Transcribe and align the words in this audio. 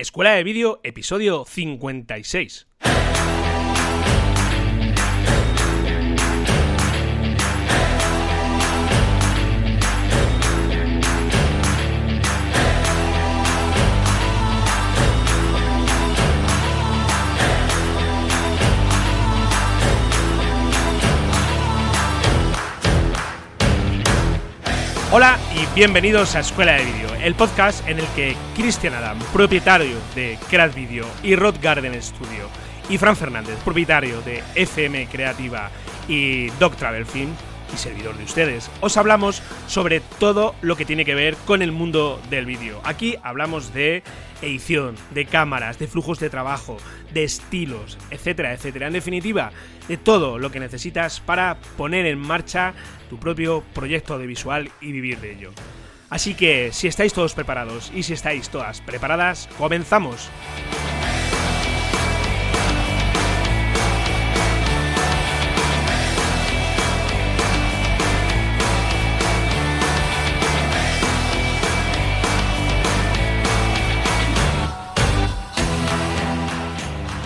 Escuela 0.00 0.30
de 0.30 0.44
Vídeo, 0.44 0.80
episodio 0.82 1.44
56. 1.46 2.66
Hola 25.12 25.38
bienvenidos 25.74 26.34
a 26.34 26.40
Escuela 26.40 26.72
de 26.72 26.84
Vídeo, 26.84 27.14
el 27.22 27.34
podcast 27.34 27.86
en 27.88 28.00
el 28.00 28.06
que 28.16 28.36
Cristian 28.56 28.94
Adam, 28.94 29.18
propietario 29.32 29.96
de 30.14 30.36
Craft 30.50 30.74
Video 30.74 31.06
y 31.22 31.36
Rod 31.36 31.56
Garden 31.62 32.00
Studio, 32.02 32.48
y 32.88 32.98
Fran 32.98 33.16
Fernández, 33.16 33.56
propietario 33.64 34.20
de 34.22 34.42
FM 34.56 35.06
Creativa 35.06 35.70
y 36.08 36.48
Dog 36.58 36.74
Travel 36.74 37.06
Film, 37.06 37.30
y 37.72 37.76
servidor 37.76 38.16
de 38.16 38.24
ustedes, 38.24 38.68
os 38.80 38.96
hablamos 38.96 39.42
sobre 39.68 40.00
todo 40.00 40.56
lo 40.60 40.74
que 40.74 40.84
tiene 40.84 41.04
que 41.04 41.14
ver 41.14 41.36
con 41.46 41.62
el 41.62 41.70
mundo 41.70 42.20
del 42.28 42.46
vídeo. 42.46 42.80
Aquí 42.82 43.16
hablamos 43.22 43.72
de 43.72 44.02
edición, 44.42 44.96
de 45.10 45.26
cámaras, 45.26 45.78
de 45.78 45.86
flujos 45.86 46.18
de 46.18 46.30
trabajo, 46.30 46.78
de 47.12 47.22
estilos, 47.22 47.96
etcétera, 48.10 48.52
etcétera. 48.52 48.88
En 48.88 48.92
definitiva, 48.92 49.52
de 49.86 49.96
todo 49.96 50.38
lo 50.38 50.50
que 50.50 50.58
necesitas 50.58 51.20
para 51.20 51.58
poner 51.76 52.06
en 52.06 52.18
marcha 52.18 52.74
tu 53.10 53.18
propio 53.18 53.62
proyecto 53.74 54.16
de 54.18 54.26
visual 54.26 54.70
y 54.80 54.92
vivir 54.92 55.20
de 55.20 55.32
ello. 55.32 55.50
Así 56.08 56.34
que 56.34 56.70
si 56.72 56.88
estáis 56.88 57.12
todos 57.12 57.34
preparados 57.34 57.92
y 57.94 58.04
si 58.04 58.14
estáis 58.14 58.48
todas 58.48 58.80
preparadas, 58.80 59.48
comenzamos. 59.58 60.30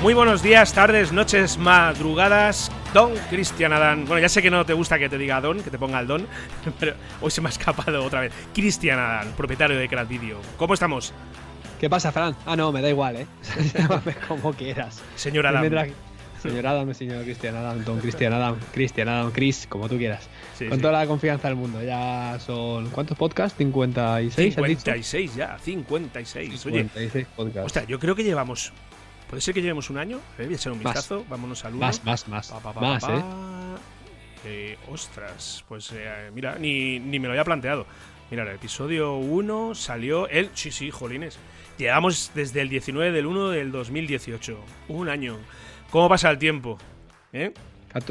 Muy 0.04 0.12
buenos 0.12 0.42
días, 0.42 0.74
tardes, 0.74 1.12
noches, 1.12 1.56
madrugadas. 1.56 2.70
Don 2.92 3.14
Cristian 3.30 3.72
Adán. 3.72 4.04
Bueno, 4.04 4.20
ya 4.20 4.28
sé 4.28 4.42
que 4.42 4.50
no 4.50 4.66
te 4.66 4.74
gusta 4.74 4.98
que 4.98 5.08
te 5.08 5.16
diga 5.16 5.40
Don, 5.40 5.62
que 5.62 5.70
te 5.70 5.78
ponga 5.78 5.98
el 5.98 6.06
Don, 6.06 6.26
pero 6.78 6.92
hoy 7.22 7.30
se 7.30 7.40
me 7.40 7.48
ha 7.48 7.50
escapado 7.50 8.04
otra 8.04 8.20
vez. 8.20 8.32
Cristian 8.52 8.98
Adán, 8.98 9.32
propietario 9.34 9.78
de 9.78 9.88
Craft 9.88 10.10
Video. 10.10 10.40
¿Cómo 10.58 10.74
estamos? 10.74 11.14
¿Qué 11.80 11.88
pasa, 11.88 12.12
Fran? 12.12 12.36
Ah, 12.44 12.54
no, 12.54 12.70
me 12.70 12.82
da 12.82 12.90
igual, 12.90 13.16
¿eh? 13.16 13.26
Llámame 13.74 14.14
como 14.28 14.52
quieras. 14.52 15.00
Señor 15.16 15.46
Adán. 15.46 15.94
Señor 16.42 16.66
Adam, 16.66 16.92
señor 16.92 17.24
Cristian 17.24 17.56
Adam, 17.56 17.82
Don 17.82 17.98
Cristian 18.00 18.34
Adam, 18.34 18.56
Cristian 18.74 19.08
Adam, 19.08 19.32
Chris, 19.32 19.66
como 19.66 19.88
tú 19.88 19.96
quieras. 19.96 20.28
Con 20.68 20.82
toda 20.82 20.92
la 20.92 21.06
confianza 21.06 21.48
del 21.48 21.56
mundo. 21.56 21.82
Ya 21.82 22.38
son. 22.40 22.90
¿Cuántos 22.90 23.16
podcasts? 23.16 23.58
¿56? 23.58 24.32
56 24.32 25.34
ya, 25.34 25.56
56. 25.58 26.60
56 26.60 27.26
podcasts. 27.34 27.64
Ostras, 27.64 27.86
yo 27.86 27.98
creo 27.98 28.14
que 28.14 28.22
llevamos 28.22 28.70
Puede 29.28 29.40
ser 29.40 29.54
que 29.54 29.62
llevemos 29.62 29.90
un 29.90 29.98
año. 29.98 30.18
Eh, 30.38 30.44
voy 30.44 30.54
a 30.54 30.56
echar 30.56 30.72
un 30.72 30.78
vistazo. 30.78 31.24
Vámonos 31.28 31.64
al 31.64 31.74
1. 31.74 31.80
Más, 31.80 32.04
más, 32.04 32.28
más. 32.28 32.52
más, 32.80 33.04
¿eh? 33.04 33.22
¿eh? 34.44 34.78
Ostras, 34.90 35.64
pues 35.68 35.90
eh, 35.92 36.30
mira, 36.34 36.56
ni, 36.58 36.98
ni, 36.98 37.18
me 37.18 37.26
lo 37.26 37.32
había 37.32 37.44
planteado. 37.44 37.86
Mira, 38.30 38.42
el 38.42 38.50
episodio 38.50 39.16
1 39.16 39.74
salió 39.74 40.28
el. 40.28 40.50
Sí, 40.54 40.70
sí, 40.70 40.90
jolines. 40.90 41.38
Llevamos 41.78 42.30
desde 42.34 42.60
el 42.60 42.68
19 42.68 43.12
del 43.12 43.26
1 43.26 43.50
del 43.50 43.72
2018. 43.72 44.58
Un 44.88 45.08
año. 45.08 45.38
¿Cómo 45.90 46.08
pasa 46.08 46.30
el 46.30 46.38
tiempo? 46.38 46.78
¿Eh? 47.32 47.52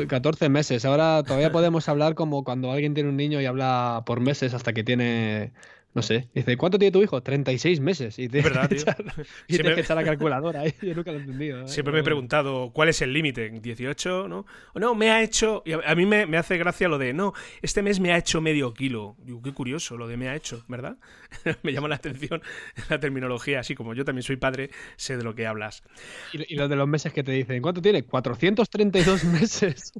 14 0.07 0.49
meses. 0.49 0.85
Ahora 0.85 1.23
todavía 1.23 1.51
podemos 1.53 1.87
hablar 1.89 2.15
como 2.15 2.43
cuando 2.43 2.71
alguien 2.71 2.93
tiene 2.93 3.09
un 3.09 3.17
niño 3.17 3.41
y 3.41 3.45
habla 3.45 4.03
por 4.05 4.19
meses 4.19 4.53
hasta 4.53 4.73
que 4.73 4.83
tiene 4.83 5.51
no 5.93 6.01
sé. 6.01 6.27
Dice, 6.33 6.57
¿cuánto 6.57 6.79
tiene 6.79 6.91
tu 6.91 7.03
hijo? 7.03 7.21
36 7.21 7.79
meses. 7.79 8.17
Y 8.17 8.27
te 8.27 8.39
es 8.39 8.43
verdad, 8.43 8.69
tío. 8.69 8.79
y 9.47 9.55
tienes 9.55 9.75
que 9.75 9.81
echar 9.81 9.95
la 9.95 10.03
calculadora. 10.03 10.65
¿eh? 10.65 10.75
Yo 10.81 10.95
nunca 10.95 11.11
lo 11.11 11.19
he 11.19 11.21
entendido. 11.21 11.61
¿eh? 11.61 11.67
Siempre 11.67 11.93
me 11.93 11.99
he 11.99 12.03
preguntado, 12.03 12.71
¿cuál 12.73 12.89
es 12.89 13.01
el 13.01 13.13
límite? 13.13 13.51
¿18? 13.51 14.27
¿No? 14.27 14.45
O 14.73 14.79
no, 14.79 14.95
me 14.95 15.11
ha 15.11 15.21
hecho. 15.21 15.61
Y 15.65 15.73
a 15.73 15.95
mí 15.95 16.05
me, 16.05 16.25
me, 16.25 16.37
hace 16.37 16.57
gracia 16.57 16.87
lo 16.87 16.97
de, 16.97 17.13
no, 17.13 17.33
este 17.61 17.81
mes 17.81 17.99
me 17.99 18.11
ha 18.11 18.17
hecho 18.17 18.41
medio 18.41 18.73
kilo. 18.73 19.15
Digo, 19.19 19.41
qué 19.41 19.53
curioso 19.53 19.97
lo 19.97 20.07
de 20.07 20.17
me 20.17 20.29
ha 20.29 20.35
hecho, 20.35 20.63
¿verdad? 20.67 20.97
me 21.63 21.73
llama 21.73 21.87
la 21.87 21.95
atención 21.95 22.41
la 22.89 22.99
terminología. 22.99 23.59
Así 23.59 23.75
como 23.75 23.93
yo 23.93 24.05
también 24.05 24.23
soy 24.23 24.37
padre, 24.37 24.71
sé 24.95 25.17
de 25.17 25.23
lo 25.23 25.35
que 25.35 25.45
hablas. 25.45 25.83
Y, 26.31 26.55
lo 26.55 26.67
de 26.67 26.75
los 26.75 26.87
meses 26.87 27.13
que 27.13 27.23
te 27.23 27.31
dicen, 27.31 27.61
¿cuánto 27.61 27.81
tiene? 27.81 28.03
432 28.03 29.23
meses. 29.25 29.93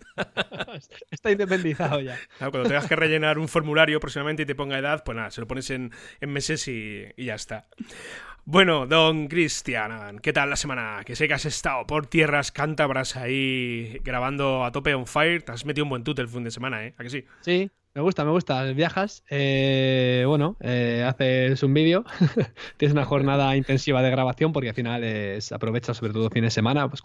Está 1.11 1.31
independizado 1.31 1.99
ya. 1.99 2.17
Claro, 2.37 2.51
cuando 2.51 2.69
tengas 2.69 2.87
que 2.87 2.95
rellenar 2.95 3.37
un 3.37 3.47
formulario 3.47 3.99
próximamente 3.99 4.43
y 4.43 4.45
te 4.45 4.55
ponga 4.55 4.77
edad, 4.77 5.03
pues 5.03 5.15
nada, 5.15 5.31
se 5.31 5.41
lo 5.41 5.47
pones 5.47 5.69
en 5.69 5.82
en, 6.21 6.29
meses 6.29 6.67
y, 6.67 7.05
ya 7.17 7.35
está. 7.35 7.67
Bueno, 8.45 8.87
don 8.87 9.29
Cristian, 9.29 10.19
¿qué 10.19 10.33
tal 10.33 10.49
la 10.49 10.57
semana? 10.57 11.03
Que 11.05 11.15
sé 11.15 11.29
que 11.29 11.33
has 11.33 11.45
estado 11.45 11.87
por 11.87 12.07
tierras 12.07 12.51
cántabras 12.51 13.15
ahí 13.15 13.99
grabando 14.03 14.65
a 14.65 14.71
tope 14.73 14.93
on 14.93 15.07
fire. 15.07 15.41
Te 15.43 15.53
has 15.53 15.65
metido 15.65 15.85
un 15.85 15.89
buen 15.89 16.03
tute 16.03 16.21
el 16.21 16.27
fin 16.27 16.43
de 16.43 16.51
semana, 16.51 16.85
¿eh? 16.85 16.93
¿A 16.97 17.03
que 17.03 17.09
sí? 17.09 17.23
Sí, 17.39 17.71
me 17.95 18.01
gusta, 18.01 18.25
me 18.25 18.31
gusta. 18.31 18.63
Viajas, 18.73 19.23
eh, 19.29 20.25
bueno, 20.27 20.57
eh, 20.59 21.05
haces 21.07 21.63
un 21.63 21.73
vídeo, 21.73 22.03
tienes 22.77 22.91
una 22.91 23.05
jornada 23.05 23.55
intensiva 23.55 24.01
de 24.01 24.11
grabación 24.11 24.51
porque 24.51 24.69
al 24.69 24.75
final 24.75 25.05
es, 25.05 25.53
aprovechas 25.53 25.95
sobre 25.95 26.11
todo 26.11 26.29
fin 26.29 26.43
de 26.43 26.51
semana, 26.51 26.89
pues 26.89 27.01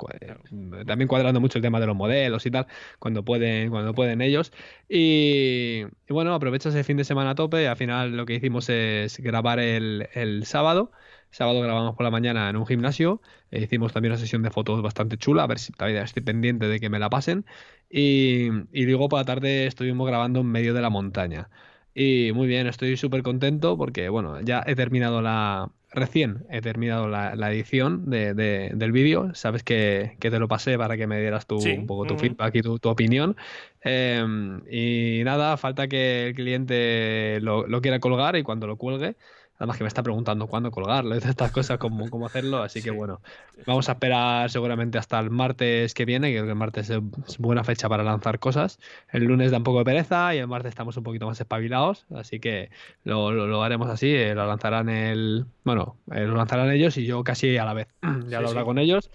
también 0.87 1.07
cuadrando 1.07 1.41
mucho 1.41 1.59
el 1.59 1.63
tema 1.63 1.79
de 1.79 1.87
los 1.87 1.95
modelos 1.95 2.47
y 2.47 2.51
tal, 2.51 2.67
cuando 2.99 3.25
pueden, 3.25 3.71
cuando 3.71 3.95
pueden 3.95 4.23
ellos. 4.23 4.51
Y, 4.89 5.85
bueno, 6.09 6.35
aprovechas 6.35 6.75
el 6.75 6.83
fin 6.83 6.97
de 6.97 7.05
semana 7.05 7.31
a 7.31 7.35
tope 7.37 7.63
y 7.63 7.67
al 7.67 7.77
final 7.77 8.17
lo 8.17 8.27
que 8.27 8.35
hicimos 8.35 8.69
es 8.71 9.21
grabar 9.21 9.61
el, 9.61 10.09
el 10.15 10.45
sábado. 10.47 10.91
Sábado 11.31 11.61
grabamos 11.61 11.95
por 11.95 12.05
la 12.05 12.11
mañana 12.11 12.49
en 12.49 12.57
un 12.57 12.67
gimnasio. 12.67 13.21
Eh, 13.51 13.63
hicimos 13.63 13.93
también 13.93 14.13
una 14.13 14.21
sesión 14.21 14.43
de 14.43 14.51
fotos 14.51 14.81
bastante 14.83 15.19
chula, 15.19 15.43
a 15.43 15.47
ver 15.47 15.59
si 15.59 15.73
todavía 15.73 16.03
estoy 16.03 16.23
pendiente 16.23 16.69
de 16.69 16.81
que 16.81 16.89
me 16.89 16.99
la 16.99 17.11
pasen. 17.11 17.45
Y, 17.91 18.49
luego 18.73 19.09
por 19.09 19.21
la 19.21 19.25
tarde 19.25 19.67
estuvimos 19.67 20.07
grabando 20.07 20.41
en 20.41 20.47
medio 20.47 20.75
de 20.75 20.81
la 20.81 20.91
montaña. 20.91 21.51
Y 21.95 22.33
muy 22.33 22.47
bien, 22.47 22.67
estoy 22.67 22.97
súper 22.97 23.23
contento 23.23 23.77
porque, 23.77 24.09
bueno, 24.09 24.41
ya 24.41 24.63
he 24.67 24.75
terminado 24.75 25.21
la. 25.23 25.71
Recién 25.91 26.45
he 26.51 26.61
terminado 26.61 27.09
la, 27.09 27.33
edición 27.51 28.11
de, 28.11 28.35
del 28.35 28.93
vídeo. 28.93 29.35
Sabes 29.35 29.63
que, 29.63 30.17
te 30.21 30.39
lo 30.39 30.47
pasé 30.47 30.77
para 30.77 30.97
que 30.97 31.07
me 31.07 31.19
dieras 31.21 31.47
tu, 31.47 31.57
un 31.57 31.87
poco 31.87 32.05
tu 32.07 32.19
feedback 32.19 32.55
y 32.57 32.63
tu, 32.63 32.79
opinión. 32.85 33.37
Em, 33.81 34.61
y 34.71 35.23
nada, 35.25 35.57
falta 35.57 35.89
que 35.89 36.29
el 36.29 36.35
cliente 36.35 37.41
lo, 37.41 37.67
lo 37.67 37.81
quiera 37.81 38.01
colgar 38.01 38.37
y 38.37 38.43
cuando 38.43 38.67
lo 38.67 38.77
cuelgue 38.77 39.17
Además 39.59 39.77
que 39.77 39.85
me 39.85 39.89
está 39.89 40.05
preguntando 40.05 40.47
cuándo 40.47 40.71
colgarlo 40.71 41.17
estas 41.17 41.51
cosas, 41.51 41.79
cómo, 41.79 42.09
cómo 42.11 42.27
hacerlo. 42.27 42.63
Así 42.63 42.81
que 42.81 42.91
bueno, 42.91 43.21
vamos 43.67 43.89
a 43.89 43.93
esperar 43.93 44.51
seguramente 44.51 44.99
hasta 44.99 45.19
el 45.19 45.31
martes 45.31 45.95
que 45.95 46.05
viene, 46.05 46.31
que 46.31 46.39
el 46.39 46.55
martes 46.55 46.91
es 46.91 47.39
buena 47.39 47.65
fecha 47.65 47.89
para 47.89 48.05
lanzar 48.05 48.39
cosas. 48.39 48.79
El 49.11 49.25
lunes 49.25 49.51
da 49.51 49.59
un 49.59 49.65
poco 49.65 49.79
de 49.79 49.85
pereza 49.85 50.35
y 50.35 50.39
el 50.39 50.47
martes 50.47 50.71
estamos 50.71 50.97
un 50.97 51.03
poquito 51.03 51.27
más 51.27 51.41
espabilados. 51.41 52.07
Así 52.15 52.39
que 52.39 52.71
lo, 53.03 53.33
lo, 53.33 53.63
haremos 53.65 53.91
así. 53.91 54.15
Eh, 54.15 54.35
lo 54.35 54.47
lanzarán 54.47 54.89
el. 54.89 55.47
Bueno, 55.65 55.97
eh, 56.13 56.21
lo 56.21 56.37
lanzarán 56.37 56.71
ellos 56.71 56.97
y 56.97 57.05
yo 57.05 57.25
casi 57.25 57.57
a 57.57 57.65
la 57.65 57.75
vez. 57.75 57.89
ya 58.29 58.41
lo 58.41 58.49
habrá 58.49 58.65
con 58.65 58.79
ellos. 58.79 59.11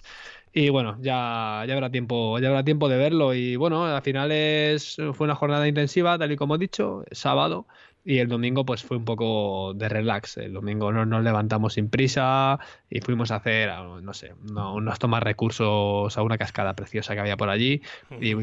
Y 0.55 0.69
bueno, 0.69 0.97
ya, 1.01 1.63
ya 1.67 1.73
habrá 1.73 1.89
tiempo, 1.89 2.37
ya 2.37 2.49
habrá 2.49 2.63
tiempo 2.63 2.87
de 2.87 2.97
verlo. 2.97 3.33
Y 3.33 3.55
bueno, 3.55 3.85
al 3.85 4.01
final 4.03 4.31
es, 4.31 4.97
fue 5.13 5.25
una 5.25 5.35
jornada 5.35 5.67
intensiva, 5.67 6.17
tal 6.19 6.31
y 6.31 6.35
como 6.35 6.55
he 6.55 6.57
dicho, 6.59 7.03
sábado. 7.11 7.65
Y 8.05 8.17
el 8.19 8.27
domingo 8.27 8.65
pues 8.65 8.83
fue 8.83 8.97
un 8.97 9.05
poco 9.05 9.73
de 9.75 9.87
relax. 9.87 10.37
El 10.37 10.53
domingo 10.53 10.91
nos, 10.91 11.07
nos 11.07 11.23
levantamos 11.23 11.73
sin 11.73 11.89
prisa 11.89 12.59
y 12.89 12.99
fuimos 12.99 13.31
a 13.31 13.37
hacer, 13.37 13.69
no 14.01 14.13
sé, 14.13 14.33
no, 14.51 14.75
unos 14.75 14.99
tomar 14.99 15.23
recursos 15.23 16.17
a 16.17 16.21
una 16.21 16.37
cascada 16.37 16.73
preciosa 16.73 17.13
que 17.13 17.21
había 17.21 17.37
por 17.37 17.49
allí. 17.49 17.81
Y 18.19 18.33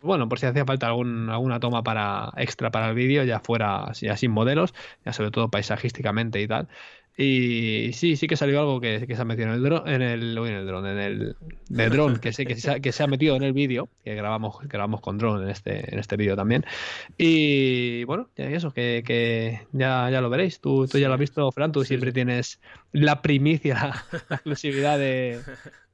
bueno, 0.00 0.28
por 0.28 0.38
si 0.38 0.46
hacía 0.46 0.64
falta 0.64 0.86
algún, 0.86 1.28
alguna 1.28 1.60
toma 1.60 1.82
para 1.82 2.32
extra 2.36 2.70
para 2.70 2.88
el 2.88 2.94
vídeo, 2.94 3.22
ya 3.24 3.40
fuera 3.40 3.92
ya 3.92 4.16
sin 4.16 4.30
modelos, 4.30 4.72
ya 5.04 5.12
sobre 5.12 5.30
todo 5.30 5.50
paisajísticamente 5.50 6.40
y 6.40 6.48
tal. 6.48 6.68
Y 7.22 7.92
sí, 7.92 8.16
sí 8.16 8.26
que 8.26 8.36
salió 8.36 8.60
algo 8.60 8.80
que, 8.80 9.04
se 9.06 9.20
ha 9.20 9.26
metido 9.26 9.48
en 9.48 9.54
el 9.56 9.62
dron, 9.62 9.86
en 9.86 10.00
el, 10.00 10.38
en 10.38 10.54
el 10.54 10.66
dron, 10.66 10.86
en 10.86 10.98
el 10.98 11.36
de 11.68 11.90
dron, 11.90 12.18
que 12.18 12.32
sé 12.32 12.46
que 12.46 12.56
se, 12.56 12.70
ha, 12.70 12.80
que 12.80 12.92
se 12.92 13.02
ha 13.02 13.06
metido 13.06 13.36
en 13.36 13.42
el 13.42 13.52
vídeo, 13.52 13.90
que 14.02 14.14
grabamos, 14.14 14.56
grabamos 14.62 15.02
con 15.02 15.18
dron 15.18 15.42
en 15.42 15.50
este, 15.50 15.92
en 15.92 15.98
este 15.98 16.16
vídeo 16.16 16.34
también. 16.34 16.64
Y 17.18 18.04
bueno, 18.04 18.30
eso, 18.36 18.70
que, 18.70 19.02
que 19.04 19.66
ya, 19.72 20.08
ya 20.08 20.22
lo 20.22 20.30
veréis. 20.30 20.60
Tú, 20.60 20.88
tú 20.88 20.96
ya 20.96 21.08
lo 21.08 21.14
has 21.14 21.20
visto, 21.20 21.52
Fran, 21.52 21.72
tú 21.72 21.84
siempre 21.84 22.10
tienes 22.10 22.58
la 22.92 23.20
primicia, 23.20 24.02
la 24.30 24.36
exclusividad 24.36 24.98
de, 24.98 25.42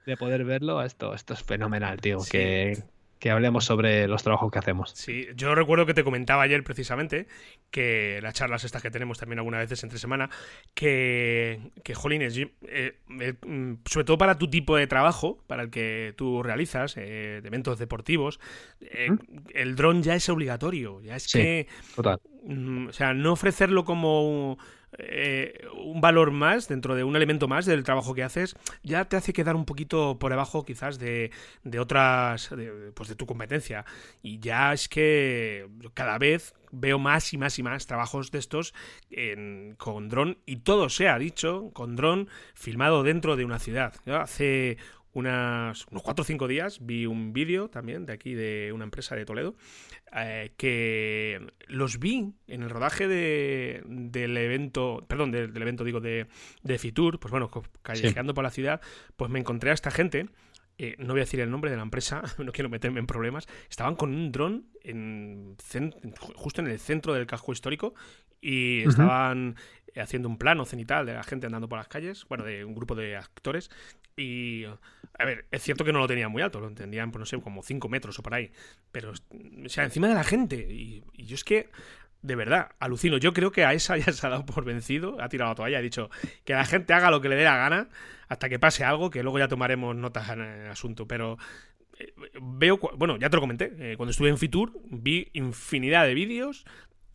de, 0.07 0.17
poder 0.17 0.45
verlo. 0.45 0.81
Esto, 0.81 1.13
esto 1.13 1.35
es 1.35 1.43
fenomenal, 1.43 2.01
tío. 2.01 2.19
Que 2.31 2.85
que 3.19 3.31
hablemos 3.31 3.65
sobre 3.65 4.07
los 4.09 4.23
trabajos 4.23 4.51
que 4.51 4.59
hacemos. 4.59 4.91
Sí, 4.95 5.27
yo 5.35 5.55
recuerdo 5.55 5.87
que 5.87 5.95
te 5.95 6.05
comentaba 6.05 6.43
ayer 6.43 6.63
precisamente 6.63 7.27
que 7.71 8.21
las 8.23 8.35
charlas 8.35 8.65
estas 8.65 8.83
que 8.83 8.91
tenemos 8.91 9.19
también 9.19 9.39
algunas 9.39 9.61
veces 9.61 9.83
entre 9.85 9.99
semana, 9.99 10.31
que, 10.75 11.71
que 11.83 11.95
jolines, 11.95 12.37
eh, 12.37 12.99
eh, 13.21 13.35
mm, 13.45 13.75
sobre 13.87 14.05
todo 14.05 14.19
para 14.19 14.39
tu 14.39 14.49
tipo 14.49 14.77
de 14.77 14.87
trabajo, 14.87 15.43
para 15.47 15.63
el 15.63 15.71
que 15.71 16.15
tú 16.17 16.43
realizas, 16.43 16.97
eh, 16.97 17.41
de 17.43 17.49
eventos 17.49 17.79
deportivos, 17.79 18.41
el 18.81 19.77
dron 19.77 20.03
ya 20.03 20.15
es 20.15 20.29
obligatorio, 20.29 21.01
ya 21.01 21.17
es 21.17 21.33
que... 21.33 21.69
Total. 21.95 22.21
Mm, 22.45 22.89
o 22.89 22.93
sea, 22.93 23.15
no 23.15 23.33
ofrecerlo 23.33 23.85
como 23.85 24.59
eh, 24.99 25.67
un 25.75 26.01
valor 26.01 26.31
más, 26.31 26.69
dentro 26.69 26.95
de 26.95 27.05
un 27.05 27.17
elemento 27.17 27.49
más 27.49 27.67
del 27.67 27.85
trabajo 27.85 28.15
que 28.15 28.23
haces, 28.23 28.57
ya 28.83 29.05
te 29.07 29.17
hace 29.17 29.33
quedar 29.33 29.57
un 29.57 29.65
poquito 29.65 30.19
por 30.19 30.31
debajo 30.31 30.65
quizás 30.65 30.99
de, 30.99 31.31
de 31.65 31.79
otras, 31.79 32.51
pues 32.95 33.09
de 33.09 33.15
tu 33.15 33.27
competencia. 33.27 33.85
Y 34.23 34.39
ya 34.39 34.73
es 34.73 34.89
que 34.89 35.69
cada 35.95 36.19
vez 36.19 36.55
veo 36.73 36.99
más 36.99 37.33
y 37.33 37.39
más 37.39 37.59
y 37.59 37.63
más 37.63 37.87
trabajos 37.87 38.31
de 38.31 38.39
estos 38.39 38.75
con 39.79 40.09
dron 40.09 40.39
y 40.47 40.57
todo 40.57 40.89
se 40.89 41.09
ha 41.09 41.19
dicho 41.19 41.71
con 41.73 41.97
dron 41.97 42.29
filmado 42.55 43.03
dentro 43.03 43.37
de 43.37 43.45
una 43.45 43.59
ciudad. 43.59 43.95
hace 44.07 44.79
unas, 45.17 45.87
unos 45.91 46.03
4 46.03 46.23
o 46.23 46.25
5 46.25 46.47
días 46.47 46.79
vi 46.83 47.07
un 47.07 47.33
vídeo 47.33 47.71
también 47.71 48.05
de 48.05 48.13
aquí 48.13 48.35
de 48.35 48.71
una 48.75 48.85
empresa 48.85 49.17
de 49.17 49.25
Toledo 49.25 49.55
eh, 50.15 50.53
que 50.59 51.41
los 51.69 51.99
vi 51.99 52.35
en 52.47 52.63
el 52.63 52.69
rodaje 52.69 53.09
de, 53.09 53.83
del 53.87 54.37
evento, 54.37 55.07
perdón, 55.09 55.33
del, 55.33 55.57
evento 55.57 55.85
digo 55.85 56.01
de, 56.01 56.27
de, 56.63 56.79
Fitur, 56.79 57.19
pues 57.19 57.31
bueno, 57.31 57.51
callejeando 57.83 58.35
por 58.35 58.45
la 58.45 58.51
ciudad, 58.51 58.83
pues 59.17 59.31
me 59.31 59.39
encontré 59.39 59.71
a 59.71 59.75
esta 59.75 59.91
gente 59.91 60.27
eh, 60.79 60.95
no 60.99 61.15
voy 61.15 61.21
a 61.21 61.25
decir 61.25 61.41
el 61.41 61.51
nombre 61.51 61.71
de 61.71 61.77
la 61.77 61.83
empresa, 61.83 62.23
no 62.39 62.53
quiero 62.53 62.69
meterme 62.69 63.01
en 63.01 63.07
problemas, 63.07 63.49
estaban 63.69 63.97
con 63.97 64.15
un 64.15 64.33
dron 64.33 64.67
en, 64.83 65.57
justo 66.35 66.61
en 66.61 66.69
el 66.69 66.79
centro 66.79 67.15
del 67.15 67.27
casco 67.27 67.53
histórico 67.53 67.95
y 68.41 68.83
estaban 68.83 69.57
haciendo 69.97 70.29
un 70.29 70.39
plano 70.39 70.65
cenital 70.65 71.07
de 71.07 71.15
la 71.15 71.23
gente 71.23 71.47
andando 71.47 71.69
por 71.69 71.79
las 71.79 71.89
calles, 71.89 72.27
bueno, 72.29 72.45
de 72.45 72.65
un 72.65 72.75
grupo 72.75 72.95
de 72.95 73.17
actores. 73.17 73.71
Y, 74.17 74.65
a 74.65 75.25
ver, 75.25 75.47
es 75.51 75.63
cierto 75.63 75.85
que 75.85 75.93
no 75.93 75.99
lo 75.99 76.07
tenían 76.07 76.31
muy 76.31 76.43
alto, 76.43 76.61
lo 76.61 76.69
entendían, 76.69 77.11
pues 77.11 77.21
no 77.21 77.27
sé, 77.27 77.41
como 77.41 77.63
5 77.63 77.89
metros 77.89 78.19
o 78.19 78.23
por 78.23 78.35
ahí. 78.35 78.51
Pero, 78.93 79.13
o 79.13 79.69
sea, 79.69 79.85
encima 79.85 80.09
de 80.09 80.15
la 80.15 80.25
gente. 80.25 80.57
Y, 80.57 81.05
yo 81.15 81.35
es 81.35 81.45
que, 81.45 81.69
de 82.27 82.35
verdad, 82.35 82.71
alucino. 82.81 83.19
Yo 83.19 83.33
creo 83.33 83.53
que 83.53 83.65
a 83.65 83.73
esa 83.73 83.97
ya 83.97 84.13
se 84.13 84.27
ha 84.27 84.31
dado 84.31 84.45
por 84.45 84.65
vencido, 84.65 85.17
ha 85.21 85.29
tirado 85.29 85.53
la 85.53 85.55
toalla, 85.55 85.79
ha 85.79 85.83
dicho 85.83 86.11
que 86.45 86.55
la 86.55 86.65
gente 86.65 86.93
haga 86.93 87.11
lo 87.11 87.21
que 87.21 87.29
le 87.29 87.37
dé 87.37 87.45
la 87.45 87.57
gana 87.57 87.89
hasta 88.29 88.49
que 88.49 88.59
pase 88.59 88.85
algo, 88.85 89.11
que 89.11 89.23
luego 89.23 89.39
ya 89.39 89.49
tomaremos 89.49 89.95
notas 89.95 90.29
en 90.31 90.41
el 90.41 90.71
asunto. 90.71 91.07
Pero 91.07 91.39
eh, 91.99 92.13
veo, 92.43 92.79
bueno, 92.97 93.17
ya 93.17 93.31
te 93.31 93.37
lo 93.37 93.41
comenté, 93.41 93.73
eh, 93.79 93.97
cuando 93.97 94.11
estuve 94.11 94.29
en 94.29 94.39
Fitur 94.39 94.73
vi 94.91 95.31
infinidad 95.33 96.05
de 96.05 96.15
vídeos 96.15 96.65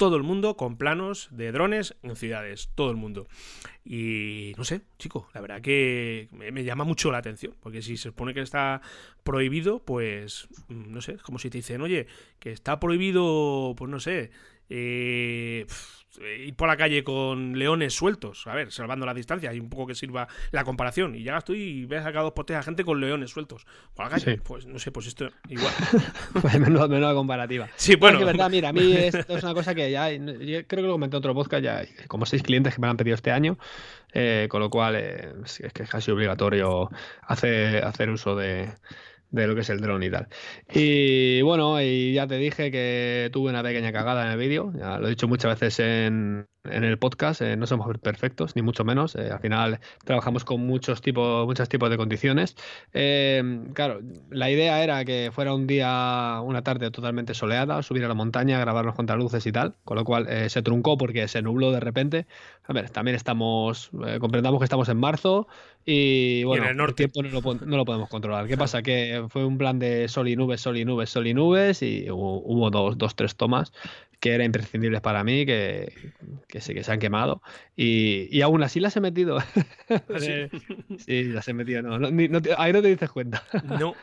todo 0.02 0.16
el 0.16 0.24
mundo 0.24 0.58
con 0.58 0.78
planos 0.78 1.30
de 1.30 1.52
drones 1.52 1.96
en 2.02 2.16
ciudades, 2.16 2.72
todo 2.74 2.90
el 2.90 2.98
mundo. 2.98 3.28
Y 3.86 4.52
no 4.58 4.64
sé, 4.64 4.82
chico, 4.98 5.30
la 5.36 5.42
verdad 5.42 5.62
que 5.62 6.28
me, 6.32 6.64
llama 6.64 6.86
mucho 6.86 7.12
la 7.12 7.20
atención, 7.20 7.56
porque 7.60 7.84
si 7.84 7.98
se 7.98 8.10
supone 8.10 8.34
que 8.34 8.42
está 8.42 8.82
prohibido, 9.22 9.78
pues 9.86 10.48
mm, 10.70 10.92
no 10.92 11.02
sé, 11.02 11.18
como 11.18 11.38
si 11.38 11.52
te 11.52 11.60
dicen, 11.60 11.82
oye, 11.82 12.08
que 12.40 12.52
está 12.52 12.80
prohibido, 12.80 13.76
pues 13.78 13.92
no 13.92 14.00
sé, 14.00 14.32
eh, 14.74 15.66
ir 16.46 16.56
por 16.56 16.68
la 16.68 16.78
calle 16.78 17.04
con 17.04 17.58
leones 17.58 17.94
sueltos, 17.94 18.46
a 18.48 18.54
ver, 18.54 18.72
salvando 18.72 19.06
la 19.06 19.14
distancia 19.14 19.54
y 19.54 19.60
un 19.60 19.70
poco 19.70 19.88
que 19.88 19.96
sirva 19.96 20.28
la 20.52 20.64
comparación. 20.64 21.16
Y 21.16 21.24
llegas 21.24 21.44
tú 21.44 21.54
y 21.54 21.86
ves 21.86 22.06
acá 22.06 22.22
dos 22.22 22.34
potes 22.34 22.58
a 22.58 22.64
gente 22.64 22.84
con 22.84 23.00
leones 23.00 23.32
sueltos 23.32 23.66
por 23.94 24.06
la 24.06 24.12
calle. 24.12 24.38
Pues 24.38 24.66
no 24.66 24.80
sé, 24.80 24.92
pues 24.92 25.08
esto 25.08 25.30
igual. 25.50 25.74
pues 26.42 26.60
menos, 26.60 26.90
menos 26.90 27.14
comparativa. 27.14 27.70
Sí, 27.76 27.96
bueno. 27.96 28.20
Es 28.20 28.26
verdad, 28.26 28.50
mira, 28.50 28.70
a 28.70 28.74
mí 28.74 28.94
esto 28.94 29.38
es 29.38 29.44
una 29.44 29.54
cosa 29.54 29.76
que 29.76 29.92
ya, 29.92 30.12
yo 30.12 30.68
creo 30.68 30.68
que 30.68 30.82
lo 30.82 30.94
comenté 30.94 31.16
en 31.16 31.20
otro 31.20 31.34
podcast, 31.34 31.64
ya 31.64 31.78
hay 31.80 31.90
como 32.08 32.26
seis 32.26 32.44
clientes 32.44 32.76
que 32.76 32.82
me 32.82 32.88
han 32.88 32.98
pedido 32.98 33.16
este 33.16 33.32
año, 33.32 33.58
eh, 34.14 34.48
con 34.50 34.62
lo 34.62 34.70
cual 34.70 34.96
eh, 34.98 35.34
es 35.44 35.74
que 35.74 35.84
es 35.84 35.90
casi 35.90 36.12
obligatorio 36.12 36.90
hacer, 37.22 37.84
hacer 37.84 38.10
uso 38.10 38.36
de 38.36 38.70
de 39.32 39.48
lo 39.48 39.56
que 39.56 39.62
es 39.62 39.70
el 39.70 39.82
dron 39.82 40.04
y 40.04 40.12
tal. 40.12 40.28
Y 40.74 41.42
bueno, 41.42 41.82
y 41.82 42.14
ya 42.14 42.28
te 42.28 42.36
dije 42.36 42.72
que 42.72 43.30
tuve 43.32 43.50
una 43.50 43.64
pequeña 43.64 43.92
cagada 43.92 44.26
en 44.26 44.32
el 44.34 44.38
vídeo, 44.38 44.72
ya 44.78 45.00
lo 45.00 45.08
he 45.08 45.12
dicho 45.12 45.28
muchas 45.28 45.60
veces 45.60 45.80
en, 45.80 46.48
en 46.64 46.84
el 46.84 46.98
podcast, 47.00 47.42
eh, 47.42 47.58
no 47.58 47.66
somos 47.66 47.98
perfectos, 47.98 48.56
ni 48.56 48.62
mucho 48.62 48.84
menos. 48.84 49.16
Eh, 49.16 49.30
al 49.32 49.40
final 49.40 49.80
trabajamos 50.06 50.46
con 50.46 50.66
muchos 50.66 51.02
tipos, 51.02 51.46
muchos 51.48 51.68
tipos 51.70 51.90
de 51.90 51.98
condiciones. 51.98 52.56
Eh, 52.94 53.64
claro, 53.74 54.02
la 54.30 54.50
idea 54.52 54.84
era 54.84 55.04
que 55.04 55.32
fuera 55.34 55.56
un 55.56 55.66
día, 55.66 56.40
una 56.44 56.62
tarde 56.62 56.92
totalmente 56.92 57.34
soleada, 57.34 57.82
subir 57.82 58.06
a 58.06 58.08
la 58.08 58.14
montaña, 58.14 58.60
grabar 58.60 58.86
los 58.86 58.96
contraluces 58.96 59.46
y 59.48 59.52
tal, 59.52 59.76
con 59.84 59.98
lo 59.98 60.04
cual 60.04 60.28
se 60.50 60.62
truncó 60.62 60.98
porque 60.98 61.28
se 61.28 61.42
nubló 61.42 61.72
de 61.72 61.80
repente. 61.80 62.28
A 62.66 62.74
ver, 62.74 62.90
también 62.90 63.16
estamos, 63.16 63.90
comprendamos 64.20 64.60
que 64.60 64.66
estamos 64.66 64.88
en 64.90 64.98
marzo 64.98 65.48
y 65.84 66.44
bueno, 66.44 66.70
el, 66.70 66.96
tiempo 66.96 67.24
no 67.24 67.30
lo, 67.30 67.86
podemos 67.86 68.10
controlar. 68.10 68.48
¿Qué 68.48 68.56
pasa? 68.56 68.84
Que 68.84 69.26
fue 69.30 69.46
un 69.46 69.58
plan 69.58 69.80
de 69.80 70.08
sol 70.08 70.28
y 70.28 70.36
nubes, 70.36 70.62
sol 70.62 70.78
y 70.78 70.86
nubes, 70.86 71.10
sol 71.10 71.26
y 71.26 71.34
nubes 71.34 71.82
y 71.82 72.10
hubo, 72.10 72.40
hubo 72.44 72.70
dos, 72.70 72.98
dos, 72.98 73.16
tres 73.16 73.36
tomas 73.36 73.74
que 74.22 74.34
eran 74.34 74.46
imprescindibles 74.46 75.02
para 75.02 75.24
mí, 75.24 75.46
que, 75.46 75.92
que, 76.48 76.62
sí, 76.62 76.74
que 76.74 76.84
se 76.84 76.92
han 76.92 77.00
quemado. 77.00 77.42
Y, 77.76 78.30
y 78.32 78.42
aún 78.44 78.64
así 78.64 78.80
las 78.80 78.96
he 78.96 79.02
metido. 79.02 79.40
¿Ah, 79.40 80.02
¿Sí? 80.20 80.48
las 81.34 81.48
he 81.48 81.54
metido. 81.54 81.82
No, 81.82 82.08
ahí 82.58 82.72
no 82.72 82.82
te 82.82 82.88
dices 82.88 83.10
cuenta. 83.10 83.44
No. 83.80 83.96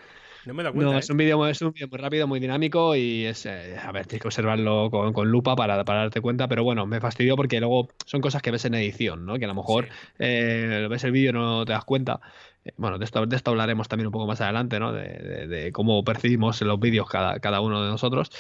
No 0.45 0.55
me 0.55 0.63
da 0.63 0.73
cuenta. 0.73 0.93
No, 0.93 0.99
es, 0.99 1.11
un 1.11 1.17
vídeo, 1.19 1.47
es 1.47 1.61
un 1.63 1.73
vídeo 1.73 1.89
muy 1.89 1.99
rápido, 1.99 2.27
muy 2.27 2.41
dinámico 2.41 2.97
y 2.97 3.27
es. 3.27 3.45
Eh, 3.47 3.77
a 3.77 3.93
ver, 3.93 4.07
tienes 4.07 4.23
que 4.23 4.29
observarlo 4.29 4.91
con, 4.91 5.13
con 5.13 5.31
lupa 5.31 5.55
para, 5.55 5.85
para, 5.85 6.01
darte 6.01 6.21
cuenta, 6.21 6.49
pero 6.49 6.65
bueno, 6.65 6.87
me 6.87 7.01
fastidió 7.01 7.37
porque 7.37 7.61
luego 7.61 7.89
son 8.07 8.21
cosas 8.21 8.41
que 8.41 8.51
ves 8.51 8.65
en 8.65 8.75
edición, 8.75 9.27
¿no? 9.27 9.39
Que 9.39 9.45
a 9.45 9.49
lo 9.49 9.55
mejor 9.55 9.89
eh, 10.19 10.87
ves 10.89 11.05
el 11.05 11.13
vídeo 11.13 11.31
y 11.31 11.33
no 11.35 11.65
te 11.65 11.73
das 11.73 11.85
cuenta. 11.85 12.21
Eh, 12.65 12.73
bueno, 12.77 12.99
de 12.99 13.05
esto, 13.05 13.27
de 13.27 13.37
esto 13.37 13.51
hablaremos 13.51 13.89
también 13.89 14.07
un 14.07 14.13
poco 14.13 14.27
más 14.27 14.41
adelante, 14.41 14.81
¿no? 14.81 14.93
De, 14.93 15.47
de, 15.47 15.71
cómo 15.71 16.03
percibimos 16.03 16.61
los 16.63 16.81
vídeos 16.81 17.09
cada, 17.09 17.39
cada 17.41 17.61
uno 17.61 17.85
de 17.85 17.91
nosotros. 17.91 18.31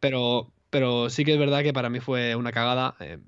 pero, 0.00 0.52
pero 0.74 1.08
sí 1.08 1.24
que 1.24 1.34
es 1.34 1.38
verdad 1.38 1.62
que 1.62 1.72
para 1.72 1.88
mí 1.88 2.00
fue 2.00 2.34
una 2.34 2.50
cagada 2.50 2.96
eh, 2.98 3.18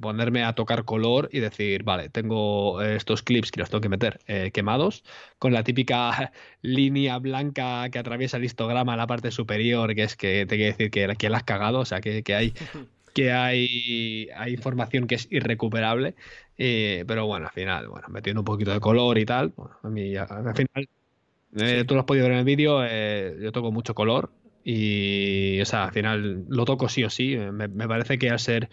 ponerme 0.00 0.44
a 0.44 0.54
tocar 0.54 0.86
color 0.86 1.28
y 1.30 1.40
decir, 1.40 1.82
vale, 1.82 2.08
tengo 2.08 2.80
estos 2.80 3.22
clips 3.22 3.50
que 3.50 3.60
los 3.60 3.68
tengo 3.68 3.82
que 3.82 3.90
meter 3.90 4.18
eh, 4.26 4.50
quemados, 4.50 5.04
con 5.38 5.52
la 5.52 5.62
típica 5.62 6.32
línea 6.62 7.18
blanca 7.18 7.90
que 7.90 7.98
atraviesa 7.98 8.38
el 8.38 8.46
histograma 8.46 8.94
en 8.94 8.98
la 8.98 9.06
parte 9.06 9.30
superior, 9.30 9.94
que 9.94 10.04
es 10.04 10.16
que 10.16 10.46
te 10.46 10.56
quiere 10.56 10.72
decir 10.72 10.90
que, 10.90 11.16
que 11.18 11.28
la 11.28 11.36
has 11.36 11.44
cagado, 11.44 11.80
o 11.80 11.84
sea, 11.84 12.00
que, 12.00 12.24
hay 12.34 12.54
que 13.12 13.30
hay, 13.30 14.30
hay 14.34 14.54
información 14.54 15.06
que 15.06 15.16
es 15.16 15.28
irrecuperable. 15.30 16.14
Eh, 16.56 17.04
pero 17.06 17.26
bueno, 17.26 17.44
al 17.48 17.52
final, 17.52 17.88
bueno, 17.88 18.08
metiendo 18.08 18.40
un 18.40 18.46
poquito 18.46 18.72
de 18.72 18.80
color 18.80 19.18
y 19.18 19.26
tal, 19.26 19.52
a 19.82 19.88
mí 19.90 20.16
al 20.16 20.54
final, 20.54 20.88
tú 21.86 21.92
lo 21.92 22.00
has 22.00 22.06
podido 22.06 22.24
ver 22.24 22.32
en 22.32 22.38
el 22.38 22.44
vídeo, 22.46 22.80
yo 23.38 23.52
toco 23.52 23.70
mucho 23.70 23.94
color, 23.94 24.30
y, 24.68 25.60
o 25.60 25.64
sea, 25.64 25.84
al 25.84 25.92
final 25.92 26.44
lo 26.48 26.64
toco 26.64 26.88
sí 26.88 27.04
o 27.04 27.10
sí. 27.10 27.36
Me, 27.36 27.68
parece 27.68 28.18
que 28.18 28.30
al 28.30 28.40
ser 28.40 28.68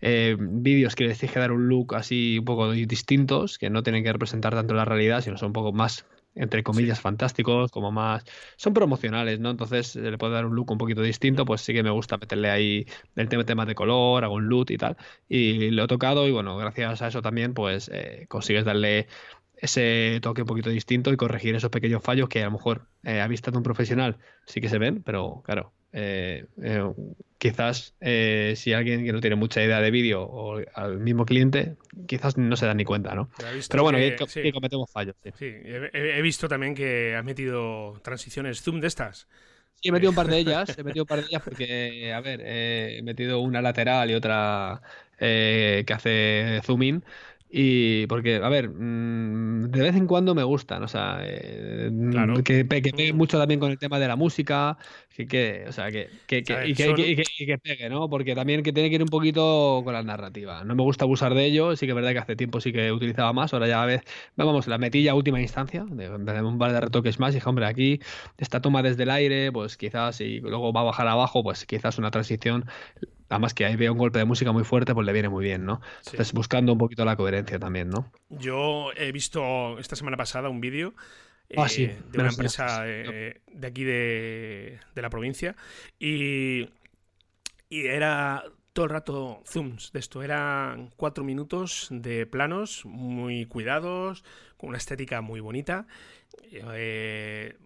eh, 0.00 0.36
vídeos 0.38 0.94
que 0.94 1.04
les 1.04 1.18
tienes 1.18 1.34
que 1.34 1.40
dar 1.40 1.50
un 1.50 1.66
look 1.66 1.96
así 1.96 2.38
un 2.38 2.44
poco 2.44 2.70
distintos, 2.70 3.58
que 3.58 3.68
no 3.68 3.82
tienen 3.82 4.04
que 4.04 4.12
representar 4.12 4.54
tanto 4.54 4.72
la 4.72 4.84
realidad, 4.84 5.20
sino 5.20 5.36
son 5.36 5.48
un 5.48 5.52
poco 5.52 5.72
más, 5.72 6.06
entre 6.36 6.62
comillas, 6.62 7.00
fantásticos, 7.00 7.72
como 7.72 7.90
más. 7.90 8.22
Son 8.56 8.72
promocionales, 8.72 9.40
¿no? 9.40 9.50
Entonces 9.50 9.96
le 9.96 10.16
puedo 10.16 10.32
dar 10.32 10.46
un 10.46 10.54
look 10.54 10.70
un 10.70 10.78
poquito 10.78 11.02
distinto, 11.02 11.44
pues 11.44 11.60
sí 11.62 11.72
que 11.72 11.82
me 11.82 11.90
gusta 11.90 12.18
meterle 12.18 12.48
ahí 12.48 12.86
el 13.16 13.28
tema, 13.28 13.42
tema 13.44 13.66
de 13.66 13.74
color, 13.74 14.22
hago 14.22 14.36
un 14.36 14.46
look 14.46 14.70
y 14.70 14.76
tal. 14.76 14.96
Y 15.28 15.70
lo 15.72 15.84
he 15.84 15.88
tocado, 15.88 16.28
y 16.28 16.30
bueno, 16.30 16.56
gracias 16.56 17.02
a 17.02 17.08
eso 17.08 17.20
también, 17.20 17.52
pues 17.52 17.90
eh, 17.92 18.26
consigues 18.28 18.64
darle 18.64 19.08
ese 19.62 20.18
toque 20.20 20.42
un 20.42 20.48
poquito 20.48 20.70
distinto 20.70 21.12
y 21.12 21.16
corregir 21.16 21.54
esos 21.54 21.70
pequeños 21.70 22.02
fallos 22.02 22.28
que 22.28 22.42
a 22.42 22.46
lo 22.46 22.50
mejor 22.50 22.88
eh, 23.04 23.20
a 23.20 23.28
vista 23.28 23.52
de 23.52 23.56
un 23.56 23.62
profesional 23.62 24.18
sí 24.44 24.60
que 24.60 24.68
se 24.68 24.76
ven, 24.76 25.04
pero 25.04 25.40
claro, 25.44 25.72
eh, 25.92 26.46
eh, 26.60 26.82
quizás 27.38 27.94
si 28.00 28.72
alguien 28.72 29.04
que 29.04 29.12
no 29.12 29.20
tiene 29.20 29.36
mucha 29.36 29.62
idea 29.62 29.80
de 29.80 29.92
vídeo 29.92 30.20
o 30.20 30.60
al 30.74 30.98
mismo 30.98 31.24
cliente, 31.24 31.76
quizás 32.08 32.36
no 32.36 32.56
se 32.56 32.66
da 32.66 32.74
ni 32.74 32.84
cuenta, 32.84 33.14
¿no? 33.14 33.30
Pero, 33.70 33.84
bueno, 33.84 33.98
que, 33.98 34.52
cometemos 34.52 34.90
fallos. 34.90 35.14
Sí, 35.38 35.46
He, 35.46 36.22
visto 36.22 36.48
también 36.48 36.74
que 36.74 37.14
has 37.14 37.24
metido 37.24 38.00
transiciones 38.02 38.62
zoom 38.62 38.80
de 38.80 38.88
estas. 38.88 39.28
Sí, 39.74 39.90
he 39.90 39.92
metido 39.92 40.10
un 40.10 40.16
par 40.16 40.26
de 40.26 40.38
ellas, 40.38 40.76
he 40.76 40.82
metido 40.82 41.04
un 41.04 41.08
par 41.08 41.20
de 41.20 41.26
ellas 41.28 41.42
porque, 41.42 42.12
a 42.12 42.20
ver, 42.20 42.42
he 42.44 43.00
metido 43.04 43.38
una 43.38 43.62
lateral 43.62 44.10
y 44.10 44.14
otra 44.14 44.82
que 45.18 45.86
hace 45.88 46.60
zoom 46.64 46.82
in 46.82 47.04
y 47.54 48.06
porque, 48.06 48.36
a 48.36 48.48
ver, 48.48 48.70
mm, 48.70 49.70
de 49.70 49.82
vez 49.82 49.94
en 49.94 50.06
cuando 50.06 50.34
me 50.34 50.42
gustan, 50.42 50.82
o 50.82 50.88
sea, 50.88 51.18
eh, 51.22 51.90
que, 52.42 52.64
pegue 52.64 53.12
mm. 53.12 53.16
mucho 53.16 53.38
también 53.38 53.60
con 53.60 53.70
el 53.70 53.78
tema 53.78 53.98
de 53.98 54.08
la 54.08 54.16
música, 54.16 54.78
que, 55.14 55.66
o 55.68 55.72
sea, 55.72 55.90
que, 55.90 56.08
que, 56.26 56.38
y, 56.38 56.74
que, 56.74 57.58
pegue, 57.58 57.90
¿no? 57.90 58.08
Porque 58.08 58.34
también 58.34 58.62
que 58.62 58.72
tiene 58.72 58.88
que 58.88 58.94
ir 58.94 59.02
un 59.02 59.10
poquito 59.10 59.82
con 59.84 59.92
la 59.92 60.02
narrativa. 60.02 60.64
No 60.64 60.74
me 60.74 60.82
gusta 60.82 61.04
abusar 61.04 61.34
de 61.34 61.44
ello, 61.44 61.76
sí 61.76 61.84
que 61.84 61.92
es 61.92 61.96
verdad 61.96 62.12
que 62.12 62.18
hace 62.20 62.36
tiempo 62.36 62.58
sí 62.58 62.72
que 62.72 62.90
utilizaba 62.90 63.34
más, 63.34 63.52
ahora 63.52 63.68
ya 63.68 63.82
a 63.82 63.86
veces, 63.86 64.08
vamos, 64.34 64.66
la 64.66 64.78
metí 64.78 65.02
ya 65.02 65.12
a 65.12 65.14
última 65.14 65.38
instancia, 65.38 65.84
de, 65.90 66.08
un 66.08 66.58
par 66.58 66.72
de 66.72 66.80
retoques 66.80 67.20
más, 67.20 67.32
y 67.32 67.34
dije, 67.34 67.48
hombre, 67.50 67.66
aquí 67.66 68.00
esta 68.38 68.62
toma 68.62 68.82
desde 68.82 69.02
el 69.02 69.10
aire, 69.10 69.52
pues 69.52 69.76
quizás, 69.76 70.22
y 70.22 70.40
luego 70.40 70.72
va 70.72 70.80
a 70.80 70.84
bajar 70.84 71.06
abajo, 71.06 71.42
pues 71.42 71.66
quizás 71.66 71.98
una 71.98 72.10
transición 72.10 72.64
además 73.32 73.54
que 73.54 73.64
ahí 73.64 73.76
veo 73.76 73.92
un 73.92 73.98
golpe 73.98 74.18
de 74.18 74.26
música 74.26 74.52
muy 74.52 74.62
fuerte, 74.64 74.94
pues 74.94 75.06
le 75.06 75.12
viene 75.12 75.28
muy 75.30 75.42
bien, 75.42 75.64
¿no? 75.64 75.80
Entonces 75.98 76.32
buscando 76.32 76.72
un 76.72 76.78
poquito 76.78 77.04
la 77.04 77.16
coherencia 77.16 77.58
también, 77.58 77.88
¿no? 77.88 78.12
Yo 78.28 78.92
he 78.94 79.10
visto 79.10 79.78
esta 79.78 79.96
semana 79.96 80.18
pasada 80.18 80.50
un 80.50 80.60
vídeo 80.60 80.94
ah, 81.56 81.66
eh, 81.78 81.98
de 82.10 82.18
una 82.18 82.28
empresa 82.28 82.82
eh, 82.86 83.40
de 83.50 83.66
aquí 83.66 83.84
de, 83.84 84.78
la 84.94 85.08
provincia 85.08 85.56
y, 85.98 86.68
y 87.70 87.86
era 87.86 88.44
todo 88.74 88.84
el 88.84 88.90
rato 88.90 89.42
zooms 89.46 89.92
de 89.92 89.98
esto. 89.98 90.22
Eran 90.22 90.90
cuatro 90.96 91.24
minutos 91.24 91.88
de 91.90 92.26
planos 92.26 92.84
muy 92.84 93.46
cuidados, 93.46 94.24
con 94.58 94.68
una 94.68 94.78
estética 94.78 95.22
muy 95.22 95.40
bonita. 95.40 95.86
Eh, 96.52 97.56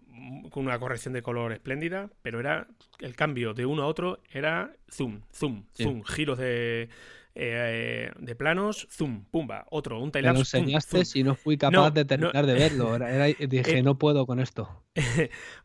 con 0.49 0.65
una 0.65 0.79
corrección 0.79 1.13
de 1.13 1.21
color 1.21 1.53
espléndida, 1.53 2.09
pero 2.21 2.39
era 2.39 2.67
el 2.99 3.15
cambio 3.15 3.53
de 3.53 3.65
uno 3.65 3.83
a 3.83 3.87
otro 3.87 4.19
era 4.31 4.73
zoom, 4.91 5.21
zoom, 5.33 5.65
zoom, 5.75 6.03
giros 6.03 6.37
de, 6.37 6.89
eh, 7.39 8.11
de 8.17 8.35
planos, 8.35 8.87
zoom, 8.91 9.25
pumba, 9.25 9.65
otro, 9.69 10.01
un 10.01 10.11
timelapse. 10.11 10.57
Me 10.57 10.61
lo 10.61 10.65
enseñaste 10.65 11.05
si 11.05 11.23
no 11.23 11.35
fui 11.35 11.57
capaz 11.57 11.91
de 11.91 12.03
terminar 12.03 12.45
de 12.45 12.53
verlo. 12.53 12.97
dije, 13.47 13.77
eh, 13.77 13.83
no 13.83 13.97
puedo 13.97 14.25
con 14.25 14.39
esto. 14.39 14.83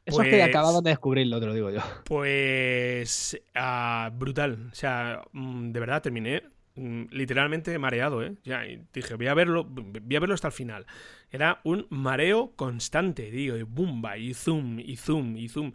Eso 0.05 0.23
es 0.23 0.29
que 0.29 0.43
acababa 0.43 0.83
de 0.83 0.91
descubrirlo, 0.91 1.41
te 1.41 1.47
lo 1.47 1.55
digo 1.55 1.71
yo. 1.71 1.81
Pues 2.05 3.41
ah, 3.55 4.11
brutal. 4.13 4.69
O 4.71 4.75
sea, 4.75 5.23
mm, 5.33 5.73
de 5.73 5.81
verdad 5.81 6.03
terminé 6.03 6.43
literalmente 6.75 7.79
mareado, 7.79 8.23
¿eh? 8.23 8.35
Ya, 8.45 8.63
dije, 8.93 9.15
voy 9.15 9.27
a 9.27 9.35
verlo, 9.35 9.65
voy 9.65 10.17
a 10.17 10.21
verlo 10.21 10.35
hasta 10.35 10.49
el 10.49 10.53
final. 10.53 10.87
Era 11.31 11.61
un 11.65 11.87
mareo 11.91 12.53
constante, 12.57 13.31
digo, 13.31 13.57
y 13.57 13.63
bumba, 13.63 14.17
y 14.17 14.35
zoom, 14.35 14.79
y 14.81 14.97
zoom, 14.97 15.37
y 15.37 15.49
zoom. 15.49 15.73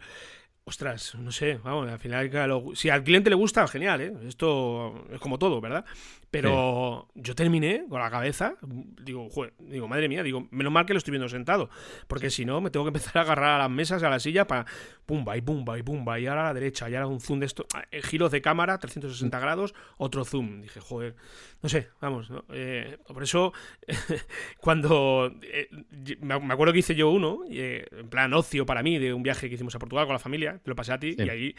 Ostras, 0.64 1.14
no 1.14 1.32
sé, 1.32 1.58
vamos, 1.64 1.88
al 1.88 1.98
final, 1.98 2.30
si 2.74 2.90
al 2.90 3.02
cliente 3.02 3.30
le 3.30 3.36
gusta, 3.36 3.66
genial, 3.68 4.00
¿eh? 4.00 4.12
Esto 4.26 5.06
es 5.10 5.18
como 5.18 5.38
todo, 5.38 5.60
¿verdad? 5.60 5.84
Pero 6.30 7.08
yo 7.14 7.34
terminé 7.34 7.86
con 7.88 8.00
la 8.00 8.10
cabeza, 8.10 8.56
digo, 8.62 9.28
digo, 9.60 9.88
madre 9.88 10.08
mía, 10.08 10.22
digo, 10.22 10.46
menos 10.50 10.70
mal 10.70 10.84
que 10.84 10.92
lo 10.92 10.98
estoy 10.98 11.12
viendo 11.12 11.28
sentado, 11.28 11.70
porque 12.06 12.28
si 12.28 12.44
no 12.44 12.60
me 12.60 12.70
tengo 12.70 12.84
que 12.84 12.90
empezar 12.90 13.16
a 13.18 13.20
agarrar 13.22 13.52
a 13.52 13.58
las 13.58 13.70
mesas, 13.70 14.02
a 14.02 14.10
la 14.10 14.20
silla, 14.20 14.46
para 14.46 14.66
pumba 15.06 15.38
y 15.38 15.40
pumba 15.40 15.78
y 15.78 15.82
pumba, 15.82 16.20
y 16.20 16.26
ahora 16.26 16.42
a 16.42 16.44
la 16.48 16.54
derecha, 16.54 16.90
y 16.90 16.94
ahora 16.94 17.06
un 17.06 17.20
zoom 17.20 17.40
de 17.40 17.46
esto, 17.46 17.66
ah, 17.74 17.84
eh, 17.90 18.02
giros 18.02 18.30
de 18.30 18.42
cámara, 18.42 18.76
360 18.78 19.38
grados, 19.38 19.74
otro 19.96 20.26
zoom. 20.26 20.60
Dije, 20.60 20.80
joder, 20.80 21.16
no 21.62 21.68
sé, 21.70 21.88
vamos, 21.98 22.30
eh, 22.50 22.98
por 23.06 23.22
eso, 23.22 23.54
cuando 24.60 25.32
eh, 25.42 25.70
me 26.20 26.52
acuerdo 26.52 26.74
que 26.74 26.80
hice 26.80 26.94
yo 26.94 27.10
uno, 27.10 27.40
en 27.48 28.10
plan 28.10 28.34
ocio 28.34 28.66
para 28.66 28.82
mí, 28.82 28.98
de 28.98 29.14
un 29.14 29.22
viaje 29.22 29.48
que 29.48 29.54
hicimos 29.54 29.74
a 29.74 29.78
Portugal 29.78 30.04
con 30.04 30.12
la 30.12 30.18
familia, 30.18 30.60
te 30.62 30.68
lo 30.68 30.76
pasé 30.76 30.92
a 30.92 30.98
ti, 30.98 31.16
y 31.16 31.28
ahí 31.30 31.54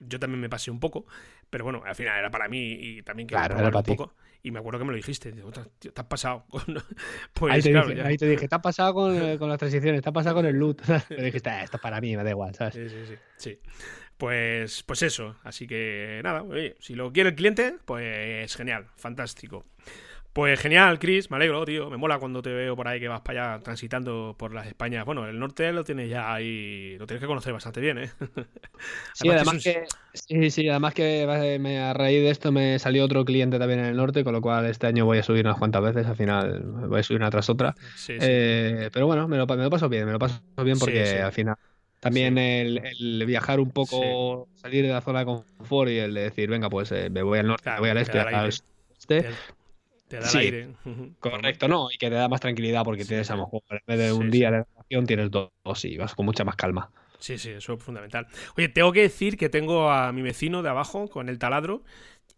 yo 0.00 0.18
también 0.18 0.40
me 0.40 0.48
pasé 0.48 0.72
un 0.72 0.80
poco, 0.80 1.06
pero 1.54 1.62
bueno, 1.62 1.84
al 1.86 1.94
final 1.94 2.18
era 2.18 2.32
para 2.32 2.48
mí 2.48 2.72
y 2.72 3.02
también 3.04 3.28
que 3.28 3.36
claro, 3.36 3.54
un 3.54 3.82
poco. 3.84 4.12
Y 4.42 4.50
me 4.50 4.58
acuerdo 4.58 4.80
que 4.80 4.86
me 4.86 4.90
lo 4.90 4.96
dijiste. 4.96 5.30
te 5.30 5.92
has 5.94 6.06
pasado. 6.06 6.46
pues, 7.32 7.54
ahí, 7.54 7.62
te 7.62 7.68
dije, 7.68 8.02
ahí, 8.02 8.16
te 8.16 8.26
dije, 8.26 8.48
te 8.48 8.54
has 8.56 8.60
pasado 8.60 8.92
con, 8.92 9.14
con, 9.38 9.48
las 9.48 9.58
transiciones, 9.60 10.02
te 10.02 10.08
has 10.08 10.12
pasado 10.12 10.34
con 10.34 10.46
el 10.46 10.56
loot. 10.56 10.82
me 11.10 11.22
dijiste, 11.22 11.50
ah, 11.50 11.62
esto 11.62 11.76
es 11.76 11.80
para 11.80 12.00
mí, 12.00 12.16
me 12.16 12.24
da 12.24 12.30
igual, 12.30 12.56
¿sabes? 12.56 12.74
Sí, 12.74 12.88
sí, 12.88 13.06
sí. 13.06 13.14
sí. 13.36 13.60
Pues, 14.18 14.82
pues 14.82 15.02
eso. 15.02 15.36
Así 15.44 15.68
que 15.68 16.20
nada, 16.24 16.42
oye, 16.42 16.74
si 16.80 16.96
lo 16.96 17.12
quiere 17.12 17.28
el 17.30 17.36
cliente, 17.36 17.76
pues 17.84 18.56
genial, 18.56 18.88
fantástico. 18.96 19.64
Pues 20.34 20.58
genial, 20.58 20.98
Chris, 20.98 21.30
me 21.30 21.36
alegro, 21.36 21.64
tío. 21.64 21.88
Me 21.88 21.96
mola 21.96 22.18
cuando 22.18 22.42
te 22.42 22.50
veo 22.50 22.74
por 22.74 22.88
ahí 22.88 22.98
que 22.98 23.06
vas 23.06 23.20
para 23.20 23.54
allá 23.54 23.62
transitando 23.62 24.34
por 24.36 24.52
las 24.52 24.66
Españas. 24.66 25.04
Bueno, 25.04 25.28
el 25.28 25.38
norte 25.38 25.72
lo 25.72 25.84
tienes 25.84 26.10
ya 26.10 26.34
ahí, 26.34 26.98
lo 26.98 27.06
tienes 27.06 27.20
que 27.20 27.28
conocer 27.28 27.52
bastante 27.52 27.80
bien, 27.80 27.98
¿eh? 27.98 28.10
sí, 29.14 29.28
además 29.28 29.62
que, 29.62 29.84
sí, 30.12 30.50
sí, 30.50 30.68
además 30.68 30.92
que 30.92 31.22
a 31.22 31.94
raíz 31.94 32.20
de 32.24 32.30
esto 32.30 32.50
me 32.50 32.80
salió 32.80 33.04
otro 33.04 33.24
cliente 33.24 33.60
también 33.60 33.78
en 33.78 33.86
el 33.86 33.96
norte, 33.96 34.24
con 34.24 34.32
lo 34.32 34.40
cual 34.40 34.66
este 34.66 34.88
año 34.88 35.04
voy 35.04 35.18
a 35.18 35.22
subir 35.22 35.46
unas 35.46 35.56
cuantas 35.56 35.82
veces, 35.82 36.04
al 36.04 36.16
final 36.16 36.62
voy 36.88 36.98
a 36.98 37.02
subir 37.04 37.20
una 37.20 37.30
tras 37.30 37.48
otra. 37.48 37.76
Eh, 38.08 38.90
pero 38.92 39.06
bueno, 39.06 39.28
me 39.28 39.36
lo, 39.36 39.46
me 39.46 39.62
lo, 39.62 39.70
paso 39.70 39.88
bien, 39.88 40.04
me 40.04 40.10
lo 40.10 40.18
paso 40.18 40.42
bien 40.64 40.80
porque 40.80 41.22
al 41.22 41.32
final 41.32 41.54
también 42.00 42.38
el, 42.38 43.24
viajar 43.24 43.60
un 43.60 43.70
poco, 43.70 44.48
salir 44.56 44.84
de 44.84 44.90
la 44.90 45.00
zona 45.00 45.20
de 45.20 45.26
confort 45.26 45.90
y 45.90 45.98
el 45.98 46.12
de 46.12 46.22
decir, 46.22 46.50
venga, 46.50 46.68
pues 46.68 46.90
eh, 46.90 47.08
me 47.08 47.22
voy 47.22 47.38
al 47.38 47.46
norte, 47.46 47.70
me 47.70 47.78
voy 47.78 47.90
al 47.90 47.98
este, 47.98 48.18
al 48.18 48.48
este. 48.48 49.28
Te 50.08 50.20
da 50.20 50.30
el 50.30 50.36
aire. 50.36 50.68
Correcto, 51.18 51.68
no, 51.68 51.90
y 51.90 51.96
que 51.96 52.08
te 52.08 52.14
da 52.14 52.28
más 52.28 52.40
tranquilidad 52.40 52.84
porque 52.84 53.04
tienes 53.04 53.30
a 53.30 53.36
lo 53.36 53.44
mejor 53.44 53.62
en 53.70 53.80
vez 53.86 53.98
de 53.98 54.12
un 54.12 54.30
día 54.30 54.50
de 54.50 54.64
grabación 54.64 55.06
tienes 55.06 55.30
dos 55.30 55.84
y 55.84 55.96
vas 55.96 56.14
con 56.14 56.26
mucha 56.26 56.44
más 56.44 56.56
calma. 56.56 56.90
Sí, 57.18 57.38
sí, 57.38 57.50
eso 57.50 57.72
es 57.72 57.82
fundamental. 57.82 58.26
Oye, 58.56 58.68
tengo 58.68 58.92
que 58.92 59.00
decir 59.00 59.38
que 59.38 59.48
tengo 59.48 59.90
a 59.90 60.12
mi 60.12 60.20
vecino 60.20 60.62
de 60.62 60.68
abajo 60.68 61.08
con 61.08 61.30
el 61.30 61.38
taladro 61.38 61.82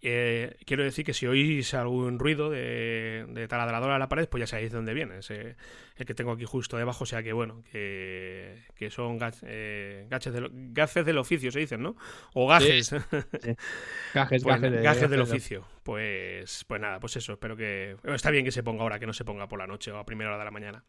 eh, 0.09 0.57
quiero 0.65 0.85
decir 0.85 1.05
que 1.05 1.13
si 1.13 1.27
oís 1.27 1.75
algún 1.75 2.21
ruido 2.21 2.49
de, 2.49 3.27
de, 3.29 3.49
taladradora 3.49 3.97
a 3.97 3.99
la 3.99 4.09
pared, 4.09 4.29
pues 4.29 4.41
ya 4.41 4.47
sabéis 4.47 4.71
de 4.71 4.77
dónde 4.77 4.95
viene. 4.95 5.17
el 5.17 6.07
que 6.07 6.15
tengo 6.15 6.31
aquí 6.31 6.45
justo 6.45 6.77
debajo, 6.77 7.03
o 7.03 7.07
sea 7.07 7.25
que 7.25 7.33
bueno, 7.33 7.65
que, 7.73 8.63
son 8.91 9.19
eh, 9.43 10.07
gaches 10.09 11.05
del 11.05 11.19
oficio, 11.19 11.51
se 11.51 11.59
dicen, 11.59 11.83
¿no? 11.83 11.97
O 12.35 12.47
gajes. 12.47 12.93
Gajes, 14.15 14.43
pues 14.45 14.61
gajes, 14.83 15.11
del 15.11 15.21
oficio. 15.23 15.67
Pues, 15.83 16.65
pues 16.69 16.81
nada, 16.81 17.01
pues 17.01 17.17
eso, 17.17 17.33
espero 17.33 17.57
que... 17.57 17.97
Está 18.05 18.31
bien 18.31 18.45
que 18.45 18.53
se 18.53 18.63
ponga 18.63 18.83
ahora, 18.83 18.99
que 18.99 19.07
no 19.07 19.13
se 19.13 19.25
ponga 19.25 19.49
por 19.49 19.59
la 19.59 19.67
noche 19.67 19.91
o 19.91 19.99
a 19.99 20.07
primera 20.07 20.31
hora 20.31 20.39
de 20.39 20.45
la 20.45 20.51
mañana. 20.53 20.85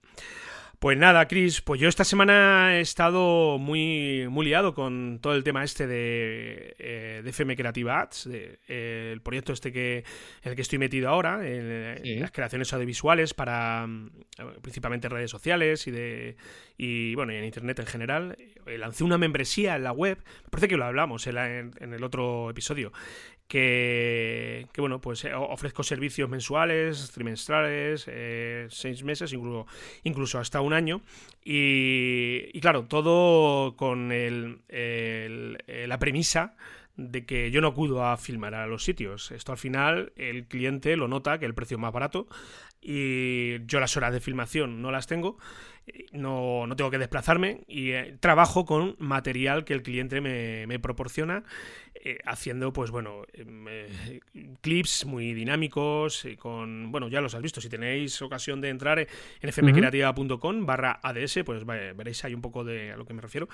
Pues 0.80 0.96
nada, 0.96 1.28
Chris, 1.28 1.62
pues 1.62 1.82
yo 1.82 1.90
esta 1.90 2.04
semana 2.04 2.78
he 2.78 2.82
estado 2.82 3.58
muy, 3.58 4.28
muy 4.30 4.46
liado 4.46 4.76
con 4.76 5.18
todo 5.20 5.34
el 5.34 5.44
tema 5.44 5.64
este 5.64 5.88
de, 5.88 6.76
eh, 6.78 7.22
de 7.24 7.30
FM 7.32 7.56
Creative 7.56 7.90
Ads, 7.90 8.30
eh, 8.32 9.10
el 9.12 9.22
proyecto 9.22 9.54
este 9.54 9.72
que, 9.72 10.04
en 10.44 10.50
el 10.52 10.56
que 10.56 10.62
estoy 10.62 10.78
metido 10.78 11.10
ahora, 11.10 11.48
en, 11.48 12.22
las 12.22 12.30
creaciones 12.30 12.72
audiovisuales 12.74 13.34
para 13.34 13.88
mm, 13.88 14.12
principalmente 14.62 15.10
redes 15.10 15.32
sociales 15.32 15.88
y 15.88 15.92
de 15.92 16.38
y 16.78 17.16
bueno, 17.16 17.34
y 17.34 17.38
en 17.38 17.46
internet 17.46 17.80
en 17.80 17.88
general. 17.88 18.38
Eh, 18.68 18.78
lancé 18.78 19.04
una 19.04 19.18
membresía 19.18 19.76
en 19.78 19.84
la 19.84 19.92
web, 19.92 20.20
parece 20.52 20.68
que 20.68 20.78
lo 20.78 20.86
hablamos 20.86 21.26
en 21.26 21.74
el 21.80 22.04
otro 22.04 22.52
episodio, 22.52 22.92
que, 23.48 24.68
bueno, 24.78 25.00
pues 25.00 25.24
eh, 25.26 25.34
ofrezco 25.34 25.84
servicios 25.84 26.30
mensuales, 26.30 27.12
trimestrales, 27.12 28.06
eh, 28.08 28.68
seis 28.70 29.04
meses, 29.04 29.32
incluso, 29.34 29.68
incluso 30.04 30.40
hasta 30.40 30.62
un 30.62 30.74
año. 30.74 31.02
Y, 31.44 32.60
claro, 32.60 32.86
todo 32.86 33.76
con 33.78 34.12
el, 34.12 34.60
la 34.68 36.00
premisa 36.00 36.56
de 36.98 37.26
que 37.26 37.52
yo 37.52 37.62
no 37.62 37.68
acudo 37.68 38.04
a 38.06 38.18
filmar 38.18 38.56
a 38.56 38.68
los 38.68 38.84
sitios. 38.84 39.32
Esto 39.32 39.52
al 39.52 39.58
final 39.58 40.14
el 40.16 40.48
cliente 40.48 40.98
lo 40.98 41.08
nota 41.08 41.38
que 41.38 41.46
el 41.46 41.54
precio 41.54 41.78
es 41.78 41.82
más 41.82 41.94
barato 41.94 42.28
y 42.82 43.64
yo 43.66 43.80
las 43.80 43.96
horas 43.98 44.14
de 44.14 44.20
filmación 44.20 44.82
no 44.82 44.92
las 44.92 45.06
tengo 45.06 45.38
no, 46.12 46.68
no 46.68 46.76
tengo 46.76 46.92
que 46.92 46.98
desplazarme 46.98 47.62
y 47.68 47.92
eh, 47.92 48.18
trabajo 48.20 48.66
con 48.66 48.96
material 49.00 49.64
que 49.64 49.74
el 49.74 49.84
cliente 49.84 50.22
me 50.22 50.80
proporciona 50.80 51.44
eh, 52.10 52.20
haciendo 52.24 52.72
pues 52.72 52.90
bueno 52.90 53.24
em, 53.34 53.66
eh, 53.68 54.22
clips 54.62 55.04
muy 55.06 55.34
dinámicos 55.34 56.26
con 56.40 56.90
bueno 56.90 57.10
ya 57.10 57.20
los 57.20 57.36
has 57.36 57.42
visto 57.42 57.60
si 57.60 57.68
tenéis 57.68 58.22
ocasión 58.22 58.62
de 58.62 58.70
entrar 58.70 59.00
en 59.00 59.52
fmcreativa.com 59.52 60.66
barra 60.66 61.02
ads 61.04 61.40
pues 61.46 61.66
veréis 61.66 62.24
ahí 62.24 62.34
un 62.34 62.42
poco 62.42 62.64
de 62.64 62.94
a 62.94 62.96
lo 62.96 63.04
que 63.04 63.14
me 63.14 63.22
refiero 63.22 63.50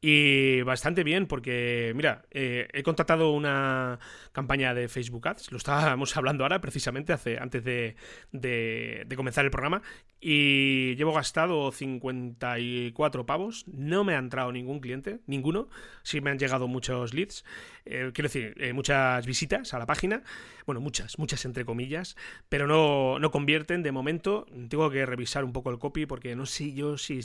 y 0.00 0.62
bastante 0.62 1.02
bien 1.02 1.26
porque 1.26 1.92
mira 1.96 2.24
he 2.30 2.80
contratado 2.84 3.32
una 3.32 3.98
campaña 4.30 4.72
de 4.72 4.86
Facebook 4.86 5.26
Ads 5.26 5.50
lo 5.50 5.58
estábamos 5.58 6.16
hablando 6.16 6.44
ahora 6.44 6.60
precisamente 6.60 7.12
hace 7.12 7.38
antes 7.38 7.64
de, 7.64 7.96
de, 8.30 9.02
de 9.04 9.16
comenzar 9.16 9.44
el 9.44 9.50
programa 9.50 9.82
y 10.20 10.96
llevo 10.96 11.12
gastado 11.12 11.70
54 11.70 13.26
pavos. 13.26 13.64
No 13.68 14.02
me 14.02 14.14
ha 14.14 14.18
entrado 14.18 14.50
ningún 14.50 14.80
cliente, 14.80 15.20
ninguno. 15.26 15.68
Sí 16.02 16.20
me 16.20 16.30
han 16.30 16.38
llegado 16.38 16.68
muchos 16.68 17.14
leads. 17.14 17.44
Eh, 17.84 17.95
quiero 18.12 18.28
decir, 18.28 18.54
eh, 18.58 18.72
muchas 18.72 19.26
visitas 19.26 19.74
a 19.74 19.78
la 19.78 19.86
página. 19.86 20.22
Bueno, 20.66 20.80
muchas, 20.80 21.18
muchas 21.18 21.44
entre 21.44 21.64
comillas. 21.64 22.16
Pero 22.48 22.66
no, 22.66 23.18
no 23.18 23.30
convierten 23.30 23.82
de 23.82 23.92
momento. 23.92 24.46
Tengo 24.68 24.90
que 24.90 25.06
revisar 25.06 25.44
un 25.44 25.52
poco 25.52 25.70
el 25.70 25.78
copy 25.78 26.06
porque 26.06 26.36
no 26.36 26.46
sé 26.46 26.72
yo 26.72 26.98
si 26.98 27.20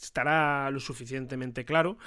estará 0.00 0.70
lo 0.70 0.80
suficientemente 0.80 1.64
claro. 1.64 1.98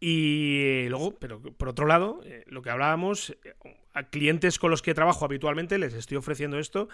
Y 0.00 0.86
luego, 0.88 1.14
pero 1.18 1.42
por 1.42 1.68
otro 1.68 1.86
lado, 1.86 2.22
eh, 2.24 2.44
lo 2.46 2.62
que 2.62 2.70
hablábamos, 2.70 3.36
eh, 3.44 3.54
a 3.92 4.04
clientes 4.04 4.58
con 4.58 4.70
los 4.70 4.82
que 4.82 4.94
trabajo 4.94 5.24
habitualmente 5.26 5.76
les 5.76 5.92
estoy 5.92 6.16
ofreciendo 6.16 6.58
esto. 6.58 6.88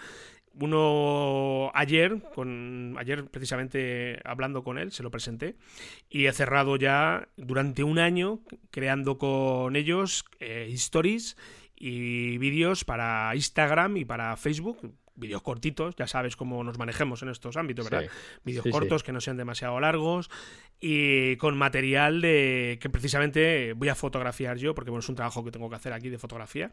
Uno 0.59 1.71
ayer, 1.73 2.21
con, 2.35 2.95
ayer 2.97 3.25
precisamente 3.25 4.19
hablando 4.25 4.63
con 4.63 4.77
él, 4.77 4.91
se 4.91 5.03
lo 5.03 5.11
presenté 5.11 5.55
y 6.09 6.25
he 6.25 6.33
cerrado 6.33 6.75
ya 6.75 7.29
durante 7.37 7.83
un 7.83 7.99
año 7.99 8.41
creando 8.71 9.17
con 9.17 9.75
ellos 9.75 10.25
eh, 10.39 10.67
stories 10.71 11.37
y 11.75 12.37
vídeos 12.39 12.83
para 12.83 13.33
Instagram 13.35 13.97
y 13.97 14.05
para 14.05 14.35
Facebook 14.35 14.93
vídeos 15.17 15.41
cortitos, 15.41 15.95
ya 15.95 16.07
sabes 16.07 16.35
cómo 16.35 16.63
nos 16.63 16.77
manejemos 16.77 17.21
en 17.23 17.29
estos 17.29 17.57
ámbitos, 17.57 17.89
¿verdad? 17.89 18.09
Vídeos 18.43 18.65
cortos 18.71 19.03
que 19.03 19.11
no 19.11 19.19
sean 19.19 19.37
demasiado 19.37 19.79
largos 19.79 20.29
y 20.79 21.35
con 21.37 21.57
material 21.57 22.21
de 22.21 22.77
que 22.79 22.89
precisamente 22.89 23.73
voy 23.73 23.89
a 23.89 23.95
fotografiar 23.95 24.57
yo, 24.57 24.75
porque 24.75 24.91
bueno, 24.91 24.99
es 24.99 25.09
un 25.09 25.15
trabajo 25.15 25.43
que 25.43 25.51
tengo 25.51 25.69
que 25.69 25.75
hacer 25.75 25.91
aquí 25.93 26.09
de 26.09 26.19
fotografía. 26.19 26.71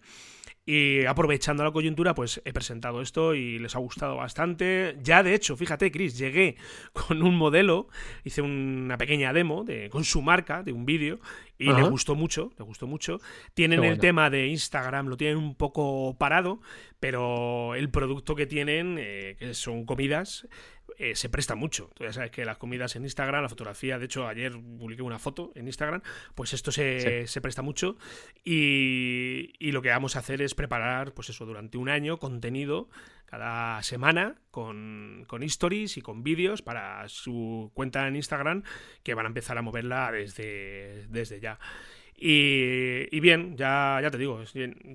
Y 0.67 1.05
aprovechando 1.05 1.63
la 1.63 1.73
coyuntura, 1.73 2.15
pues 2.15 2.41
he 2.45 2.53
presentado 2.53 3.03
esto 3.03 3.35
y 3.35 3.59
les 3.59 3.77
ha 3.77 3.79
gustado 3.79 4.17
bastante. 4.17 4.97
Ya 5.03 5.23
de 5.23 5.35
hecho, 5.35 5.57
fíjate, 5.57 5.91
Chris, 5.91 6.17
llegué 6.17 6.57
con 6.93 7.23
un 7.23 7.37
modelo, 7.37 7.89
hice 8.25 8.43
una 8.43 8.97
pequeña 8.97 9.33
demo 9.33 9.65
de, 9.65 9.91
con 9.91 10.05
su 10.05 10.23
marca 10.23 10.63
de 10.63 10.73
un 10.73 10.87
vídeo 10.87 11.19
y 11.59 11.73
le 11.73 11.83
gustó 11.83 12.15
mucho, 12.15 12.53
le 12.59 12.65
gustó 12.65 12.87
mucho. 12.87 13.21
Tienen 13.55 13.85
el 13.85 13.99
tema 13.99 14.29
de 14.29 14.49
Instagram, 14.49 15.07
lo 15.07 15.17
tienen 15.17 15.37
un 15.37 15.55
poco 15.55 16.17
parado, 16.19 16.61
pero 17.05 17.75
el 17.75 17.91
producto 17.91 18.35
que 18.35 18.47
tienen, 18.47 18.97
eh, 18.99 19.37
que 19.39 19.53
son 19.53 19.85
comidas, 19.85 20.49
eh, 20.97 21.15
se 21.15 21.29
presta 21.29 21.55
mucho. 21.55 21.91
Tú 21.93 22.05
ya 22.05 22.15
sabes 22.15 22.31
que 22.31 22.47
las 22.47 22.57
comidas 22.57 22.97
en 22.97 23.03
Instagram, 23.03 23.43
la 23.43 23.51
fotografía, 23.51 23.99
de 23.99 24.07
hecho 24.07 24.27
ayer 24.27 24.53
publiqué 24.53 25.03
una 25.03 25.19
foto 25.19 25.53
en 25.55 25.67
Instagram, 25.67 26.01
pues 26.35 26.55
esto 26.55 26.73
se, 26.73 27.27
presta 27.43 27.61
mucho 27.61 27.99
y, 28.43 29.53
y, 29.59 29.73
lo 29.73 29.83
que 29.83 29.91
vamos 29.91 30.17
a 30.17 30.21
hacer 30.21 30.41
es 30.41 30.55
preparar, 30.55 31.13
pues 31.13 31.29
eso, 31.29 31.45
durante 31.45 31.77
un 31.77 31.91
año 31.91 32.19
contenido 32.19 32.89
cada 33.27 33.83
semana 33.83 34.37
con, 34.51 35.27
con 35.27 35.43
stories 35.43 35.99
y 35.99 36.01
con 36.01 36.23
vídeos 36.23 36.63
para 36.63 37.07
su 37.11 37.71
cuenta 37.75 38.09
en 38.09 38.17
Instagram 38.17 38.63
que 39.03 39.13
van 39.13 39.27
a 39.27 39.29
empezar 39.29 39.59
a 39.59 39.63
moverla 39.63 40.11
desde, 40.11 41.07
desde 41.09 41.39
ya. 41.39 41.59
Y, 42.17 43.21
bien, 43.21 43.57
ya, 43.57 43.99
ya 44.01 44.11
te 44.11 44.19
digo, 44.19 44.41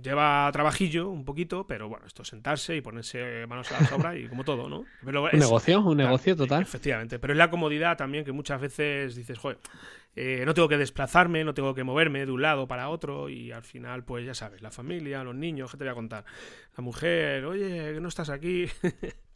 lleva 0.01 0.49
trabajillo 0.53 1.09
un 1.09 1.25
poquito, 1.25 1.67
pero 1.67 1.89
bueno, 1.89 2.05
esto 2.07 2.21
es 2.23 2.29
sentarse 2.29 2.75
y 2.75 2.81
ponerse 2.81 3.45
manos 3.45 3.71
a 3.71 3.81
la 3.81 3.87
sobra 3.87 4.17
y 4.17 4.27
como 4.27 4.43
todo, 4.43 4.69
¿no? 4.69 4.85
un 5.03 5.39
negocio, 5.39 5.81
un 5.81 5.97
negocio 5.97 6.35
total. 6.35 6.61
Efectivamente, 6.61 7.19
pero 7.19 7.33
es 7.33 7.37
la 7.37 7.49
comodidad 7.49 7.97
también 7.97 8.23
que 8.23 8.31
muchas 8.31 8.61
veces 8.61 9.15
dices, 9.15 9.37
joder, 9.37 9.57
eh, 10.15 10.43
no 10.45 10.53
tengo 10.53 10.67
que 10.67 10.77
desplazarme, 10.77 11.43
no 11.43 11.53
tengo 11.53 11.75
que 11.75 11.83
moverme 11.83 12.25
de 12.25 12.31
un 12.31 12.41
lado 12.41 12.67
para 12.67 12.89
otro 12.89 13.29
y 13.29 13.51
al 13.51 13.63
final, 13.63 14.03
pues 14.03 14.25
ya 14.25 14.33
sabes, 14.33 14.61
la 14.61 14.71
familia, 14.71 15.23
los 15.23 15.35
niños, 15.35 15.71
¿qué 15.71 15.77
te 15.77 15.83
voy 15.83 15.91
a 15.91 15.95
contar? 15.95 16.25
La 16.77 16.83
mujer, 16.83 17.45
oye, 17.45 17.93
que 17.93 17.99
no 17.99 18.07
estás 18.07 18.29
aquí. 18.29 18.65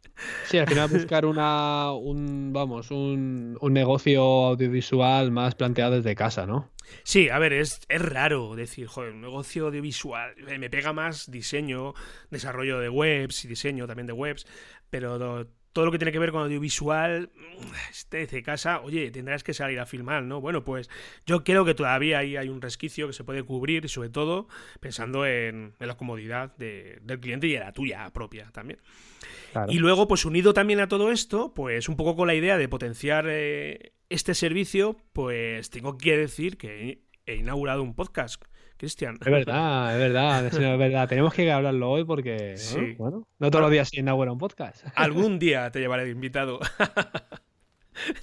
Sí, 0.44 0.58
al 0.58 0.68
final 0.68 0.88
buscar 0.88 1.26
una, 1.26 1.90
un, 1.90 2.52
vamos, 2.52 2.92
un, 2.92 3.58
un, 3.60 3.72
negocio 3.72 4.22
audiovisual 4.22 5.32
más 5.32 5.56
planteado 5.56 5.96
desde 5.96 6.14
casa, 6.14 6.46
¿no? 6.46 6.70
Sí, 7.02 7.28
a 7.28 7.38
ver, 7.38 7.52
es, 7.52 7.80
es 7.88 8.02
raro 8.02 8.54
decir, 8.54 8.86
joder, 8.86 9.12
un 9.12 9.20
negocio 9.20 9.66
audiovisual, 9.66 10.34
eh, 10.48 10.58
me 10.58 10.70
pega 10.70 10.92
más 10.92 11.30
diseño, 11.30 11.94
desarrollo 12.30 12.78
de 12.78 12.88
webs 12.88 13.44
y 13.44 13.48
diseño 13.48 13.86
también 13.86 14.06
de 14.06 14.12
webs, 14.12 14.46
pero 14.90 15.18
todo 15.74 15.86
lo 15.86 15.92
que 15.92 15.98
tiene 15.98 16.12
que 16.12 16.20
ver 16.20 16.30
con 16.30 16.42
audiovisual, 16.42 17.30
este 17.90 18.26
de 18.26 18.42
casa, 18.44 18.80
oye, 18.80 19.10
tendrás 19.10 19.42
que 19.42 19.52
salir 19.52 19.80
a 19.80 19.86
filmar, 19.86 20.22
¿no? 20.22 20.40
Bueno, 20.40 20.62
pues 20.62 20.88
yo 21.26 21.42
creo 21.42 21.64
que 21.64 21.74
todavía 21.74 22.18
ahí 22.18 22.36
hay 22.36 22.48
un 22.48 22.62
resquicio 22.62 23.08
que 23.08 23.12
se 23.12 23.24
puede 23.24 23.42
cubrir, 23.42 23.84
y 23.84 23.88
sobre 23.88 24.08
todo 24.08 24.46
pensando 24.78 25.26
en, 25.26 25.74
la 25.80 25.96
comodidad 25.96 26.56
del 26.56 27.18
cliente 27.20 27.48
y 27.48 27.56
en 27.56 27.60
la 27.60 27.72
tuya 27.72 28.08
propia 28.12 28.50
también. 28.52 28.78
Y 29.68 29.78
luego, 29.78 30.06
pues 30.06 30.24
unido 30.24 30.54
también 30.54 30.78
a 30.78 30.88
todo 30.88 31.10
esto, 31.10 31.52
pues 31.54 31.88
un 31.88 31.96
poco 31.96 32.14
con 32.14 32.28
la 32.28 32.34
idea 32.34 32.56
de 32.56 32.68
potenciar 32.68 33.26
eh, 33.28 33.93
este 34.08 34.34
servicio, 34.34 34.96
pues 35.12 35.70
tengo 35.70 35.98
que 35.98 36.16
decir 36.16 36.56
que 36.56 37.02
he 37.26 37.36
inaugurado 37.36 37.82
un 37.82 37.94
podcast 37.94 38.42
Cristian. 38.76 39.18
Es 39.20 39.30
verdad, 39.30 39.94
es 39.94 40.00
verdad, 40.00 40.46
es 40.46 40.78
verdad. 40.78 41.08
Tenemos 41.08 41.32
que 41.32 41.50
hablarlo 41.50 41.90
hoy 41.90 42.04
porque, 42.04 42.56
bueno, 42.98 43.26
no 43.38 43.50
todos 43.50 43.62
los 43.62 43.70
días 43.70 43.88
se 43.88 44.00
inaugura 44.00 44.32
un 44.32 44.38
podcast. 44.38 44.84
Algún 44.94 45.38
día 45.38 45.70
te 45.70 45.80
llevaré 45.80 46.04
de 46.04 46.10
invitado. 46.10 46.60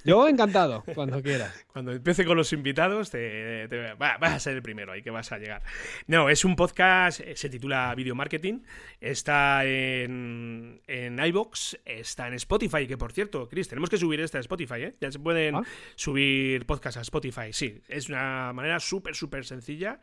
Yo 0.04 0.28
encantado, 0.28 0.82
cuando 0.94 1.22
quieras. 1.22 1.52
Cuando 1.72 1.92
empiece 1.92 2.26
con 2.26 2.36
los 2.36 2.52
invitados, 2.52 3.10
te, 3.10 3.66
vas 3.96 4.32
a 4.32 4.38
ser 4.38 4.56
el 4.56 4.62
primero 4.62 4.92
ahí 4.92 5.00
que 5.00 5.10
vas 5.10 5.32
a 5.32 5.38
llegar. 5.38 5.62
No, 6.06 6.28
es 6.28 6.44
un 6.44 6.54
podcast, 6.54 7.20
eh, 7.20 7.34
se 7.34 7.48
titula 7.48 7.94
Video 7.94 8.14
Marketing, 8.14 8.60
está 9.00 9.64
en, 9.64 10.82
en 10.86 11.18
iBox, 11.18 11.78
está 11.86 12.28
en 12.28 12.34
Spotify, 12.34 12.86
que 12.86 12.98
por 12.98 13.12
cierto, 13.12 13.48
Chris, 13.48 13.68
tenemos 13.68 13.88
que 13.88 13.96
subir 13.96 14.20
esta 14.20 14.36
a 14.36 14.42
Spotify, 14.42 14.82
¿eh? 14.82 14.94
Ya 15.00 15.10
se 15.10 15.18
pueden 15.18 15.54
ah. 15.54 15.62
subir 15.94 16.66
podcasts 16.66 16.98
a 16.98 17.00
Spotify, 17.00 17.52
sí, 17.52 17.80
es 17.88 18.10
una 18.10 18.52
manera 18.52 18.80
súper, 18.80 19.14
súper 19.14 19.46
sencilla 19.46 20.00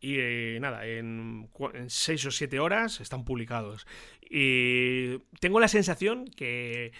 y 0.00 0.16
eh, 0.18 0.58
nada, 0.60 0.86
en, 0.86 1.48
en 1.74 1.90
seis 1.90 2.26
o 2.26 2.32
siete 2.32 2.58
horas 2.58 3.00
están 3.00 3.24
publicados. 3.24 3.86
Y 4.28 5.18
tengo 5.40 5.60
la 5.60 5.68
sensación 5.68 6.24
que 6.24 6.92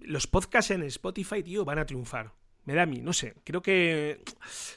los 0.00 0.26
podcasts 0.26 0.70
en 0.70 0.82
Spotify, 0.84 1.42
tío, 1.42 1.64
van 1.64 1.78
a 1.78 1.86
triunfar. 1.86 2.32
Me 2.64 2.74
da 2.74 2.82
a 2.82 2.86
mí, 2.86 3.02
no 3.02 3.12
sé. 3.12 3.34
Creo 3.44 3.60
que 3.60 4.22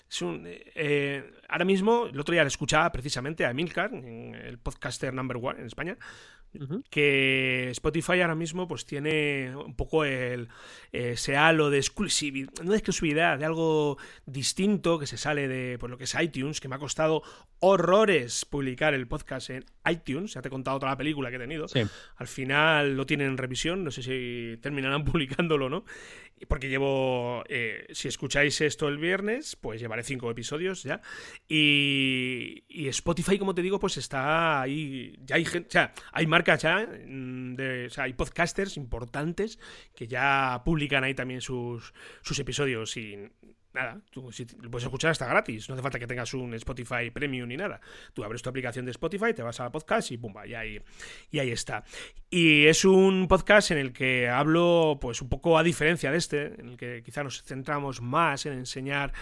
es 0.09 0.21
un. 0.21 0.43
Eh, 0.45 1.31
ahora 1.47 1.63
mismo, 1.63 2.07
el 2.07 2.19
otro 2.19 2.33
día 2.33 2.43
le 2.43 2.49
escuchaba 2.49 2.91
precisamente 2.91 3.45
a 3.45 3.51
Emilcar, 3.51 3.93
el 3.93 4.59
podcaster 4.59 5.13
number 5.13 5.37
one 5.41 5.59
en 5.59 5.67
España, 5.67 5.97
que 6.89 7.69
Spotify 7.71 8.21
ahora 8.21 8.35
mismo 8.35 8.67
pues 8.67 8.85
tiene 8.85 9.55
un 9.55 9.75
poco 9.75 10.05
el 10.05 10.47
ese 10.91 11.35
halo 11.35 11.69
de 11.69 11.77
exclusividad, 11.77 12.51
no 12.63 12.71
de 12.71 12.77
exclusividad, 12.77 13.37
de 13.37 13.45
algo 13.45 13.97
distinto 14.25 14.99
que 14.99 15.07
se 15.07 15.17
sale 15.17 15.47
de 15.47 15.77
por 15.77 15.89
lo 15.89 15.97
que 15.97 16.05
es 16.05 16.15
iTunes, 16.19 16.59
que 16.59 16.67
me 16.67 16.75
ha 16.75 16.79
costado 16.79 17.23
horrores 17.59 18.45
publicar 18.45 18.93
el 18.93 19.07
podcast 19.07 19.49
en 19.49 19.65
iTunes, 19.89 20.33
ya 20.33 20.41
te 20.41 20.47
he 20.47 20.51
contado 20.51 20.79
toda 20.79 20.91
la 20.91 20.97
película 20.97 21.29
que 21.29 21.37
he 21.37 21.39
tenido. 21.39 21.65
Al 22.15 22.27
final 22.27 22.95
lo 22.95 23.05
tienen 23.05 23.27
en 23.27 23.37
revisión, 23.37 23.83
no 23.83 23.91
sé 23.91 24.03
si 24.03 24.57
terminarán 24.61 25.03
publicándolo 25.05 25.65
o 25.65 25.69
no, 25.69 25.85
porque 26.47 26.69
llevo, 26.69 27.43
eh, 27.49 27.87
si 27.91 28.07
escucháis 28.07 28.61
esto 28.61 28.87
el 28.87 28.97
viernes, 28.97 29.55
pues 29.55 29.81
llevaré 29.81 30.03
cinco 30.03 30.29
episodios 30.29 30.83
ya. 30.83 31.01
Y, 31.49 32.63
y 32.69 32.87
Spotify, 32.89 33.39
como 33.39 33.55
te 33.55 33.61
digo, 33.61 33.79
pues 33.79 33.97
está 33.97 34.61
ahí, 34.61 35.17
ya 35.25 35.35
hay 35.35 35.45
gente, 35.45 35.67
o 35.67 35.71
sea, 35.71 35.93
hay 36.11 36.27
marcas 36.27 36.46
mm, 36.55 37.55
hay 37.97 38.13
podcasters 38.13 38.77
importantes 38.77 39.59
que 39.95 40.07
ya 40.07 40.61
publican 40.63 41.03
ahí 41.03 41.13
también 41.13 41.41
sus, 41.41 41.93
sus 42.21 42.39
episodios 42.39 42.95
y 42.97 43.29
nada, 43.77 44.01
tú 44.09 44.29
lo 44.61 44.71
puedes 44.71 44.85
escuchar 44.85 45.11
hasta 45.11 45.27
gratis, 45.27 45.69
no 45.69 45.75
hace 45.75 45.83
falta 45.83 45.99
que 45.99 46.07
tengas 46.07 46.33
un 46.33 46.53
Spotify 46.55 47.11
Premium 47.11 47.47
ni 47.47 47.57
nada. 47.57 47.79
Tú 48.13 48.23
abres 48.23 48.41
tu 48.41 48.49
aplicación 48.49 48.85
de 48.85 48.91
Spotify, 48.91 49.33
te 49.33 49.43
vas 49.43 49.59
a 49.59 49.71
podcast 49.71 50.11
y 50.11 50.17
pumba, 50.17 50.47
y 50.47 50.55
ahí, 50.55 50.81
y 51.31 51.39
ahí 51.39 51.51
está. 51.51 51.83
Y 52.29 52.65
es 52.65 52.85
un 52.85 53.27
podcast 53.27 53.71
en 53.71 53.77
el 53.77 53.93
que 53.93 54.29
hablo, 54.29 54.97
pues 54.99 55.21
un 55.21 55.29
poco 55.29 55.57
a 55.57 55.63
diferencia 55.63 56.11
de 56.11 56.17
este, 56.17 56.59
en 56.59 56.69
el 56.69 56.77
que 56.77 57.03
quizá 57.03 57.23
nos 57.23 57.43
centramos 57.43 58.01
más 58.01 58.45
en 58.45 58.53
enseñar 58.53 59.13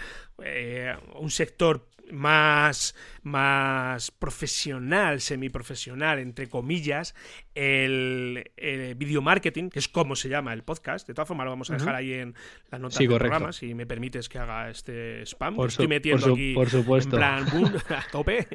eh, 0.42 0.96
un 1.14 1.30
sector 1.30 1.88
más, 2.10 2.94
más 3.22 4.10
profesional, 4.10 5.20
semiprofesional, 5.20 6.18
entre 6.18 6.48
comillas, 6.48 7.14
el, 7.54 8.50
video 8.96 9.22
marketing, 9.22 9.70
que 9.70 9.78
es 9.78 9.88
como 9.88 10.16
se 10.16 10.28
llama 10.28 10.52
el 10.52 10.62
podcast. 10.62 11.06
De 11.06 11.14
todas 11.14 11.28
formas, 11.28 11.44
lo 11.44 11.50
vamos 11.50 11.70
a 11.70 11.74
dejar 11.74 11.94
ahí 11.94 12.12
en 12.12 12.34
las 12.70 12.80
notas 12.80 12.98
del 12.98 13.08
programa, 13.08 13.52
si 13.52 13.74
me 13.74 13.86
permites 13.86 14.28
que 14.28 14.38
haga 14.38 14.70
este 14.70 15.22
spam. 15.22 15.60
estoy 15.60 15.88
metiendo 15.88 16.32
aquí 16.32 16.54
por 16.54 16.68
supuesto. 16.68 17.16
en 17.16 17.44
plan 17.46 17.46
a 17.88 18.04
tope. 18.10 18.46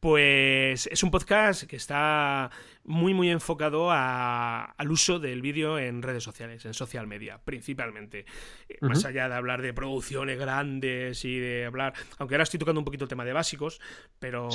Pues 0.00 0.86
es 0.86 1.02
un 1.02 1.10
podcast 1.10 1.64
que 1.64 1.76
está 1.76 2.50
muy 2.86 3.14
muy 3.14 3.30
enfocado 3.30 3.90
al 3.90 4.90
uso 4.90 5.18
del 5.18 5.42
vídeo 5.42 5.78
en 5.78 6.02
redes 6.02 6.22
sociales, 6.22 6.64
en 6.64 6.74
social 6.74 7.06
media, 7.06 7.40
principalmente. 7.44 8.24
Eh, 8.68 8.78
más 8.80 9.04
allá 9.04 9.28
de 9.28 9.34
hablar 9.34 9.62
de 9.62 9.72
producciones 9.74 10.38
grandes 10.38 11.24
y 11.24 11.38
de 11.38 11.66
hablar, 11.66 11.94
aunque 12.18 12.34
ahora 12.34 12.44
estoy 12.44 12.58
tocando 12.58 12.80
un 12.80 12.84
poquito 12.84 13.04
el 13.04 13.08
tema 13.08 13.24
de 13.24 13.32
básicos, 13.32 13.80
pero 14.18 14.48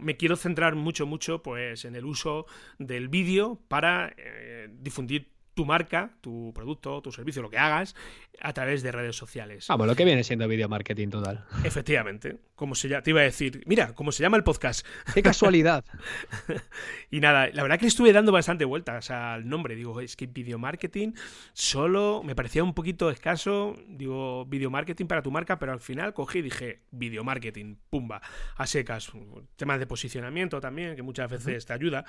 me 0.00 0.16
quiero 0.16 0.36
centrar 0.36 0.74
mucho 0.74 1.06
mucho 1.06 1.42
pues 1.42 1.84
en 1.84 1.94
el 1.94 2.04
uso 2.04 2.46
del 2.78 3.08
vídeo 3.08 3.60
para 3.68 4.12
eh, 4.16 4.68
difundir 4.70 5.36
tu 5.54 5.64
marca, 5.64 6.10
tu 6.20 6.52
producto, 6.54 7.00
tu 7.00 7.10
servicio, 7.10 7.40
lo 7.40 7.48
que 7.48 7.56
hagas, 7.56 7.94
a 8.40 8.52
través 8.52 8.82
de 8.82 8.92
redes 8.92 9.16
sociales. 9.16 9.66
Vamos, 9.68 9.86
lo 9.86 9.96
que 9.96 10.04
viene 10.04 10.22
siendo 10.22 10.46
video 10.46 10.68
marketing 10.68 11.08
total. 11.08 11.46
Efectivamente. 11.64 12.38
Como 12.56 12.74
se 12.74 12.88
llama, 12.88 13.02
te 13.02 13.10
iba 13.10 13.20
a 13.20 13.24
decir, 13.24 13.62
mira, 13.66 13.94
cómo 13.94 14.10
se 14.10 14.22
llama 14.22 14.36
el 14.36 14.42
podcast. 14.42 14.86
Qué 15.14 15.22
casualidad. 15.22 15.84
y 17.10 17.20
nada, 17.20 17.48
la 17.52 17.62
verdad 17.62 17.78
que 17.78 17.86
estuve 17.86 18.12
dando 18.12 18.32
bastante 18.32 18.64
vueltas 18.64 19.10
al 19.10 19.48
nombre. 19.48 19.76
Digo, 19.76 20.00
es 20.00 20.16
que 20.16 20.26
video 20.26 20.58
marketing 20.58 21.12
solo 21.52 22.22
me 22.24 22.34
parecía 22.34 22.64
un 22.64 22.74
poquito 22.74 23.10
escaso. 23.10 23.76
Digo, 23.86 24.46
video 24.46 24.70
marketing 24.70 25.06
para 25.06 25.22
tu 25.22 25.30
marca, 25.30 25.58
pero 25.58 25.72
al 25.72 25.80
final 25.80 26.14
cogí 26.14 26.38
y 26.38 26.42
dije, 26.42 26.80
video 26.90 27.22
marketing, 27.24 27.76
pumba, 27.90 28.22
a 28.56 28.66
secas. 28.66 29.12
Temas 29.56 29.78
de 29.78 29.86
posicionamiento 29.86 30.60
también, 30.60 30.96
que 30.96 31.02
muchas 31.02 31.30
veces 31.30 31.66
te 31.66 31.72
ayuda. 31.72 32.04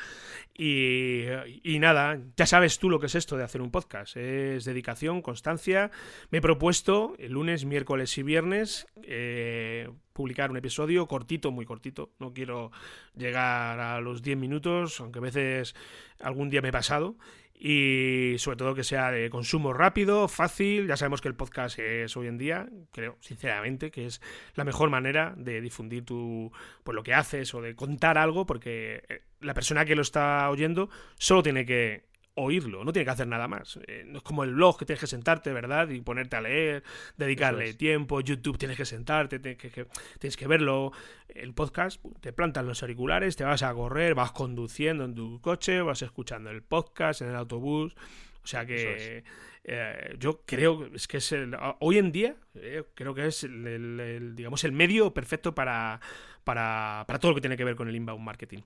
Y, 0.57 1.25
y 1.63 1.79
nada, 1.79 2.19
ya 2.37 2.45
sabes 2.45 2.79
tú 2.79 2.89
lo 2.89 2.99
que 2.99 3.07
es 3.07 3.15
esto 3.15 3.35
de 3.35 3.43
hacer 3.43 3.61
un 3.61 3.71
podcast. 3.71 4.15
Es 4.15 4.63
dedicación, 4.63 5.21
constancia. 5.21 5.91
Me 6.31 6.37
he 6.37 6.41
propuesto 6.41 7.15
el 7.19 7.33
lunes, 7.33 7.65
miércoles 7.65 8.17
y 8.17 8.23
viernes. 8.23 8.87
Eh, 9.09 9.89
publicar 10.11 10.51
un 10.51 10.57
episodio 10.57 11.07
cortito, 11.07 11.49
muy 11.49 11.65
cortito. 11.65 12.11
No 12.19 12.33
quiero 12.33 12.71
llegar 13.15 13.79
a 13.79 14.01
los 14.01 14.21
10 14.21 14.37
minutos, 14.37 14.99
aunque 14.99 15.19
a 15.19 15.21
veces 15.21 15.75
algún 16.19 16.49
día 16.49 16.61
me 16.61 16.69
he 16.69 16.71
pasado. 16.73 17.15
Y 17.59 18.35
sobre 18.37 18.57
todo 18.57 18.75
que 18.75 18.83
sea 18.83 19.09
de 19.11 19.29
consumo 19.29 19.71
rápido, 19.71 20.27
fácil. 20.27 20.87
Ya 20.87 20.97
sabemos 20.97 21.21
que 21.21 21.29
el 21.29 21.35
podcast 21.35 21.79
es 21.79 22.17
hoy 22.17 22.27
en 22.27 22.37
día, 22.37 22.67
creo 22.91 23.17
sinceramente, 23.21 23.89
que 23.89 24.05
es 24.05 24.21
la 24.55 24.65
mejor 24.65 24.89
manera 24.89 25.33
de 25.37 25.61
difundir 25.61 26.03
tu, 26.03 26.51
pues, 26.83 26.93
lo 26.93 27.01
que 27.01 27.13
haces 27.13 27.53
o 27.55 27.61
de 27.61 27.75
contar 27.75 28.17
algo, 28.17 28.45
porque 28.45 29.03
eh, 29.07 29.21
la 29.39 29.53
persona 29.53 29.85
que 29.85 29.95
lo 29.95 30.01
está 30.01 30.49
oyendo 30.49 30.89
solo 31.17 31.41
tiene 31.41 31.65
que 31.65 32.03
oírlo, 32.37 32.83
no 32.83 32.93
tiene 32.93 33.05
que 33.05 33.11
hacer 33.11 33.27
nada 33.27 33.47
más. 33.47 33.79
Eh, 33.87 34.03
no 34.05 34.19
es 34.19 34.23
como 34.23 34.43
el 34.43 34.53
blog 34.53 34.77
que 34.79 34.85
tienes 34.85 35.01
que 35.01 35.07
sentarte, 35.07 35.51
¿verdad? 35.51 35.89
Y 35.89 36.01
ponerte 36.01 36.35
a 36.35 36.41
leer, 36.41 36.83
dedicarle 37.17 37.73
tiempo, 37.73 38.21
YouTube 38.21 38.57
tienes 38.57 38.77
que 38.77 38.85
sentarte, 38.85 39.39
tienes 39.39 39.57
que, 39.57 39.87
tienes 40.19 40.37
que 40.37 40.47
verlo. 40.47 40.91
El 41.27 41.53
podcast, 41.53 42.03
te 42.21 42.31
plantas 42.33 42.63
los 42.63 42.81
auriculares, 42.83 43.35
te 43.35 43.43
vas 43.43 43.63
a 43.63 43.73
correr, 43.73 44.15
vas 44.15 44.31
conduciendo 44.31 45.03
en 45.03 45.15
tu 45.15 45.41
coche, 45.41 45.81
vas 45.81 46.01
escuchando 46.01 46.51
el 46.51 46.61
podcast 46.61 47.21
en 47.21 47.29
el 47.29 47.35
autobús. 47.35 47.95
O 48.43 48.47
sea 48.47 48.65
que 48.65 49.23
eh, 49.63 50.15
yo 50.17 50.43
creo 50.45 50.87
es 50.93 51.07
que 51.07 51.17
es 51.17 51.31
el, 51.33 51.57
hoy 51.79 51.97
en 51.97 52.13
día 52.13 52.35
eh, 52.55 52.85
creo 52.93 53.13
que 53.13 53.27
es 53.27 53.43
el, 53.43 54.33
digamos 54.35 54.63
el 54.63 54.71
medio 54.71 55.13
perfecto 55.13 55.53
para, 55.53 55.99
para, 56.47 57.05
todo 57.19 57.31
lo 57.31 57.35
que 57.35 57.41
tiene 57.41 57.57
que 57.57 57.65
ver 57.65 57.75
con 57.75 57.89
el 57.89 57.95
inbound 57.97 58.23
marketing. 58.23 58.59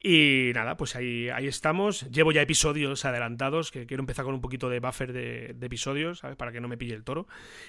Y 0.00 0.52
nada, 0.54 0.76
pues 0.76 0.94
ahí, 0.94 1.28
ahí 1.28 1.48
estamos. 1.48 2.08
Llevo 2.08 2.30
ya 2.30 2.40
episodios 2.40 3.04
adelantados, 3.04 3.72
que 3.72 3.84
quiero 3.84 4.00
empezar 4.00 4.24
con 4.24 4.32
un 4.32 4.40
poquito 4.40 4.68
de 4.68 4.78
buffer 4.78 5.12
de, 5.12 5.56
episodios, 5.60 6.20
¿sabes? 6.20 6.36
Para 6.36 6.52
que 6.52 6.60
no 6.60 6.68
me 6.68 6.78
pille 6.78 6.94
el 6.94 7.02
toro. 7.02 7.26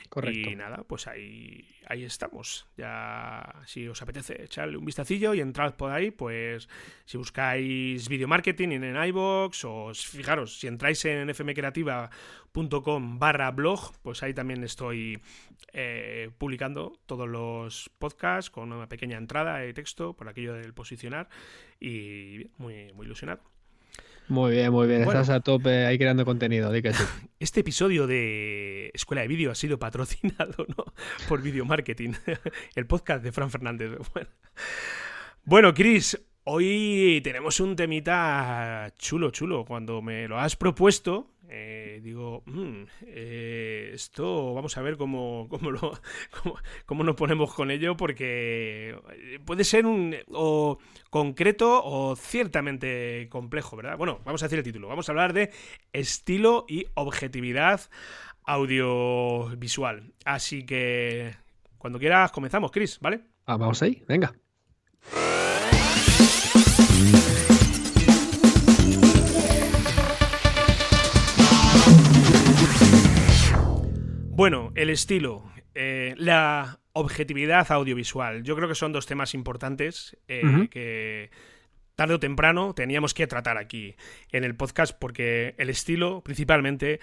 Correcto. 0.10 0.52
Y 0.52 0.56
nada, 0.56 0.84
pues 0.88 1.08
ahí, 1.08 1.66
ahí 1.88 2.04
estamos. 2.04 2.68
Ya, 2.78 3.56
si 3.66 3.88
os 3.88 4.00
apetece 4.00 4.44
echarle 4.44 4.78
un 4.78 4.86
vistacillo 4.86 5.34
y 5.34 5.42
entrad 5.42 5.74
por 5.74 5.92
ahí, 5.92 6.12
pues 6.12 6.70
si 7.06 7.18
buscáis 7.18 8.08
video 8.08 8.28
marketing 8.28 8.70
en 8.70 8.96
iBox 8.96 9.66
o 9.66 9.92
fijaros, 9.96 10.60
si 10.60 10.68
entráis 10.68 11.04
en 11.06 11.30
fmcreativa.com 12.58 13.20
barra 13.20 13.52
blog, 13.52 13.92
pues 14.02 14.24
ahí 14.24 14.34
también 14.34 14.64
estoy 14.64 15.20
eh, 15.74 16.32
publicando 16.38 17.00
todos 17.06 17.28
los 17.28 17.92
podcasts 18.00 18.50
con 18.50 18.72
una 18.72 18.90
pequeña 18.90 19.18
entrada 19.18 19.58
de 19.58 19.74
texto 19.74 20.14
por 20.14 20.28
aquello 20.28 20.54
del 20.54 20.74
posicionar 20.74 21.30
y 21.80 22.50
muy, 22.58 22.92
muy 22.94 23.06
ilusionado. 23.06 23.42
Muy 24.30 24.52
bien, 24.52 24.72
muy 24.74 24.88
bien. 24.88 25.04
Estás 25.04 25.30
a 25.30 25.40
tope 25.40 25.86
ahí 25.86 25.98
creando 25.98 26.26
contenido. 26.26 26.72
Este 27.40 27.60
episodio 27.62 28.08
de 28.08 28.92
Escuela 28.94 29.22
de 29.22 29.28
Vídeo 29.28 29.52
ha 29.52 29.56
sido 29.56 29.78
patrocinado 29.78 30.66
¿no? 30.76 30.86
por 31.30 31.42
Video 31.42 31.64
Marketing, 31.66 32.14
el 32.76 32.88
podcast 32.88 33.24
de 33.24 33.32
Fran 33.32 33.52
Fernández. 33.52 33.92
Bueno, 34.14 34.30
bueno 35.46 35.74
Chris, 35.74 36.20
hoy 36.44 37.22
tenemos 37.24 37.60
un 37.60 37.76
temita 37.76 38.92
chulo, 38.98 39.30
chulo. 39.30 39.64
Cuando 39.64 40.02
me 40.02 40.28
lo 40.28 40.40
has 40.40 40.56
propuesto, 40.56 41.37
eh, 41.50 42.00
digo, 42.04 42.44
mm, 42.46 42.84
eh, 43.08 43.92
esto 43.94 44.54
vamos 44.54 44.78
a 44.78 44.82
ver 44.82 44.98
cómo, 44.98 45.48
cómo, 45.50 45.72
lo, 45.72 46.00
cómo, 46.86 47.04
nos 47.04 47.16
ponemos 47.16 47.54
con 47.54 47.72
ello, 47.72 47.96
porque 47.96 48.98
puede 49.46 49.64
ser 49.64 49.86
un 49.86 50.16
o 50.32 50.78
concreto 51.10 51.82
o 51.84 52.16
ciertamente 52.16 53.28
complejo, 53.30 53.78
¿verdad? 53.78 53.98
Bueno, 53.98 54.20
vamos 54.26 54.42
a 54.44 54.46
decir 54.46 54.60
el 54.60 54.66
título. 54.66 54.88
Vamos 54.88 55.08
a 55.08 55.12
hablar 55.12 55.34
de 55.34 55.52
estilo 55.94 56.66
y 56.68 56.86
objetividad 56.96 57.82
audiovisual. 58.44 60.14
Así 60.26 60.66
que 60.66 61.36
cuando 61.78 62.00
quieras 62.00 62.32
comenzamos, 62.32 62.72
Chris, 62.72 63.00
¿vale? 63.00 63.22
Ah, 63.46 63.58
vamos 63.58 63.82
ahí, 63.82 64.04
venga. 64.08 64.34
Bueno, 74.38 74.72
el 74.76 74.92
estilo, 74.92 75.52
eh, 75.74 76.14
la 76.16 76.80
objetividad 76.94 77.72
audiovisual. 77.72 78.44
Yo 78.44 78.56
creo 78.56 78.68
que 78.68 78.76
son 78.76 78.92
dos 78.94 79.08
temas 79.08 79.34
importantes 79.34 80.16
eh, 80.28 80.68
que 80.70 81.32
tarde 81.96 82.14
o 82.14 82.20
temprano 82.20 82.76
teníamos 82.76 83.16
que 83.16 83.26
tratar 83.26 83.58
aquí 83.58 83.96
en 84.32 84.44
el 84.44 84.54
podcast 84.54 84.96
porque 84.96 85.56
el 85.58 85.72
estilo, 85.72 86.22
principalmente, 86.22 87.00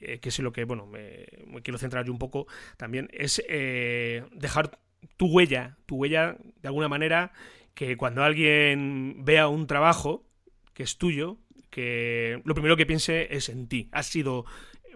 eh, 0.00 0.20
que 0.20 0.30
es 0.30 0.38
lo 0.38 0.54
que, 0.54 0.64
bueno, 0.64 0.86
me, 0.86 1.26
quiero 1.62 1.76
centrar 1.76 2.06
yo 2.06 2.12
un 2.12 2.18
poco 2.18 2.46
también, 2.78 3.10
es 3.12 3.42
dejar 3.46 4.78
tu 5.18 5.26
huella, 5.26 5.76
tu 5.84 5.96
huella 5.96 6.38
de 6.62 6.68
alguna 6.68 6.88
manera 6.88 7.32
que 7.74 7.98
cuando 7.98 8.24
alguien 8.24 9.22
vea 9.22 9.48
un 9.48 9.66
trabajo 9.66 10.24
que 10.72 10.84
es 10.84 10.96
tuyo, 10.96 11.36
que 11.68 12.40
lo 12.46 12.54
primero 12.54 12.78
que 12.78 12.86
piense 12.86 13.36
es 13.36 13.50
en 13.50 13.68
ti. 13.68 13.90
Has 13.92 14.06
sido 14.06 14.46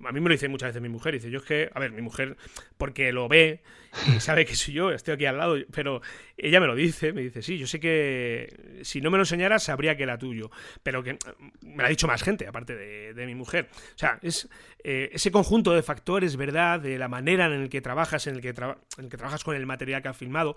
a 0.03 0.13
mí 0.13 0.21
me 0.21 0.29
lo 0.29 0.35
dice 0.35 0.49
muchas 0.49 0.71
veces 0.71 0.83
mi 0.83 0.89
mujer, 0.89 1.15
dice, 1.15 1.31
yo 1.31 1.39
es 1.39 1.45
que, 1.45 1.71
a 1.73 1.81
ver, 1.81 1.93
mi 1.93 2.03
mujer, 2.03 2.37
porque 2.77 3.13
lo 3.13 3.29
ve 3.29 3.63
y 4.07 4.21
sabe 4.21 4.45
que 4.45 4.57
soy 4.57 4.75
yo, 4.75 4.91
estoy 4.91 5.15
aquí 5.15 5.27
al 5.27 5.39
lado, 5.39 5.57
pero 5.73 6.01
ella 6.37 6.61
me 6.61 6.67
lo 6.67 6.75
dice, 6.75 7.13
me 7.13 7.23
dice, 7.23 7.43
sí, 7.43 7.59
yo 7.59 7.67
sé 7.67 7.81
que 7.81 8.81
si 8.83 9.01
no 9.01 9.11
me 9.11 9.19
lo 9.19 9.23
enseñara 9.23 9.59
sabría 9.59 9.97
que 9.97 10.03
era 10.03 10.19
tuyo, 10.19 10.51
pero 10.83 11.03
que 11.03 11.17
me 11.63 11.77
lo 11.77 11.85
ha 11.85 11.89
dicho 11.89 12.07
más 12.07 12.23
gente, 12.23 12.47
aparte 12.47 12.75
de, 12.75 13.25
mi 13.25 13.35
mujer. 13.35 13.69
O 13.73 13.99
sea, 13.99 14.19
es 14.21 14.49
eh, 14.83 15.09
ese 15.13 15.31
conjunto 15.31 15.73
de 15.73 15.83
factores, 15.83 16.37
¿verdad? 16.37 16.81
De 16.81 16.99
la 16.99 17.09
manera 17.09 17.47
en 17.47 17.53
el 17.53 17.69
que 17.71 17.81
trabajas, 17.81 18.27
en 18.27 18.35
el 18.35 18.43
que, 18.43 18.49
en 18.49 19.05
el 19.05 19.09
que 19.09 19.17
trabajas 19.17 19.45
con 19.45 19.57
el 19.57 19.65
material 19.65 20.03
que 20.03 20.09
has 20.09 20.17
filmado, 20.17 20.57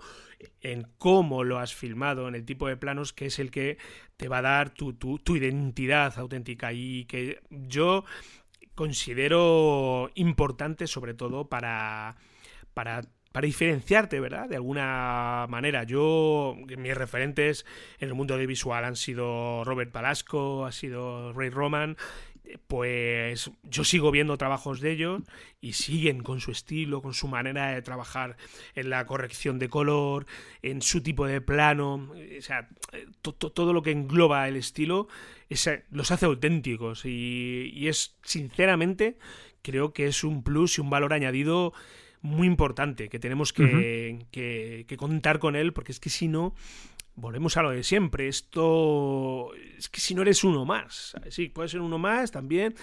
en 0.60 0.86
cómo 0.98 1.44
lo 1.44 1.58
has 1.58 1.74
filmado, 1.74 2.28
en 2.28 2.34
el 2.34 2.44
tipo 2.44 2.68
de 2.68 2.76
planos, 2.76 3.14
que 3.14 3.26
es 3.26 3.38
el 3.38 3.50
que 3.50 3.78
te 4.18 4.28
va 4.28 4.38
a 4.38 4.42
dar 4.42 4.70
tu, 4.70 4.92
tu, 4.92 5.18
tu 5.18 5.36
identidad 5.36 6.18
auténtica 6.18 6.72
y 6.72 7.06
que 7.06 7.40
yo 7.50 8.04
considero 8.78 10.08
importante 10.14 10.86
sobre 10.86 11.12
todo 11.12 11.48
para, 11.48 12.14
para, 12.74 13.00
para 13.32 13.44
diferenciarte, 13.44 14.20
¿verdad? 14.20 14.48
De 14.48 14.54
alguna 14.54 15.46
manera. 15.48 15.82
Yo, 15.82 16.54
mis 16.76 16.94
referentes 16.94 17.66
en 17.98 18.06
el 18.06 18.14
mundo 18.14 18.36
de 18.36 18.46
visual 18.46 18.84
han 18.84 18.94
sido 18.94 19.64
Robert 19.64 19.90
Palasco, 19.90 20.64
ha 20.64 20.70
sido 20.70 21.32
Ray 21.32 21.50
Roman, 21.50 21.96
pues 22.66 23.50
yo 23.64 23.84
sigo 23.84 24.10
viendo 24.10 24.38
trabajos 24.38 24.80
de 24.80 24.92
ellos 24.92 25.22
y 25.60 25.72
siguen 25.74 26.22
con 26.22 26.40
su 26.40 26.50
estilo, 26.50 27.02
con 27.02 27.14
su 27.14 27.28
manera 27.28 27.72
de 27.72 27.82
trabajar 27.82 28.36
en 28.74 28.90
la 28.90 29.06
corrección 29.06 29.58
de 29.58 29.68
color, 29.68 30.26
en 30.62 30.82
su 30.82 31.02
tipo 31.02 31.26
de 31.26 31.40
plano, 31.40 32.10
o 32.38 32.42
sea, 32.42 32.68
todo 33.22 33.72
lo 33.72 33.82
que 33.82 33.90
engloba 33.90 34.48
el 34.48 34.56
estilo 34.56 35.08
los 35.90 36.10
hace 36.10 36.26
auténticos 36.26 37.04
y, 37.04 37.88
es, 37.88 38.16
sinceramente, 38.22 39.16
creo 39.62 39.92
que 39.92 40.06
es 40.06 40.24
un 40.24 40.42
plus 40.42 40.78
y 40.78 40.80
un 40.80 40.90
valor 40.90 41.12
añadido 41.12 41.72
muy 42.20 42.46
importante 42.46 43.08
que 43.08 43.18
tenemos 43.18 43.52
que, 43.52 44.26
que, 44.30 44.96
contar 44.96 45.38
con 45.38 45.56
él 45.56 45.72
porque 45.72 45.92
es 45.92 46.00
que 46.00 46.10
si 46.10 46.28
no 46.28 46.54
volvemos 47.18 47.56
a 47.56 47.62
lo 47.62 47.70
de 47.70 47.82
siempre. 47.82 48.28
Esto 48.28 49.54
es 49.76 49.88
que 49.88 50.00
si 50.00 50.14
no 50.14 50.22
eres 50.22 50.44
uno 50.44 50.64
más, 50.64 51.14
sí, 51.30 51.48
puedes 51.48 51.72
ser 51.72 51.80
uno 51.80 51.98
más 51.98 52.30
también, 52.30 52.74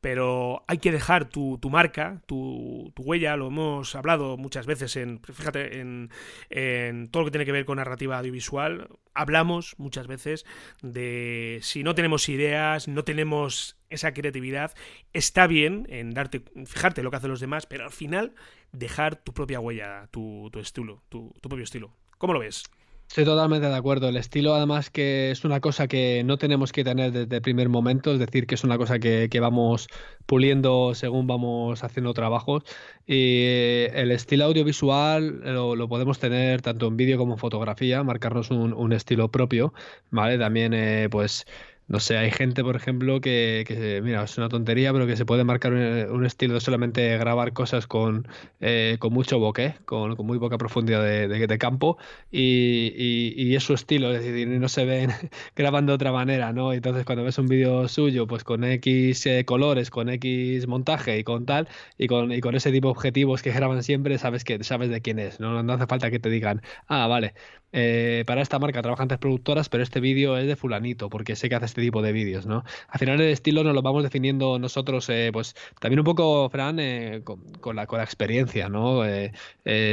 pero 0.00 0.64
hay 0.68 0.78
que 0.78 0.92
dejar 0.92 1.28
tu, 1.28 1.58
marca, 1.70 2.22
tu, 2.26 2.92
huella, 2.96 3.36
lo 3.36 3.48
hemos 3.48 3.94
hablado 3.94 4.36
muchas 4.36 4.66
veces 4.66 4.96
en, 4.96 5.20
fíjate, 5.22 5.80
en, 5.80 6.10
en, 6.48 7.08
todo 7.10 7.22
lo 7.22 7.26
que 7.26 7.32
tiene 7.32 7.44
que 7.44 7.52
ver 7.52 7.64
con 7.64 7.76
narrativa 7.76 8.18
audiovisual. 8.18 8.88
Hablamos 9.12 9.74
muchas 9.78 10.06
veces 10.06 10.46
de 10.82 11.58
si 11.62 11.82
no 11.82 11.94
tenemos 11.94 12.28
ideas, 12.28 12.88
no 12.88 13.04
tenemos 13.04 13.76
esa 13.90 14.14
creatividad, 14.14 14.72
está 15.12 15.46
bien 15.46 15.86
en 15.90 16.10
darte, 16.10 16.44
fijarte 16.64 17.02
lo 17.02 17.10
que 17.10 17.16
hacen 17.16 17.30
los 17.30 17.40
demás, 17.40 17.66
pero 17.66 17.84
al 17.84 17.92
final 17.92 18.34
dejar 18.72 19.16
tu 19.16 19.34
propia 19.34 19.58
huella, 19.58 20.08
tu, 20.12 20.50
estilo, 20.54 21.02
tu 21.08 21.32
propio 21.42 21.64
estilo. 21.64 21.92
¿Cómo 22.18 22.34
lo 22.34 22.40
ves? 22.40 22.64
Estoy 23.10 23.24
totalmente 23.24 23.66
de 23.66 23.74
acuerdo. 23.74 24.08
El 24.08 24.16
estilo, 24.16 24.54
además, 24.54 24.88
que 24.88 25.32
es 25.32 25.44
una 25.44 25.60
cosa 25.60 25.88
que 25.88 26.22
no 26.24 26.38
tenemos 26.38 26.70
que 26.70 26.84
tener 26.84 27.10
desde 27.10 27.36
el 27.36 27.42
primer 27.42 27.68
momento, 27.68 28.12
es 28.12 28.20
decir, 28.20 28.46
que 28.46 28.54
es 28.54 28.62
una 28.62 28.78
cosa 28.78 29.00
que, 29.00 29.28
vamos 29.40 29.88
puliendo 30.26 30.94
según 30.94 31.26
vamos 31.26 31.82
haciendo 31.82 32.14
trabajos. 32.14 32.62
Y 33.08 33.42
eh, 33.46 33.90
el 33.94 34.12
estilo 34.12 34.44
audiovisual 34.44 35.40
lo, 35.42 35.88
podemos 35.88 36.20
tener 36.20 36.62
tanto 36.62 36.86
en 36.86 36.96
vídeo 36.96 37.18
como 37.18 37.32
en 37.32 37.38
fotografía, 37.40 38.04
marcarnos 38.04 38.52
un, 38.52 38.92
estilo 38.92 39.28
propio, 39.28 39.74
¿vale? 40.12 40.38
También, 40.38 40.72
eh, 40.72 41.08
pues 41.10 41.46
no 41.90 41.98
sé, 41.98 42.16
hay 42.16 42.30
gente, 42.30 42.62
por 42.62 42.76
ejemplo, 42.76 43.20
que, 43.20 44.00
mira, 44.04 44.22
es 44.22 44.38
una 44.38 44.48
tontería, 44.48 44.92
pero 44.92 45.08
que 45.08 45.16
se 45.16 45.26
puede 45.26 45.42
marcar 45.42 45.72
un, 45.72 46.24
estilo 46.24 46.54
de 46.54 46.60
solamente 46.60 47.18
grabar 47.18 47.52
cosas 47.52 47.88
con, 47.88 48.28
eh, 48.60 48.96
con 49.00 49.12
mucho 49.12 49.40
bokeh, 49.40 49.74
con, 49.86 50.14
con, 50.14 50.24
muy 50.24 50.38
poca 50.38 50.56
profundidad 50.56 51.02
de, 51.02 51.58
campo, 51.58 51.98
y, 52.30 52.92
y, 53.36 53.56
es 53.56 53.64
su 53.64 53.74
estilo, 53.74 54.12
es 54.14 54.22
decir, 54.22 54.46
no 54.46 54.68
se 54.68 54.84
ven 54.84 55.10
grabando 55.56 55.90
de 55.90 55.96
otra 55.96 56.12
manera, 56.12 56.52
¿no? 56.52 56.72
Entonces, 56.72 57.04
cuando 57.04 57.24
ves 57.24 57.38
un 57.38 57.48
vídeo 57.48 57.88
suyo, 57.88 58.28
pues 58.28 58.44
con 58.44 58.62
X 58.62 59.26
eh, 59.26 59.44
colores, 59.44 59.90
con 59.90 60.08
X 60.10 60.68
montaje 60.68 61.18
y 61.18 61.24
con 61.24 61.44
tal, 61.44 61.66
y 61.98 62.06
con, 62.06 62.30
y 62.30 62.40
con 62.40 62.54
ese 62.54 62.70
tipo 62.70 62.86
de 62.86 62.92
objetivos 62.92 63.42
que 63.42 63.50
graban 63.50 63.82
siempre, 63.82 64.16
sabes 64.18 64.44
que 64.44 64.62
sabes 64.62 64.90
de 64.90 65.00
quién 65.00 65.18
es, 65.18 65.40
¿no? 65.40 65.60
No 65.64 65.72
hace 65.72 65.88
falta 65.88 66.08
que 66.12 66.20
te 66.20 66.30
digan, 66.30 66.62
ah, 66.86 67.08
vale, 67.08 67.34
eh, 67.72 68.24
para 68.26 68.42
esta 68.42 68.58
marca 68.58 68.82
trabajan 68.82 69.08
tres 69.08 69.20
productoras, 69.20 69.68
pero 69.68 69.82
este 69.82 70.00
vídeo 70.00 70.36
es 70.36 70.46
de 70.46 70.56
fulanito, 70.56 71.08
porque 71.08 71.36
sé 71.36 71.48
que 71.48 71.54
hace 71.54 71.66
este 71.66 71.79
tipo 71.80 72.02
de 72.02 72.12
vídeos, 72.12 72.46
¿no? 72.46 72.64
Al 72.88 72.98
final 72.98 73.20
el 73.20 73.30
estilo 73.30 73.64
nos 73.64 73.74
lo 73.74 73.82
vamos 73.82 74.02
definiendo 74.02 74.58
nosotros, 74.58 75.08
eh, 75.08 75.30
pues 75.32 75.54
también 75.80 76.00
un 76.00 76.04
poco, 76.04 76.48
Fran, 76.50 76.78
eh, 76.80 77.22
con, 77.24 77.76
la, 77.76 77.86
con 77.86 77.98
la 77.98 78.04
experiencia, 78.04 78.68
¿no? 78.68 79.02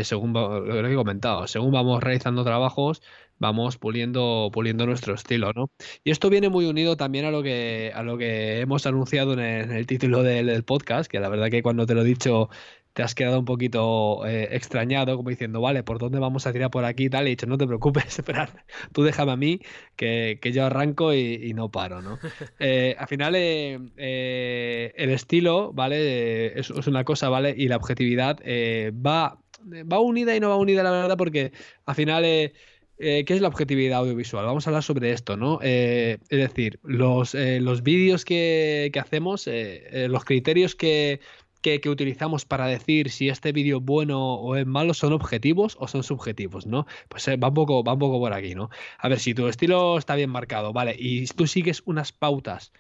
según 0.04 0.34
lo 0.34 0.64
que 0.64 0.92
he 0.92 0.96
comentado, 0.96 1.48
según 1.48 1.72
vamos 1.72 2.04
realizando 2.04 2.44
trabajos, 2.44 3.02
vamos 3.40 3.78
puliendo, 3.78 4.50
puliendo 4.52 4.86
nuestro 4.86 5.14
estilo, 5.14 5.54
¿no? 5.54 5.70
Y 6.04 6.12
esto 6.12 6.30
viene 6.30 6.50
muy 6.50 6.66
unido 6.66 6.98
también 6.98 7.26
a 7.26 7.32
lo 7.32 7.44
que, 7.44 7.92
a 7.94 8.04
lo 8.04 8.18
que 8.18 8.62
hemos 8.62 8.86
anunciado 8.86 9.34
en 9.34 9.40
el, 9.40 9.88
título 9.88 10.24
del, 10.24 10.64
podcast, 10.64 11.10
que 11.10 11.20
la 11.20 11.30
verdad 11.30 11.50
que 11.50 11.64
cuando 11.64 11.86
te 11.86 11.94
lo 11.94 12.02
he 12.02 12.06
dicho 12.06 12.50
te 12.98 13.04
has 13.04 13.14
quedado 13.14 13.38
un 13.38 13.46
poquito 13.46 14.26
eh, 14.26 14.48
extrañado, 14.54 15.18
como 15.18 15.30
diciendo, 15.30 15.62
vale, 15.62 15.84
¿por 15.84 16.00
dónde 16.00 16.18
vamos 16.18 16.48
a 16.48 16.52
tirar 16.52 16.72
por 16.72 16.84
aquí 16.84 17.06
y 17.06 17.10
tal? 17.12 17.26
Y 17.26 17.28
he 17.28 17.30
dicho, 17.30 17.46
no 17.46 17.60
te 17.60 17.68
preocupes, 17.68 18.06
esperar, 18.18 18.66
tú 18.92 19.04
déjame 19.04 19.34
a 19.34 19.36
mí, 19.36 19.60
que, 19.96 20.40
yo 20.52 20.66
arranco 20.66 21.14
y, 21.14 21.54
no 21.54 21.70
paro, 21.70 22.02
¿no? 22.02 22.18
Eh, 22.60 22.96
al 22.98 23.08
final, 23.08 23.34
eh, 23.36 24.94
el 24.96 25.12
estilo, 25.12 25.72
¿vale? 25.74 26.60
Es, 26.60 26.72
una 26.72 27.04
cosa, 27.04 27.30
¿vale? 27.30 27.54
Y 27.56 27.68
la 27.68 27.76
objetividad 27.76 28.40
va, 28.94 29.40
va 29.64 30.00
unida 30.00 30.36
y 30.36 30.40
no 30.40 30.50
va 30.50 30.56
unida, 30.56 30.82
la 30.82 30.90
verdad, 30.90 31.18
porque 31.18 31.52
al 31.86 31.96
final... 31.96 32.52
¿Qué 33.00 33.26
es 33.28 33.42
la 33.42 33.48
objetividad 33.48 34.00
audiovisual? 34.00 34.44
Vamos 34.44 34.66
a 34.66 34.72
hablar 34.72 34.82
sobre 34.82 35.12
esto, 35.12 35.38
¿no? 35.38 35.60
es 35.62 36.18
decir, 36.28 36.80
los, 36.82 37.36
los 37.36 37.84
vídeos 37.84 38.26
que, 38.26 38.90
que 38.92 39.00
hacemos, 39.00 39.48
los 39.94 40.26
criterios 40.26 40.74
que, 40.74 41.20
que, 41.82 41.90
utilizamos 41.90 42.46
para 42.46 42.68
decir 42.68 43.10
si 43.10 43.30
este 43.30 43.52
vídeo 43.52 43.78
es 43.78 43.84
bueno 43.84 44.36
o 44.36 44.56
es 44.56 44.66
malo 44.66 44.94
son 44.94 45.14
objetivos 45.14 45.76
o 45.80 45.88
son 45.88 46.04
subjetivos, 46.04 46.66
¿no? 46.66 46.86
Pues 47.10 47.28
eh, 47.28 47.38
va, 47.38 47.50
un 47.50 47.54
poco, 47.54 47.84
va 47.84 47.94
un 47.94 48.00
poco 48.00 48.20
por 48.20 48.34
aquí, 48.34 48.56
¿no? 48.56 48.70
A 48.98 49.10
ver, 49.10 49.20
si 49.20 49.34
tu 49.34 49.48
estilo 49.48 49.98
está 49.98 50.16
bien 50.16 50.30
marcado, 50.30 50.74
¿vale? 50.74 50.96
Y 50.98 51.26
tú 51.28 51.48
sigues 51.48 51.84
unas 51.86 52.12
pautas 52.12 52.72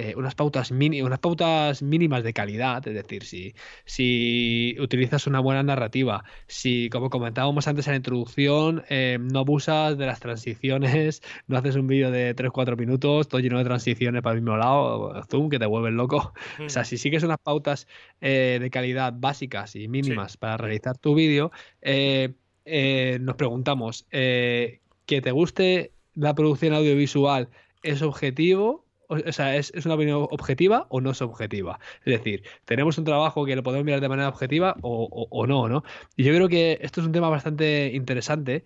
eh, 0.00 0.14
unas, 0.16 0.36
pautas 0.36 0.70
unas 0.70 1.18
pautas 1.18 1.82
mínimas 1.82 2.22
de 2.22 2.32
calidad, 2.32 2.86
es 2.86 2.94
decir, 2.94 3.24
si, 3.24 3.56
si 3.84 4.76
utilizas 4.78 5.26
una 5.26 5.40
buena 5.40 5.64
narrativa, 5.64 6.22
si, 6.46 6.88
como 6.88 7.10
comentábamos 7.10 7.66
antes 7.66 7.88
en 7.88 7.94
la 7.94 7.96
introducción, 7.96 8.84
eh, 8.90 9.18
no 9.20 9.40
abusas 9.40 9.98
de 9.98 10.06
las 10.06 10.20
transiciones, 10.20 11.20
no 11.48 11.58
haces 11.58 11.74
un 11.74 11.88
vídeo 11.88 12.12
de 12.12 12.36
3-4 12.36 12.76
minutos, 12.76 13.26
todo 13.26 13.40
lleno 13.40 13.58
de 13.58 13.64
transiciones 13.64 14.22
para 14.22 14.36
el 14.36 14.42
mismo 14.42 14.56
lado, 14.56 15.20
zoom, 15.28 15.50
que 15.50 15.58
te 15.58 15.66
vuelven 15.66 15.96
loco. 15.96 16.32
O 16.64 16.68
sea, 16.68 16.84
si 16.84 16.96
sigues 16.96 17.24
unas 17.24 17.38
pautas 17.38 17.88
eh, 18.20 18.58
de 18.60 18.70
calidad 18.70 19.12
básicas 19.16 19.74
y 19.74 19.88
mínimas 19.88 20.36
para 20.36 20.58
realizar 20.58 20.96
tu 20.96 21.16
vídeo, 21.16 21.50
nos 21.82 23.36
preguntamos, 23.36 24.06
¿que 24.10 24.80
te 25.06 25.30
guste 25.32 25.90
la 26.14 26.36
producción 26.36 26.74
audiovisual 26.74 27.48
es 27.82 28.02
objetivo 28.02 28.87
o 29.08 29.32
sea, 29.32 29.56
¿es, 29.56 29.72
una 29.84 29.94
opinión 29.94 30.26
objetiva 30.30 30.86
o 30.90 31.00
no 31.00 31.10
es 31.10 31.22
objetiva? 31.22 31.80
Es 32.04 32.18
decir, 32.18 32.42
¿tenemos 32.64 32.98
un 32.98 33.04
trabajo 33.04 33.44
que 33.44 33.56
lo 33.56 33.62
podemos 33.62 33.84
mirar 33.84 34.00
de 34.00 34.08
manera 34.08 34.28
objetiva 34.28 34.76
o, 34.82 35.46
no, 35.46 35.68
no? 35.68 35.82
Y 36.16 36.24
yo 36.24 36.34
creo 36.34 36.48
que 36.48 36.78
esto 36.82 37.00
es 37.00 37.06
un 37.06 37.12
tema 37.12 37.28
bastante 37.30 37.90
interesante 37.94 38.64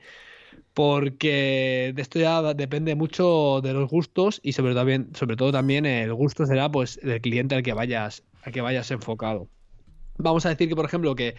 porque 0.75 1.93
de 1.95 2.03
esto 2.03 2.19
ya 2.19 2.43
depende 2.55 2.95
mucho 2.95 3.61
de 3.63 3.73
los 3.73 3.89
gustos 3.91 4.41
y 4.43 4.53
sobre 4.53 4.73
todo, 4.73 4.81
también, 4.81 5.11
sobre 5.15 5.37
todo 5.37 5.53
también 5.53 5.87
el 5.87 6.13
gusto 6.15 6.47
será 6.47 6.71
pues 6.71 6.99
del 7.03 7.21
cliente 7.21 7.55
al 7.55 7.63
que 7.63 7.73
vayas, 7.75 8.25
al 8.43 8.53
que 8.53 8.61
vayas 8.61 8.91
enfocado. 8.91 9.49
Vamos 10.19 10.45
a 10.47 10.51
decir 10.51 10.69
que, 10.69 10.77
por 10.77 10.85
ejemplo, 10.85 11.15
que 11.15 11.35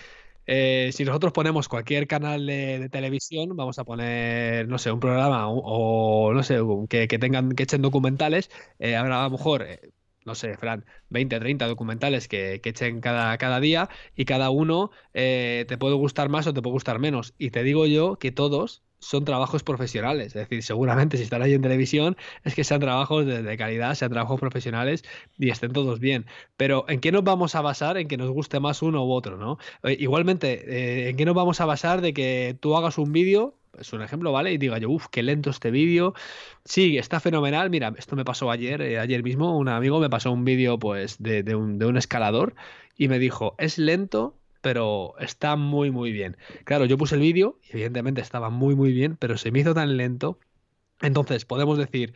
eh, 0.45 0.91
si 0.93 1.05
nosotros 1.05 1.33
ponemos 1.33 1.67
cualquier 1.69 2.07
canal 2.07 2.45
de, 2.45 2.89
televisión, 2.89 3.55
vamos 3.55 3.79
a 3.79 3.83
poner, 3.85 4.67
no 4.67 4.77
sé, 4.77 4.91
un 4.91 4.99
programa 4.99 5.47
o, 5.49 6.33
no 6.33 6.43
sé, 6.43 6.59
que, 6.89 7.07
tengan, 7.07 7.53
que 7.53 7.63
echen 7.63 7.81
documentales, 7.81 8.49
eh, 8.79 8.95
habrá 8.95 9.21
a 9.21 9.23
lo 9.23 9.31
mejor, 9.31 9.63
eh, 9.63 9.91
no 10.25 10.35
sé, 10.35 10.57
Fran, 10.57 10.85
20, 11.09 11.39
30 11.39 11.67
documentales 11.67 12.27
que, 12.27 12.61
echen 12.63 13.01
cada, 13.01 13.37
cada, 13.37 13.59
día 13.59 13.89
y 14.15 14.25
cada 14.25 14.49
uno 14.49 14.91
te 15.13 15.77
puede 15.77 15.95
gustar 15.95 16.29
más 16.29 16.47
o 16.47 16.53
te 16.53 16.61
puede 16.61 16.73
gustar 16.73 16.99
menos. 16.99 17.33
Y 17.37 17.51
te 17.51 17.63
digo 17.63 17.85
yo 17.85 18.17
que 18.17 18.31
todos 18.31 18.83
son 19.03 19.25
trabajos 19.25 19.63
profesionales. 19.63 20.27
Es 20.27 20.33
decir, 20.33 20.63
seguramente 20.63 21.17
si 21.17 21.23
están 21.23 21.41
ahí 21.41 21.53
en 21.53 21.61
televisión 21.61 22.17
es 22.43 22.55
que 22.55 22.63
sean 22.63 22.79
trabajos 22.79 23.25
de, 23.25 23.57
calidad, 23.57 23.95
sean 23.95 24.11
trabajos 24.11 24.39
profesionales 24.39 25.03
y 25.37 25.49
estén 25.49 25.73
todos 25.73 25.99
bien. 25.99 26.25
Pero 26.57 26.85
¿en 26.87 26.99
qué 26.99 27.11
nos 27.11 27.23
vamos 27.23 27.55
a 27.55 27.61
basar 27.61 27.97
en 27.97 28.07
que 28.07 28.17
nos 28.17 28.29
guste 28.31 28.59
más 28.59 28.81
uno 28.81 29.05
u 29.05 29.11
otro? 29.11 29.37
¿no? 29.37 29.57
Eh, 29.83 29.97
igualmente, 29.99 31.05
eh, 31.05 31.09
¿en 31.09 31.17
qué 31.17 31.25
nos 31.25 31.35
vamos 31.35 31.61
a 31.61 31.65
basar 31.65 32.01
de 32.01 32.13
que 32.13 32.57
tú 32.59 32.75
hagas 32.77 32.97
un 32.97 33.11
vídeo? 33.11 33.57
Es 33.77 33.91
un 33.91 34.03
ejemplo, 34.03 34.31
¿vale? 34.31 34.53
Y 34.53 34.59
diga 34.59 34.77
yo, 34.77 34.89
uff, 34.91 35.07
qué 35.09 35.23
lento 35.23 35.49
este 35.49 35.71
vídeo. 35.71 36.13
Sí, 36.63 36.97
está 36.99 37.19
fenomenal. 37.19 37.71
Mira, 37.71 37.91
esto 37.97 38.15
me 38.15 38.23
pasó 38.23 38.51
ayer, 38.51 38.81
eh, 38.81 38.99
ayer 38.99 39.23
mismo, 39.23 39.57
un 39.57 39.67
amigo 39.67 39.99
me 39.99 40.11
pasó 40.11 40.31
un 40.31 40.45
vídeo 40.45 40.77
pues 40.77 41.17
de, 41.21 41.43
un, 41.55 41.79
de 41.79 41.87
un 41.87 41.97
escalador 41.97 42.53
y 42.97 43.07
me 43.07 43.17
dijo, 43.17 43.55
es 43.57 43.79
lento, 43.79 44.37
pero 44.63 45.15
está 45.19 45.57
muy, 45.57 45.91
muy 45.91 46.13
bien. 46.13 46.37
Claro, 46.63 46.85
yo 46.85 46.97
puse 46.97 47.15
el 47.15 47.21
vídeo 47.21 47.59
y 47.63 47.73
evidentemente 47.73 48.21
estaba 48.21 48.49
muy, 48.49 48.75
muy 48.75 48.93
bien, 48.93 49.17
pero 49.17 49.37
se 49.37 49.51
me 49.51 49.59
hizo 49.59 49.73
tan 49.73 49.97
lento. 49.97 50.39
Entonces, 51.01 51.43
podemos 51.43 51.77
decir, 51.77 52.13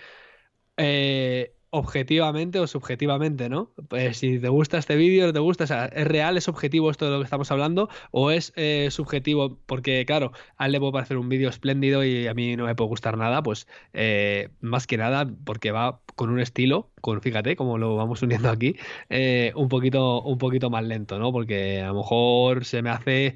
eh, 0.77 1.53
objetivamente 1.71 2.59
o 2.59 2.67
subjetivamente, 2.67 3.49
¿no? 3.49 3.73
Pues 3.89 4.19
si 4.19 4.39
te 4.39 4.47
gusta 4.47 4.77
este 4.77 4.95
vídeo, 4.95 5.33
te 5.33 5.39
gusta, 5.39 5.65
o 5.65 5.67
sea, 5.67 5.87
¿es 5.87 6.07
real, 6.07 6.37
es 6.37 6.47
objetivo 6.47 6.89
esto 6.89 7.03
de 7.05 7.11
lo 7.11 7.17
que 7.17 7.25
estamos 7.25 7.51
hablando? 7.51 7.89
¿O 8.11 8.31
es 8.31 8.53
eh, 8.55 8.87
subjetivo? 8.91 9.59
Porque, 9.65 10.05
claro, 10.05 10.31
a 10.55 10.67
él 10.67 10.71
le 10.71 10.79
puede 10.79 10.93
parecer 10.93 11.17
un 11.17 11.27
vídeo 11.27 11.49
espléndido 11.49 12.05
y 12.05 12.27
a 12.27 12.33
mí 12.33 12.55
no 12.55 12.65
me 12.65 12.75
puede 12.75 12.87
gustar 12.87 13.17
nada, 13.17 13.43
pues 13.43 13.67
más 14.61 14.87
que 14.87 14.95
nada 14.95 15.29
porque 15.43 15.71
va 15.71 15.99
con 16.15 16.29
un 16.29 16.39
estilo, 16.39 16.91
con, 17.01 17.21
fíjate 17.21 17.55
cómo 17.55 17.77
lo 17.77 17.95
vamos 17.95 18.21
uniendo 18.21 18.49
aquí, 18.49 18.75
eh, 19.09 19.51
un, 19.55 19.69
poquito, 19.69 20.21
un 20.21 20.37
poquito 20.37 20.69
más 20.69 20.83
lento, 20.83 21.19
¿no? 21.19 21.31
Porque 21.31 21.81
a 21.81 21.87
lo 21.87 21.95
mejor 21.95 22.65
se 22.65 22.81
me 22.81 22.89
hace, 22.89 23.35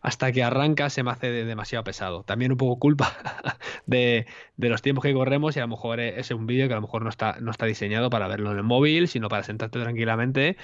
hasta 0.00 0.32
que 0.32 0.42
arranca, 0.42 0.90
se 0.90 1.02
me 1.02 1.10
hace 1.10 1.30
demasiado 1.30 1.84
pesado. 1.84 2.22
También 2.24 2.52
un 2.52 2.58
poco 2.58 2.78
culpa 2.78 3.16
de, 3.86 4.26
de 4.56 4.68
los 4.68 4.82
tiempos 4.82 5.04
que 5.04 5.14
corremos 5.14 5.56
y 5.56 5.60
a 5.60 5.62
lo 5.62 5.68
mejor 5.68 6.00
es 6.00 6.30
un 6.30 6.46
vídeo 6.46 6.68
que 6.68 6.74
a 6.74 6.76
lo 6.76 6.82
mejor 6.82 7.02
no 7.02 7.10
está, 7.10 7.38
no 7.40 7.50
está 7.50 7.66
diseñado 7.66 8.10
para 8.10 8.28
verlo 8.28 8.50
en 8.52 8.58
el 8.58 8.64
móvil, 8.64 9.08
sino 9.08 9.28
para 9.28 9.42
sentarte 9.44 9.80
tranquilamente. 9.80 10.56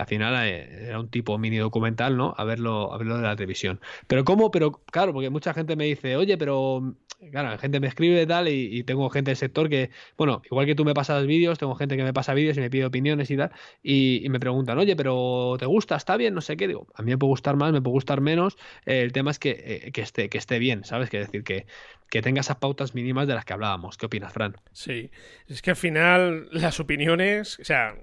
Al 0.00 0.06
final 0.06 0.34
eh, 0.46 0.86
era 0.88 0.98
un 0.98 1.10
tipo 1.10 1.36
mini 1.36 1.58
documental, 1.58 2.16
¿no? 2.16 2.34
A 2.38 2.44
verlo, 2.44 2.92
a 2.92 2.96
verlo 2.96 3.16
de 3.18 3.22
la 3.22 3.36
televisión. 3.36 3.80
Pero 4.06 4.24
¿cómo? 4.24 4.50
Pero 4.50 4.72
claro, 4.72 5.12
porque 5.12 5.28
mucha 5.28 5.52
gente 5.52 5.76
me 5.76 5.84
dice, 5.84 6.16
oye, 6.16 6.38
pero 6.38 6.94
claro, 7.30 7.58
gente 7.58 7.80
me 7.80 7.86
escribe 7.86 8.26
tal 8.26 8.48
y, 8.48 8.82
tengo 8.84 9.10
gente 9.10 9.30
del 9.30 9.36
sector 9.36 9.68
que, 9.68 9.90
bueno, 10.16 10.40
igual 10.50 10.64
que 10.64 10.74
tú 10.74 10.86
me 10.86 10.94
pasas 10.94 11.26
vídeos, 11.26 11.58
tengo 11.58 11.74
gente 11.74 11.98
que 11.98 12.02
me 12.02 12.14
pasa 12.14 12.32
vídeos 12.32 12.56
y 12.56 12.60
me 12.60 12.70
pide 12.70 12.86
opiniones 12.86 13.30
y 13.30 13.36
tal, 13.36 13.50
y, 13.82 14.26
me 14.30 14.40
preguntan, 14.40 14.78
oye, 14.78 14.96
pero 14.96 15.56
¿te 15.58 15.66
gusta? 15.66 15.96
¿Está 15.96 16.16
bien? 16.16 16.32
No 16.34 16.40
sé 16.40 16.56
qué. 16.56 16.66
Digo, 16.66 16.86
a 16.94 17.02
mí 17.02 17.10
me 17.10 17.18
puede 17.18 17.30
gustar 17.30 17.56
más, 17.56 17.72
me 17.72 17.82
puede 17.82 17.92
gustar 17.92 18.22
menos. 18.22 18.56
el 18.86 19.12
tema 19.12 19.32
es 19.32 19.38
que, 19.38 19.50
eh, 19.50 19.92
que, 19.92 20.00
esté, 20.00 20.30
que 20.30 20.38
esté 20.38 20.58
bien, 20.58 20.84
¿sabes? 20.84 21.10
Que 21.10 21.18
decir, 21.18 21.44
que, 21.44 21.66
que 22.10 22.22
tenga 22.22 22.40
esas 22.40 22.56
pautas 22.56 22.94
mínimas 22.94 23.28
de 23.28 23.34
las 23.34 23.44
que 23.44 23.52
hablábamos. 23.52 23.96
¿Qué 23.96 24.06
opinas, 24.06 24.32
Fran? 24.32 24.56
Sí, 24.72 25.10
es 25.46 25.62
que 25.62 25.70
al 25.70 25.76
final 25.76 26.48
las 26.50 26.80
opiniones, 26.80 27.58
o 27.60 27.64
sea, 27.64 27.94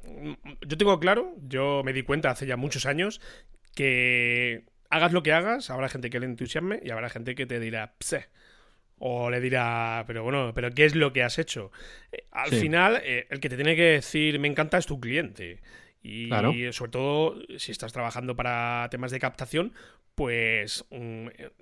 yo 0.66 0.78
tengo 0.78 1.00
claro, 1.00 1.36
yo 1.48 1.84
me 1.88 1.94
di 1.94 2.04
cuenta 2.04 2.30
hace 2.30 2.46
ya 2.46 2.58
muchos 2.58 2.86
años 2.86 3.22
que 3.74 4.66
hagas 4.90 5.14
lo 5.14 5.24
que 5.24 5.32
hagas, 5.32 5.70
habrá 5.70 5.88
gente 5.88 6.10
que 6.10 6.20
le 6.20 6.26
entusiasme 6.26 6.82
y 6.84 6.90
habrá 6.90 7.08
gente 7.08 7.34
que 7.34 7.46
te 7.46 7.62
dirá, 7.62 7.94
pse. 7.98 8.28
O 8.98 9.30
le 9.30 9.40
dirá, 9.40 10.04
pero 10.06 10.22
bueno, 10.22 10.52
pero 10.54 10.70
¿qué 10.72 10.84
es 10.84 10.96
lo 10.96 11.14
que 11.14 11.24
has 11.24 11.40
hecho? 11.40 11.72
Eh, 12.12 12.26
al 12.32 12.50
final, 12.50 13.00
eh, 13.06 13.26
el 13.30 13.40
que 13.40 13.48
te 13.48 13.56
tiene 13.56 13.78
que 13.78 13.84
decir, 13.84 14.38
me 14.38 14.50
encanta, 14.50 14.78
es 14.78 14.86
tu 14.86 15.00
cliente. 15.00 15.62
Y 16.02 16.30
sobre 16.72 16.92
todo, 16.92 17.42
si 17.58 17.72
estás 17.72 17.94
trabajando 17.94 18.36
para 18.36 18.88
temas 18.92 19.12
de 19.12 19.20
captación, 19.20 19.74
pues 20.16 20.86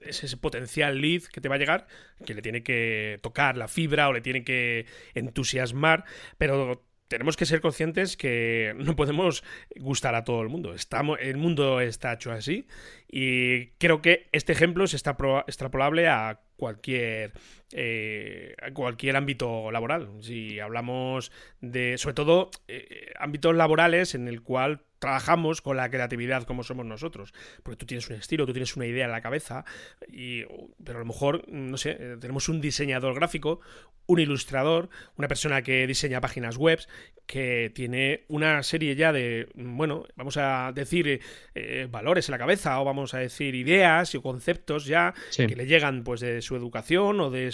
es 0.02 0.24
ese 0.24 0.38
potencial 0.38 1.02
lead 1.02 1.24
que 1.24 1.42
te 1.42 1.50
va 1.50 1.56
a 1.56 1.58
llegar, 1.60 1.88
que 2.26 2.34
le 2.34 2.42
tiene 2.42 2.64
que 2.64 3.20
tocar 3.22 3.58
la 3.58 3.68
fibra 3.68 4.08
o 4.08 4.14
le 4.14 4.22
tiene 4.22 4.44
que 4.44 4.86
entusiasmar, 5.14 6.06
pero 6.38 6.86
tenemos 7.08 7.38
que 7.38 7.46
ser 7.46 7.62
conscientes 7.62 8.18
que 8.18 8.74
no 8.78 8.96
podemos 8.96 9.44
gustar 9.78 10.16
a 10.16 10.24
todo 10.24 10.42
el 10.42 10.50
mundo. 10.50 10.74
Estamos, 10.74 11.20
el 11.22 11.38
mundo 11.38 11.82
está 11.82 12.14
hecho 12.14 12.32
así 12.32 12.68
y 13.10 13.68
creo 13.78 14.02
que 14.02 14.28
este 14.32 14.54
ejemplo 14.54 14.84
es 14.84 14.94
extrapolable 14.94 16.08
a 16.08 16.42
cualquier, 16.58 17.34
eh, 17.74 18.56
cualquier 18.74 19.16
ámbito 19.16 19.72
laboral. 19.72 20.10
Si 20.22 20.60
hablamos 20.60 21.32
de, 21.62 21.98
sobre 21.98 22.16
todo, 22.16 22.52
eh, 22.68 23.14
ámbitos 23.20 23.56
laborales 23.56 24.16
en 24.16 24.28
el 24.28 24.42
cual 24.42 24.82
trabajamos 25.06 25.62
con 25.62 25.78
la 25.78 25.90
creatividad 25.92 26.44
como 26.44 26.64
somos 26.64 26.84
nosotros. 26.84 27.32
Porque 27.62 27.78
tú 27.78 27.86
tienes 27.86 28.10
un 28.10 28.16
estilo, 28.16 28.48
tú 28.48 28.54
tienes 28.54 28.76
una 28.76 28.88
idea 28.88 29.06
en 29.06 29.12
la 29.12 29.22
cabeza, 29.22 29.64
y, 30.12 30.44
pero 30.84 30.98
a 30.98 31.02
lo 31.02 31.06
mejor, 31.06 31.48
no 31.48 31.78
sé, 31.78 31.92
eh, 32.00 32.18
tenemos 32.20 32.50
un 32.50 32.60
diseñador 32.60 33.14
gráfico, 33.14 33.60
un 34.08 34.20
ilustrador, 34.20 34.90
una 35.16 35.28
persona 35.28 35.62
que 35.62 35.86
diseña 35.86 36.22
páginas 36.22 36.58
web, 36.58 36.80
que 37.26 37.72
tiene 37.74 38.24
una 38.28 38.62
serie 38.64 38.96
ya 38.96 39.12
de, 39.12 39.48
bueno, 39.56 40.06
vamos 40.16 40.38
a 40.38 40.72
decir, 40.74 41.22
eh, 41.56 41.88
valores 41.90 42.30
en 42.30 42.34
la 42.34 42.38
cabeza, 42.38 42.80
o 42.80 42.86
vamos 42.86 43.14
a 43.14 43.20
decir 43.20 43.56
ideas 43.56 44.14
y 44.14 44.22
conceptos 44.22 44.86
ya 44.86 45.14
que 45.36 45.56
le 45.56 45.66
llegan 45.66 46.04
pues 46.04 46.22
de 46.22 46.42
su 46.42 46.56
educación 46.56 47.20
o 47.20 47.32
de 47.32 47.52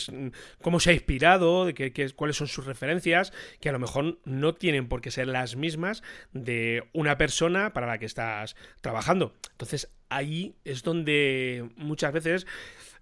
cómo 0.62 0.80
se 0.80 0.92
ha 0.92 0.94
inspirado, 0.94 1.66
de 1.66 1.74
que, 1.74 2.10
cuáles 2.16 2.36
son 2.36 2.48
sus 2.48 2.66
referencias, 2.66 3.32
que 3.60 3.70
a 3.70 3.72
lo 3.72 3.80
mejor 3.80 4.20
no 4.26 4.56
tienen 4.56 4.88
por 4.88 5.02
qué 5.02 5.12
ser 5.12 5.28
las 5.28 5.56
mismas 5.56 6.04
de 6.34 6.84
una 6.94 7.18
persona 7.18 7.41
para 7.50 7.88
la 7.88 7.98
que 7.98 8.06
estás 8.06 8.56
trabajando. 8.82 9.34
Entonces 9.52 9.90
ahí 10.10 10.56
es 10.64 10.84
donde 10.84 11.70
muchas 11.76 12.14
veces 12.14 12.46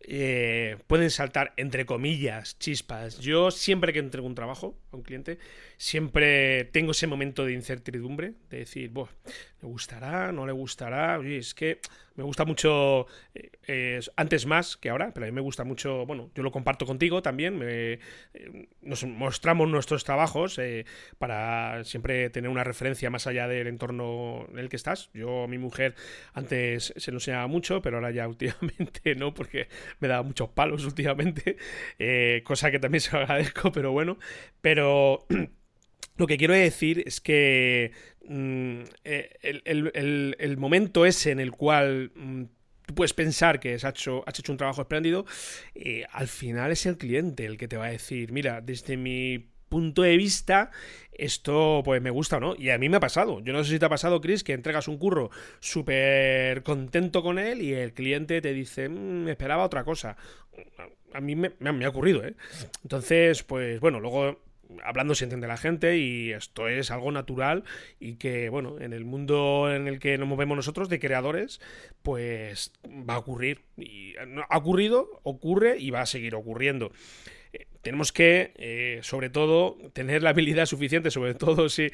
eh, 0.02 0.78
pueden 0.88 1.10
saltar, 1.12 1.54
entre 1.58 1.86
comillas, 1.86 2.58
chispas. 2.58 3.20
Yo 3.20 3.52
siempre 3.52 3.92
que 3.92 4.00
entrego 4.00 4.28
un 4.28 4.36
trabajo 4.36 4.78
a 4.92 4.96
un 4.96 5.04
cliente, 5.04 5.38
siempre 5.78 6.66
tengo 6.66 6.92
ese 6.92 7.08
momento 7.08 7.46
de 7.46 7.54
incertidumbre, 7.54 8.34
de 8.50 8.60
decir, 8.60 8.92
¿le 8.94 9.68
gustará? 9.68 10.32
¿No 10.32 10.46
le 10.46 10.52
gustará? 10.52 11.20
Oye, 11.20 11.38
es 11.38 11.54
que 11.54 11.80
me 12.20 12.26
gusta 12.26 12.44
mucho, 12.44 13.08
eh, 13.66 14.02
antes 14.18 14.46
más 14.46 14.76
que 14.76 14.90
ahora, 14.90 15.14
pero 15.14 15.26
a 15.26 15.30
mí 15.30 15.32
me 15.32 15.40
gusta 15.40 15.64
mucho, 15.64 16.06
bueno, 16.06 16.30
yo 16.36 16.44
lo 16.44 16.52
comparto 16.52 16.86
contigo 16.86 17.22
también, 17.22 17.62
eh, 17.64 18.00
nos 18.82 19.06
mostramos 19.06 19.70
nuestros 19.70 20.04
trabajos 20.04 20.60
eh, 20.60 20.86
para 21.18 21.82
siempre 21.86 22.30
tener 22.30 22.50
una 22.50 22.66
referencia 22.66 23.10
más 23.10 23.26
allá 23.26 23.48
del 23.48 23.68
entorno 23.68 24.46
en 24.52 24.60
el 24.60 24.68
que 24.68 24.76
estás. 24.76 25.10
Yo, 25.14 25.48
mi 25.48 25.58
mujer, 25.58 25.96
antes 26.34 26.94
se 26.98 27.12
nos 27.14 27.24
enseñaba 27.24 27.48
mucho, 27.48 27.82
pero 27.82 27.98
ahora 27.98 28.12
ya 28.12 28.28
últimamente 28.28 29.16
no, 29.16 29.34
porque 29.34 29.70
me 30.02 30.10
da 30.10 30.22
muchos 30.22 30.50
palos 30.50 30.84
últimamente, 30.84 31.56
cosa 32.44 32.70
que 32.70 32.80
también 32.80 33.00
se 33.00 33.16
lo 33.16 33.20
agradezco, 33.20 33.72
pero 33.72 33.94
bueno, 33.94 34.20
pero... 34.60 34.79
Lo 36.20 36.28
que 36.28 36.38
quiero 36.38 36.54
decir 36.54 37.04
es 37.08 37.22
que 37.22 37.94
mm, 38.28 38.82
eh, 39.06 39.30
el, 39.64 40.58
momento 40.58 41.06
ese 41.06 41.32
en 41.32 41.40
el 41.40 41.52
cual 41.52 42.12
mm, 42.14 42.44
tú 42.86 42.94
puedes 42.94 43.14
pensar 43.14 43.62
que 43.62 43.76
has 43.76 43.86
hecho, 43.86 44.26
un 44.50 44.58
trabajo 44.58 44.82
espléndido, 44.82 45.26
eh, 45.76 46.04
al 46.12 46.28
final 46.28 46.74
es 46.74 46.86
el 46.86 46.98
cliente 46.98 47.46
el 47.46 47.58
que 47.58 47.70
te 47.70 47.78
va 47.78 47.86
a 47.86 47.92
decir, 47.92 48.34
mira, 48.34 48.60
desde 48.60 48.98
mi 48.98 49.50
punto 49.70 50.02
de 50.02 50.18
vista, 50.18 50.72
esto 51.14 51.84
pues 51.86 52.02
me 52.02 52.10
gusta 52.10 52.36
o 52.36 52.40
no. 52.42 52.56
Y 52.58 52.70
a 52.72 52.78
mí 52.78 52.90
me 52.90 52.98
ha 52.98 53.00
pasado. 53.00 53.40
Yo 53.40 53.54
no 53.54 53.64
sé 53.64 53.72
si 53.72 53.80
te 53.80 53.86
ha 53.86 53.90
pasado, 53.90 54.20
Chris, 54.20 54.44
que 54.44 54.52
entregas 54.52 54.90
un 54.90 54.98
curro 54.98 55.30
súper 55.62 56.64
contento 56.64 57.24
con 57.24 57.40
él 57.40 57.62
y 57.62 57.74
el 57.74 57.94
cliente 57.94 58.42
te 58.42 58.54
dice, 58.54 58.90
mm, 58.90 59.24
me 59.24 59.32
esperaba 59.32 59.64
otra 59.64 59.86
cosa. 59.86 60.18
A 61.14 61.22
mí 61.22 61.38
me, 61.38 61.54
me, 61.60 61.86
ha 61.86 61.90
ocurrido, 61.90 62.26
¿eh? 62.26 62.36
Entonces, 62.84 63.44
pues 63.44 63.80
bueno, 63.80 64.02
luego 64.02 64.49
hablando 64.84 65.16
se 65.16 65.26
entiende 65.26 65.48
la 65.48 65.58
gente 65.58 65.98
y 65.98 66.32
esto 66.32 66.68
es 66.68 66.92
algo 66.92 67.12
natural 67.12 67.64
y 68.00 68.16
que, 68.16 68.50
bueno, 68.50 68.80
en 68.80 68.94
el 68.94 69.06
mundo 69.06 69.74
en 69.74 69.88
el 69.88 70.00
que 70.00 70.18
nos 70.18 70.28
movemos 70.28 70.56
nosotros 70.56 70.90
de 70.90 71.00
creadores, 71.00 71.60
pues 72.04 72.72
va 72.88 73.16
a 73.16 73.20
ocurrir. 73.20 73.62
Y 73.78 74.16
ha 74.18 74.58
ocurrido, 74.58 75.20
ocurre 75.24 75.78
y 75.80 75.90
va 75.90 76.02
a 76.02 76.06
seguir 76.06 76.36
ocurriendo 76.36 76.92
tenemos 77.82 78.12
que, 78.12 78.54
eh, 78.58 79.00
sobre 79.04 79.30
todo, 79.30 79.78
tener 79.94 80.22
la 80.22 80.32
habilidad 80.32 80.66
suficiente, 80.66 81.12
sobre 81.12 81.34
todo 81.34 81.70
si 81.70 81.92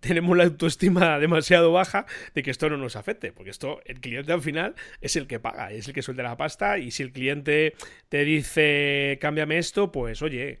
tenemos 0.00 0.36
la 0.36 0.44
autoestima 0.44 1.18
demasiado 1.18 1.72
baja, 1.72 2.06
de 2.34 2.42
que 2.42 2.50
esto 2.50 2.68
no 2.68 2.76
nos 2.76 2.96
afecte, 2.96 3.32
porque 3.32 3.50
esto, 3.50 3.80
el 3.84 4.00
cliente 4.00 4.32
al 4.32 4.42
final 4.42 4.74
es 5.00 5.16
el 5.16 5.26
que 5.26 5.40
paga, 5.40 5.72
es 5.72 5.86
el 5.88 5.94
que 5.94 6.02
suelta 6.02 6.22
la 6.22 6.36
pasta, 6.36 6.78
y 6.78 6.90
si 6.90 7.02
el 7.02 7.12
cliente 7.12 7.74
te 8.08 8.24
dice, 8.24 9.18
cámbiame 9.20 9.58
esto, 9.58 9.92
pues 9.92 10.22
oye, 10.22 10.58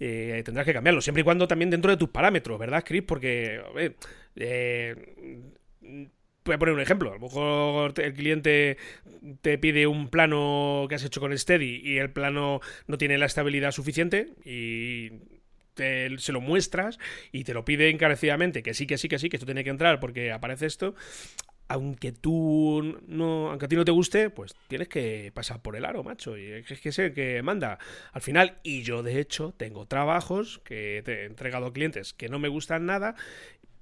eh, 0.00 0.42
tendrás 0.44 0.66
que 0.66 0.72
cambiarlo, 0.72 1.00
siempre 1.00 1.20
y 1.20 1.24
cuando 1.24 1.46
también 1.46 1.70
dentro 1.70 1.90
de 1.90 1.96
tus 1.96 2.08
parámetros, 2.08 2.58
¿verdad, 2.58 2.82
Chris? 2.84 3.02
Porque, 3.02 3.60
a 3.64 3.72
ver, 3.72 3.96
eh, 4.36 4.96
voy 6.44 6.54
a 6.54 6.58
poner 6.58 6.74
un 6.74 6.80
ejemplo. 6.80 7.10
A 7.10 7.14
lo 7.14 7.20
mejor 7.20 7.94
el 8.00 8.14
cliente 8.14 8.76
te 9.40 9.58
pide 9.58 9.86
un 9.86 10.08
plano 10.08 10.86
que 10.88 10.94
has 10.94 11.04
hecho 11.04 11.20
con 11.20 11.36
Steady 11.36 11.80
y 11.82 11.98
el 11.98 12.10
plano 12.10 12.60
no 12.86 12.98
tiene 12.98 13.18
la 13.18 13.26
estabilidad 13.26 13.72
suficiente 13.72 14.28
y 14.44 15.12
se 15.76 16.32
lo 16.32 16.40
muestras 16.40 16.98
y 17.32 17.44
te 17.44 17.52
lo 17.54 17.64
pide 17.64 17.90
encarecidamente 17.90 18.62
que 18.62 18.74
sí, 18.74 18.86
que 18.86 18.96
sí, 18.98 19.08
que 19.08 19.18
sí, 19.18 19.28
que 19.28 19.36
esto 19.36 19.46
tiene 19.46 19.64
que 19.64 19.70
entrar 19.70 20.00
porque 20.00 20.32
aparece 20.32 20.66
esto. 20.66 20.94
Aunque 21.66 22.12
tú 22.12 23.00
no, 23.08 23.48
aunque 23.48 23.64
a 23.64 23.68
ti 23.68 23.74
no 23.74 23.86
te 23.86 23.90
guste, 23.90 24.28
pues 24.28 24.54
tienes 24.68 24.86
que 24.86 25.32
pasar 25.32 25.62
por 25.62 25.76
el 25.76 25.86
aro, 25.86 26.04
macho. 26.04 26.36
Y 26.36 26.44
es 26.44 26.78
que 26.78 26.90
es 26.90 26.98
el 26.98 27.14
que 27.14 27.40
manda 27.42 27.78
al 28.12 28.20
final. 28.20 28.58
Y 28.62 28.82
yo, 28.82 29.02
de 29.02 29.18
hecho, 29.18 29.54
tengo 29.56 29.86
trabajos 29.86 30.60
que 30.62 31.00
te 31.06 31.22
he 31.22 31.24
entregado 31.24 31.64
a 31.64 31.72
clientes 31.72 32.12
que 32.12 32.28
no 32.28 32.38
me 32.38 32.48
gustan 32.48 32.84
nada 32.84 33.16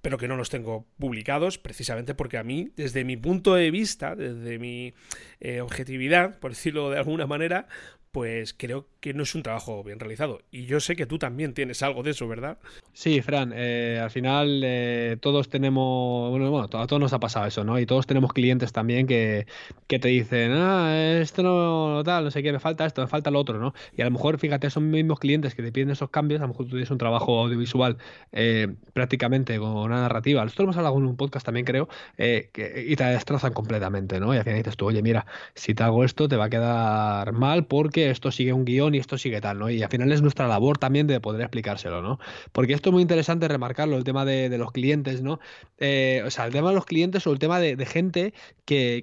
pero 0.02 0.18
que 0.18 0.28
no 0.28 0.36
los 0.36 0.50
tengo 0.50 0.86
publicados 0.98 1.58
precisamente 1.58 2.14
porque 2.14 2.36
a 2.36 2.42
mí, 2.42 2.72
desde 2.76 3.04
mi 3.04 3.16
punto 3.16 3.54
de 3.54 3.70
vista, 3.70 4.14
desde 4.16 4.58
mi 4.58 4.92
eh, 5.40 5.60
objetividad, 5.60 6.38
por 6.40 6.50
decirlo 6.50 6.90
de 6.90 6.98
alguna 6.98 7.26
manera, 7.26 7.68
pues 8.12 8.54
creo 8.56 8.86
que 9.00 9.14
no 9.14 9.22
es 9.22 9.34
un 9.34 9.42
trabajo 9.42 9.82
bien 9.82 9.98
realizado. 9.98 10.42
Y 10.50 10.66
yo 10.66 10.80
sé 10.80 10.94
que 10.94 11.06
tú 11.06 11.18
también 11.18 11.54
tienes 11.54 11.82
algo 11.82 12.02
de 12.02 12.10
eso, 12.10 12.28
¿verdad? 12.28 12.58
Sí, 12.92 13.22
Fran, 13.22 13.52
eh, 13.56 13.98
al 14.00 14.10
final 14.10 14.60
eh, 14.62 15.16
todos 15.18 15.48
tenemos, 15.48 16.30
bueno, 16.30 16.50
bueno, 16.50 16.68
a 16.70 16.86
todos 16.86 17.00
nos 17.00 17.12
ha 17.14 17.18
pasado 17.18 17.46
eso, 17.46 17.64
¿no? 17.64 17.80
Y 17.80 17.86
todos 17.86 18.06
tenemos 18.06 18.34
clientes 18.34 18.70
también 18.70 19.06
que, 19.06 19.46
que 19.86 19.98
te 19.98 20.08
dicen, 20.08 20.52
ah, 20.52 20.94
esto 21.20 21.42
no 21.42 22.02
tal, 22.04 22.24
no 22.24 22.30
sé 22.30 22.42
qué, 22.42 22.52
me 22.52 22.60
falta 22.60 22.84
esto, 22.84 23.00
me 23.00 23.08
falta 23.08 23.30
lo 23.30 23.40
otro, 23.40 23.58
¿no? 23.58 23.72
Y 23.96 24.02
a 24.02 24.04
lo 24.04 24.10
mejor, 24.10 24.38
fíjate, 24.38 24.68
son 24.68 24.90
mismos 24.90 25.18
clientes 25.18 25.54
que 25.54 25.62
te 25.62 25.72
piden 25.72 25.90
esos 25.90 26.10
cambios, 26.10 26.40
a 26.40 26.44
lo 26.44 26.48
mejor 26.48 26.66
tú 26.66 26.72
tienes 26.72 26.90
un 26.90 26.98
trabajo 26.98 27.40
audiovisual 27.40 27.96
eh, 28.30 28.68
prácticamente 28.92 29.58
con 29.58 29.70
una 29.70 30.02
narrativa. 30.02 30.44
Nosotros 30.44 30.64
hemos 30.64 30.76
hablado 30.76 30.98
en 30.98 31.06
un 31.06 31.16
podcast 31.16 31.46
también, 31.46 31.64
creo, 31.64 31.88
que, 32.16 32.84
y 32.86 32.94
te 32.94 33.04
destrozan 33.04 33.54
completamente, 33.54 34.20
¿no? 34.20 34.34
Y 34.34 34.36
al 34.36 34.44
final 34.44 34.58
dices 34.58 34.76
tú, 34.76 34.86
oye, 34.86 35.02
mira, 35.02 35.26
si 35.54 35.74
te 35.74 35.82
hago 35.82 36.04
esto 36.04 36.28
te 36.28 36.36
va 36.36 36.44
a 36.44 36.50
quedar 36.50 37.32
mal 37.32 37.64
porque 37.64 38.01
esto 38.10 38.30
sigue 38.30 38.52
un 38.52 38.64
guion 38.64 38.94
y 38.94 38.98
esto 38.98 39.18
sigue 39.18 39.40
tal, 39.40 39.58
¿no? 39.58 39.70
Y 39.70 39.82
al 39.82 39.90
final 39.90 40.12
es 40.12 40.22
nuestra 40.22 40.48
labor 40.48 40.78
también 40.78 41.06
de 41.06 41.20
poder 41.20 41.42
explicárselo, 41.42 42.02
¿no? 42.02 42.18
Porque 42.52 42.72
esto 42.72 42.90
es 42.90 42.92
muy 42.92 43.02
interesante 43.02 43.48
remarcarlo, 43.48 43.96
el 43.96 44.04
tema 44.04 44.24
de, 44.24 44.56
los 44.58 44.72
clientes, 44.72 45.22
¿no? 45.22 45.40
Eh, 45.78 46.22
o 46.26 46.30
sea, 46.30 46.46
el 46.46 46.52
tema 46.52 46.68
de 46.70 46.74
los 46.74 46.86
clientes 46.86 47.26
o 47.26 47.32
el 47.32 47.38
tema 47.38 47.58
de, 47.60 47.76
gente 47.86 48.34
que, 48.64 49.02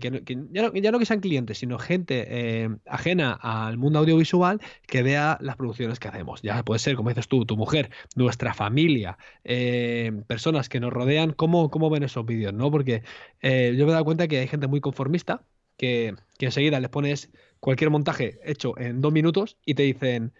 ya, 0.51 0.91
no, 0.91 0.99
que 0.99 1.05
sean 1.05 1.19
clientes, 1.19 1.57
sino 1.57 1.77
gente 1.79 2.25
eh, 2.29 2.69
ajena 2.85 3.33
al 3.33 3.77
mundo 3.77 3.99
audiovisual 3.99 4.61
que 4.87 5.03
vea 5.03 5.37
las 5.41 5.55
producciones 5.55 5.99
que 5.99 6.07
hacemos. 6.07 6.41
Ya 6.41 6.63
puede 6.63 6.79
ser, 6.79 6.95
como 6.95 7.09
dices 7.09 7.27
tú, 7.27 7.45
tu 7.45 7.57
mujer, 7.57 7.89
nuestra 8.15 8.53
familia, 8.53 9.17
eh, 9.43 10.11
personas 10.27 10.69
que 10.69 10.79
nos 10.79 10.93
rodean, 10.93 11.33
¿cómo, 11.33 11.69
cómo 11.69 11.89
ven 11.89 12.03
esos 12.03 12.25
vídeos, 12.25 12.53
¿no? 12.53 12.71
Porque 12.71 13.03
yo 13.41 13.49
me 13.85 13.91
he 13.91 13.91
dado 13.91 14.05
cuenta 14.05 14.27
que 14.27 14.39
hay 14.39 14.47
gente 14.47 14.67
muy 14.67 14.81
conformista 14.81 15.43
que, 15.77 16.15
que 16.37 16.45
enseguida 16.47 16.79
les 16.79 16.89
pones 16.89 17.31
cualquier 17.59 17.89
montaje 17.89 18.39
hecho 18.43 18.77
en 18.77 19.01
dos 19.01 19.11
minutos 19.11 19.57
y 19.65 19.73
te 19.75 19.83
dicen. 19.83 20.33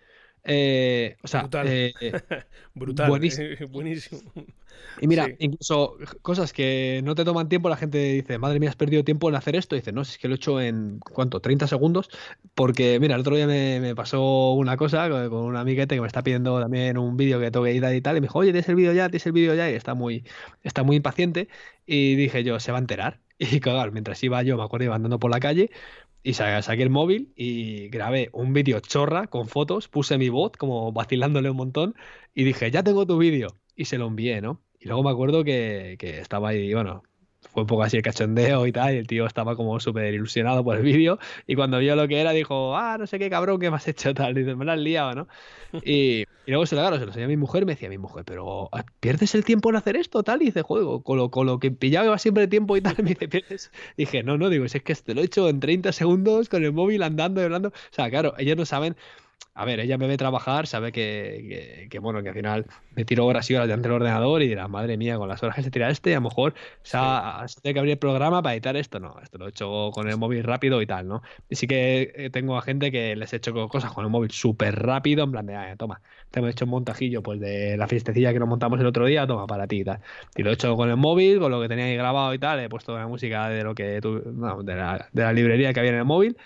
Eh, 0.43 1.17
o 1.21 1.27
sea, 1.27 1.41
brutal. 1.41 1.67
Eh, 1.69 1.93
brutal. 2.73 3.09
Buenísimo. 3.09 4.21
Y 5.01 5.07
mira, 5.07 5.29
incluso 5.39 5.97
cosas 6.21 6.53
que 6.53 7.01
no 7.03 7.15
te 7.15 7.23
toman 7.23 7.49
tiempo, 7.49 7.69
la 7.69 7.77
gente 7.77 7.97
dice, 7.97 8.37
madre 8.37 8.59
mía, 8.59 8.69
has 8.69 8.75
perdido 8.75 9.03
tiempo 9.03 9.29
en 9.29 9.35
hacer 9.35 9.55
esto. 9.55 9.75
Y 9.75 9.79
dice, 9.79 9.91
no, 9.91 10.03
si 10.03 10.13
es 10.13 10.17
que 10.17 10.27
lo 10.27 10.35
he 10.35 10.37
hecho 10.37 10.59
en, 10.59 10.99
¿cuánto? 10.99 11.39
30 11.39 11.67
segundos. 11.67 12.09
Porque, 12.53 12.99
mira, 12.99 13.15
el 13.15 13.21
otro 13.21 13.35
día 13.35 13.47
me, 13.47 13.95
pasó 13.95 14.53
una 14.53 14.77
cosa 14.77 15.09
con 15.09 15.45
un 15.45 15.55
amiguete 15.55 15.95
que 15.95 16.01
me 16.01 16.07
está 16.07 16.23
pidiendo 16.23 16.59
también 16.59 16.97
un 16.97 17.17
vídeo 17.17 17.39
que 17.39 17.51
tengo 17.51 17.65
que 17.65 17.71
editar 17.71 17.93
y 17.93 18.01
tal. 18.01 18.17
Y 18.17 18.21
me 18.21 18.27
dijo, 18.27 18.39
oye, 18.39 18.51
tienes 18.51 18.69
el 18.69 18.75
vídeo 18.75 18.93
ya, 18.93 19.09
tienes 19.09 19.25
el 19.25 19.31
vídeo 19.33 19.55
ya. 19.55 19.69
Y 19.69 19.73
está 19.73 19.93
muy, 19.93 20.25
está 20.63 20.83
muy 20.83 20.95
impaciente. 20.97 21.47
Y 21.85 22.15
dije 22.15 22.43
yo, 22.43 22.59
se 22.59 22.71
va 22.71 22.77
a 22.77 22.81
enterar. 22.81 23.19
Y 23.39 23.61
claro, 23.61 23.91
mientras 23.93 24.21
iba 24.23 24.43
yo, 24.43 24.57
me 24.57 24.63
acuerdo, 24.63 24.83
iba 24.85 24.95
andando 24.95 25.17
por 25.17 25.31
la 25.31 25.39
calle, 25.39 25.71
y 26.23 26.33
saqué 26.33 26.83
el 26.83 26.89
móvil 26.89 27.33
y 27.35 27.89
grabé 27.89 28.29
un 28.33 28.53
vídeo 28.53 28.79
chorra 28.79 29.27
con 29.27 29.47
fotos, 29.47 29.87
puse 29.87 30.17
mi 30.17 30.29
voz 30.29 30.51
como 30.57 30.91
vacilándole 30.91 31.49
un 31.49 31.57
montón 31.57 31.95
y 32.33 32.43
dije, 32.43 32.71
ya 32.71 32.83
tengo 32.83 33.05
tu 33.05 33.17
vídeo. 33.17 33.55
Y 33.75 33.85
se 33.85 33.97
lo 33.97 34.07
envié, 34.07 34.41
¿no? 34.41 34.61
Y 34.79 34.87
luego 34.87 35.03
me 35.03 35.11
acuerdo 35.11 35.43
que, 35.43 35.95
que 35.99 36.19
estaba 36.19 36.49
ahí, 36.49 36.73
bueno, 36.73 37.03
fue 37.51 37.63
un 37.63 37.67
poco 37.67 37.83
así 37.83 37.97
el 37.97 38.03
cachondeo 38.03 38.67
y 38.67 38.71
tal, 38.71 38.93
y 38.93 38.97
el 38.97 39.07
tío 39.07 39.25
estaba 39.25 39.55
como 39.55 39.79
súper 39.79 40.13
ilusionado 40.13 40.63
por 40.63 40.77
el 40.77 40.83
vídeo, 40.83 41.19
y 41.47 41.55
cuando 41.55 41.79
vio 41.79 41.95
lo 41.95 42.07
que 42.07 42.19
era 42.19 42.31
dijo, 42.31 42.75
ah, 42.75 42.97
no 42.97 43.07
sé 43.07 43.19
qué 43.19 43.29
cabrón 43.29 43.59
que 43.59 43.69
me 43.69 43.77
has 43.77 43.87
hecho 43.87 44.13
tal, 44.13 44.37
y 44.37 44.41
dice, 44.41 44.55
me 44.55 44.65
lo 44.65 44.71
has 44.73 44.79
liado, 44.79 45.15
¿no? 45.15 45.27
Y, 45.85 46.25
y 46.49 46.51
luego 46.51 46.65
se 46.65 46.75
lo, 46.75 46.81
claro, 46.81 46.97
se 46.97 47.05
lo 47.05 47.09
enseñó 47.11 47.25
a 47.25 47.27
mi 47.27 47.37
mujer, 47.37 47.63
me 47.63 47.73
decía 47.73 47.89
mi 47.89 47.99
mujer, 47.99 48.25
pero 48.25 48.69
ah, 48.71 48.83
¿pierdes 48.99 49.35
el 49.35 49.45
tiempo 49.45 49.69
en 49.69 49.75
hacer 49.75 49.95
esto, 49.95 50.23
tal? 50.23 50.41
Y 50.41 50.45
dice, 50.45 50.63
juego, 50.63 51.03
con 51.03 51.15
lo, 51.15 51.29
con 51.29 51.45
lo 51.45 51.59
que 51.59 51.69
pillaba 51.69 52.17
siempre 52.17 52.47
tiempo 52.47 52.75
y 52.75 52.81
tal, 52.81 52.95
me 53.03 53.09
dice, 53.11 53.27
¿pierdes? 53.27 53.71
dije, 53.97 54.23
no, 54.23 54.35
no, 54.39 54.49
digo, 54.49 54.65
es 54.65 54.73
que 54.73 54.95
te 54.95 55.13
lo 55.13 55.21
he 55.21 55.25
hecho 55.25 55.47
en 55.47 55.59
30 55.59 55.91
segundos 55.91 56.49
con 56.49 56.63
el 56.63 56.73
móvil 56.73 57.03
andando 57.03 57.39
y 57.39 57.43
hablando, 57.43 57.69
o 57.69 57.73
sea, 57.91 58.09
claro, 58.09 58.33
ellos 58.39 58.57
no 58.57 58.65
saben 58.65 58.95
a 59.59 59.65
ver, 59.65 59.81
ella 59.81 59.97
me 59.97 60.07
ve 60.07 60.15
trabajar, 60.15 60.67
sabe 60.67 60.93
que, 60.93 61.87
que, 61.89 61.99
bueno, 61.99 62.23
que 62.23 62.29
al 62.29 62.35
final 62.35 62.65
me 62.95 63.03
tiro 63.03 63.25
horas 63.25 63.49
y 63.51 63.55
horas 63.55 63.67
delante 63.67 63.89
del 63.89 63.95
ordenador 63.97 64.41
y 64.41 64.47
dirá, 64.47 64.69
madre 64.69 64.95
mía, 64.95 65.17
con 65.17 65.27
las 65.27 65.43
horas 65.43 65.55
que 65.57 65.63
se 65.63 65.69
tira 65.69 65.89
este, 65.89 66.13
a 66.13 66.19
lo 66.19 66.29
mejor 66.29 66.53
se, 66.81 66.95
ha, 66.97 67.45
tiene 67.61 67.73
que 67.73 67.79
abrir 67.79 67.91
el 67.91 67.99
programa 67.99 68.41
para 68.41 68.53
editar 68.53 68.77
esto. 68.77 69.01
No, 69.01 69.19
esto 69.21 69.37
lo 69.37 69.47
he 69.47 69.49
hecho 69.49 69.91
con 69.93 70.07
el 70.07 70.17
móvil 70.17 70.45
rápido 70.45 70.81
y 70.81 70.85
tal, 70.87 71.09
¿no? 71.09 71.21
Y 71.49 71.55
sí 71.55 71.67
que 71.67 72.13
eh, 72.15 72.29
tengo 72.29 72.57
a 72.57 72.61
gente 72.61 72.89
que 72.89 73.17
les 73.17 73.33
he 73.33 73.35
hecho 73.35 73.53
cosas 73.67 73.91
con 73.91 74.05
el 74.05 74.09
móvil 74.09 74.31
súper 74.31 74.75
rápido, 74.81 75.25
en 75.25 75.31
plan 75.31 75.45
de, 75.45 75.55
ah, 75.55 75.75
toma, 75.77 76.01
te 76.31 76.39
hemos 76.39 76.51
hecho 76.51 76.63
un 76.63 76.71
montajillo 76.71 77.21
pues 77.21 77.41
de 77.41 77.75
la 77.75 77.87
fiestecilla 77.87 78.31
que 78.31 78.39
nos 78.39 78.47
montamos 78.47 78.79
el 78.79 78.85
otro 78.85 79.07
día, 79.07 79.27
toma, 79.27 79.45
para 79.45 79.67
ti 79.67 79.81
y 79.81 79.83
tal. 79.83 79.99
Y 80.37 80.43
lo 80.43 80.51
he 80.51 80.53
hecho 80.53 80.75
con 80.77 80.89
el 80.89 80.95
móvil, 80.95 81.39
con 81.39 81.51
lo 81.51 81.61
que 81.61 81.67
tenía 81.67 81.83
ahí 81.83 81.97
grabado 81.97 82.33
y 82.33 82.39
tal, 82.39 82.61
he 82.61 82.69
puesto 82.69 82.97
la 82.97 83.07
música 83.07 83.49
de 83.49 83.63
lo 83.63 83.75
que 83.75 83.99
tú, 84.01 84.21
de, 84.63 84.75
la, 84.75 85.09
de 85.11 85.23
la 85.23 85.33
librería 85.33 85.73
que 85.73 85.81
había 85.81 85.91
en 85.91 85.97
el 85.97 86.05
móvil 86.05 86.37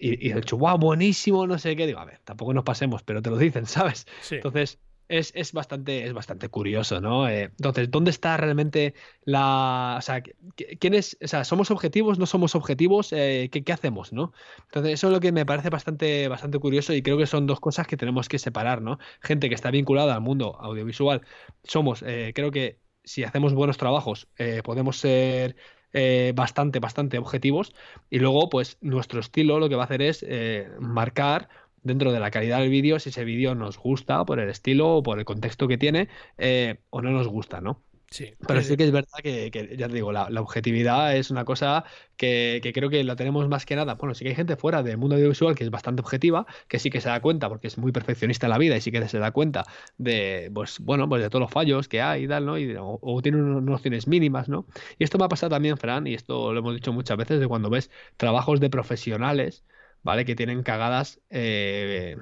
y, 0.00 0.26
y 0.26 0.30
he 0.32 0.34
dicho, 0.34 0.56
wow, 0.56 0.78
buenísimo, 0.78 1.46
no 1.46 1.58
sé 1.58 1.76
qué. 1.76 1.86
Digo, 1.86 2.00
a 2.00 2.04
ver, 2.04 2.20
tampoco 2.24 2.54
nos 2.54 2.64
pasemos, 2.64 3.02
pero 3.02 3.22
te 3.22 3.30
lo 3.30 3.36
dicen, 3.36 3.66
¿sabes? 3.66 4.06
Entonces, 4.30 4.78
es, 5.10 5.32
es, 5.34 5.52
bastante, 5.52 6.04
es 6.06 6.12
bastante 6.12 6.48
curioso, 6.48 7.00
¿no? 7.00 7.28
Eh, 7.28 7.44
entonces, 7.44 7.90
¿dónde 7.90 8.10
está 8.10 8.36
realmente 8.36 8.94
la. 9.24 9.96
O 9.98 10.02
sea, 10.02 10.22
¿quién 10.78 10.94
es. 10.94 11.18
O 11.22 11.26
sea, 11.26 11.44
¿somos 11.44 11.70
objetivos? 11.70 12.18
¿No 12.18 12.26
somos 12.26 12.54
objetivos? 12.54 13.12
Eh, 13.12 13.48
¿qué, 13.50 13.64
¿qué, 13.64 13.72
hacemos, 13.72 14.12
no? 14.12 14.32
Entonces, 14.66 14.94
eso 14.94 15.08
es 15.08 15.12
lo 15.12 15.20
que 15.20 15.32
me 15.32 15.44
parece 15.44 15.68
bastante, 15.68 16.28
bastante 16.28 16.58
curioso 16.60 16.94
y 16.94 17.02
creo 17.02 17.18
que 17.18 17.26
son 17.26 17.46
dos 17.46 17.60
cosas 17.60 17.86
que 17.88 17.96
tenemos 17.96 18.28
que 18.28 18.38
separar, 18.38 18.82
¿no? 18.82 18.98
Gente 19.20 19.48
que 19.48 19.54
está 19.56 19.70
vinculada 19.70 20.14
al 20.14 20.20
mundo 20.20 20.56
audiovisual, 20.60 21.22
somos, 21.64 22.02
eh, 22.06 22.32
creo 22.34 22.52
que 22.52 22.78
si 23.02 23.24
hacemos 23.24 23.54
buenos 23.54 23.78
trabajos, 23.78 24.28
podemos 24.62 24.98
ser 24.98 25.56
eh, 25.92 26.32
bastante, 26.34 26.78
bastante 26.80 27.18
objetivos. 27.18 27.74
Y 28.10 28.18
luego, 28.18 28.48
pues 28.48 28.78
nuestro 28.80 29.20
estilo 29.20 29.58
lo 29.58 29.68
que 29.68 29.76
va 29.76 29.82
a 29.82 29.86
hacer 29.86 30.02
es 30.02 30.24
eh, 30.28 30.70
marcar 30.78 31.48
dentro 31.82 32.12
de 32.12 32.20
la 32.20 32.30
calidad 32.30 32.60
del 32.60 32.70
vídeo 32.70 32.98
si 32.98 33.08
ese 33.08 33.24
vídeo 33.24 33.54
nos 33.54 33.78
gusta 33.78 34.24
por 34.24 34.38
el 34.38 34.50
estilo 34.50 34.96
o 34.96 35.02
por 35.02 35.18
el 35.18 35.24
contexto 35.24 35.66
que 35.68 35.78
tiene 35.78 36.08
eh, 36.38 36.78
o 36.90 37.02
no 37.02 37.10
nos 37.10 37.28
gusta, 37.28 37.60
¿no? 37.60 37.82
Sí. 38.10 38.34
Pero 38.44 38.60
sí 38.60 38.76
que 38.76 38.82
es 38.84 38.90
verdad 38.90 39.18
que, 39.22 39.50
ya 39.78 39.86
te 39.86 39.94
digo, 39.94 40.10
la, 40.10 40.24
objetividad 40.40 41.16
es 41.16 41.30
una 41.30 41.44
cosa 41.44 41.84
que, 42.16 42.60
creo 42.74 42.90
que 42.90 43.04
la 43.04 43.14
tenemos 43.14 43.48
más 43.48 43.64
que 43.64 43.76
nada. 43.76 43.94
Bueno, 43.94 44.14
sí 44.14 44.24
que 44.24 44.30
hay 44.30 44.34
gente 44.34 44.56
fuera 44.56 44.82
del 44.82 44.98
mundo 44.98 45.14
audiovisual 45.14 45.54
que 45.54 45.62
es 45.62 45.70
bastante 45.70 46.02
objetiva, 46.02 46.44
que 46.66 46.80
sí 46.80 46.90
que 46.90 47.00
se 47.00 47.08
da 47.08 47.20
cuenta, 47.20 47.48
porque 47.48 47.68
es 47.68 47.78
muy 47.78 47.92
perfeccionista 47.92 48.46
en 48.46 48.50
la 48.50 48.58
vida 48.58 48.76
y 48.76 48.80
sí 48.80 48.90
que 48.90 49.06
se 49.06 49.18
da 49.20 49.30
cuenta 49.30 49.64
de, 49.96 50.50
pues, 50.52 50.80
bueno, 50.80 51.08
pues 51.08 51.22
de 51.22 51.30
todos 51.30 51.42
los 51.42 51.52
fallos 51.52 51.86
que 51.86 52.02
hay 52.02 52.24
y 52.24 52.28
tal, 52.28 52.46
¿no? 52.46 52.58
Y, 52.58 52.74
o, 52.76 53.22
tiene 53.22 53.40
unas 53.40 53.62
nociones 53.62 54.08
mínimas, 54.08 54.48
¿no? 54.48 54.66
Y 54.98 55.04
esto 55.04 55.16
me 55.16 55.26
ha 55.26 55.28
pasado 55.28 55.50
también, 55.50 55.76
Fran, 55.76 56.08
y 56.08 56.14
esto 56.14 56.52
lo 56.52 56.58
hemos 56.58 56.74
dicho 56.74 56.92
muchas 56.92 57.16
veces, 57.16 57.38
de 57.38 57.46
cuando 57.46 57.70
ves 57.70 57.90
trabajos 58.16 58.58
de 58.58 58.70
profesionales, 58.70 59.64
¿vale? 60.02 60.24
Que 60.24 60.34
tienen 60.34 60.64
cagadas. 60.64 61.20
Eh, 61.30 62.16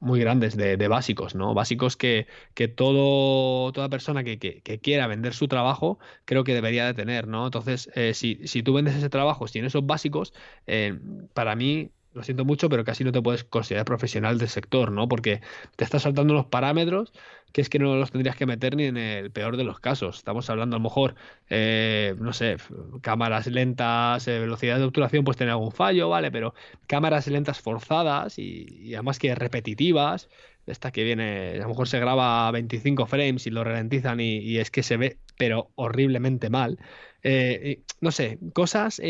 muy 0.00 0.18
grandes 0.20 0.56
de, 0.56 0.88
básicos, 0.88 1.34
¿no? 1.34 1.54
Básicos 1.54 1.96
que, 1.96 2.26
que 2.54 2.68
todo, 2.68 3.70
toda 3.72 3.88
persona 3.88 4.24
que, 4.24 4.38
quiera 4.82 5.06
vender 5.06 5.34
su 5.34 5.46
trabajo 5.46 5.98
creo 6.24 6.42
que 6.44 6.54
debería 6.54 6.86
de 6.86 6.94
tener, 6.94 7.28
¿no? 7.28 7.46
Entonces, 7.46 7.90
eh, 7.94 8.14
si, 8.14 8.46
si, 8.46 8.62
tú 8.62 8.72
vendes 8.74 8.96
ese 8.96 9.10
trabajo 9.10 9.46
sin 9.46 9.64
esos 9.64 9.86
básicos, 9.86 10.32
eh, 10.66 10.98
para 11.34 11.54
mí 11.54 11.92
lo 12.12 12.22
siento 12.22 12.44
mucho, 12.44 12.68
pero 12.68 12.84
casi 12.84 13.04
no 13.04 13.12
te 13.12 13.22
puedes 13.22 13.44
considerar 13.44 13.84
profesional 13.84 14.38
del 14.38 14.48
sector, 14.48 14.90
¿no? 14.90 15.08
Porque 15.08 15.40
te 15.76 15.84
estás 15.84 16.02
saltando 16.02 16.32
unos 16.32 16.46
parámetros 16.46 17.12
que 17.52 17.60
es 17.60 17.68
que 17.68 17.78
no 17.78 17.96
los 17.96 18.10
tendrías 18.10 18.36
que 18.36 18.46
meter 18.46 18.76
ni 18.76 18.84
en 18.84 18.96
el 18.96 19.30
peor 19.30 19.56
de 19.56 19.64
los 19.64 19.80
casos. 19.80 20.18
Estamos 20.18 20.48
hablando 20.50 20.76
a 20.76 20.78
lo 20.78 20.82
mejor, 20.82 21.14
eh, 21.48 22.14
no 22.18 22.32
sé, 22.32 22.56
cámaras 23.02 23.46
lentas, 23.46 24.26
eh, 24.28 24.38
velocidad 24.38 24.78
de 24.78 24.84
obturación, 24.84 25.24
pues 25.24 25.36
tener 25.36 25.52
algún 25.52 25.72
fallo, 25.72 26.08
¿vale? 26.08 26.30
Pero 26.30 26.54
cámaras 26.86 27.26
lentas 27.26 27.60
forzadas 27.60 28.38
y, 28.38 28.94
además 28.94 29.18
que 29.18 29.34
repetitivas, 29.34 30.28
esta 30.66 30.92
que 30.92 31.04
viene, 31.04 31.54
a 31.56 31.62
lo 31.62 31.68
mejor 31.68 31.88
se 31.88 31.98
graba 31.98 32.48
a 32.48 32.50
25 32.52 33.06
frames 33.06 33.46
y 33.46 33.50
lo 33.50 33.64
ralentizan 33.64 34.20
y, 34.20 34.58
es 34.58 34.70
que 34.70 34.82
se 34.82 34.96
ve, 34.96 35.18
pero 35.38 35.70
horriblemente 35.74 36.50
mal. 36.50 36.78
Eh, 37.22 37.82
no 38.00 38.12
sé, 38.12 38.38
cosas, 38.54 39.00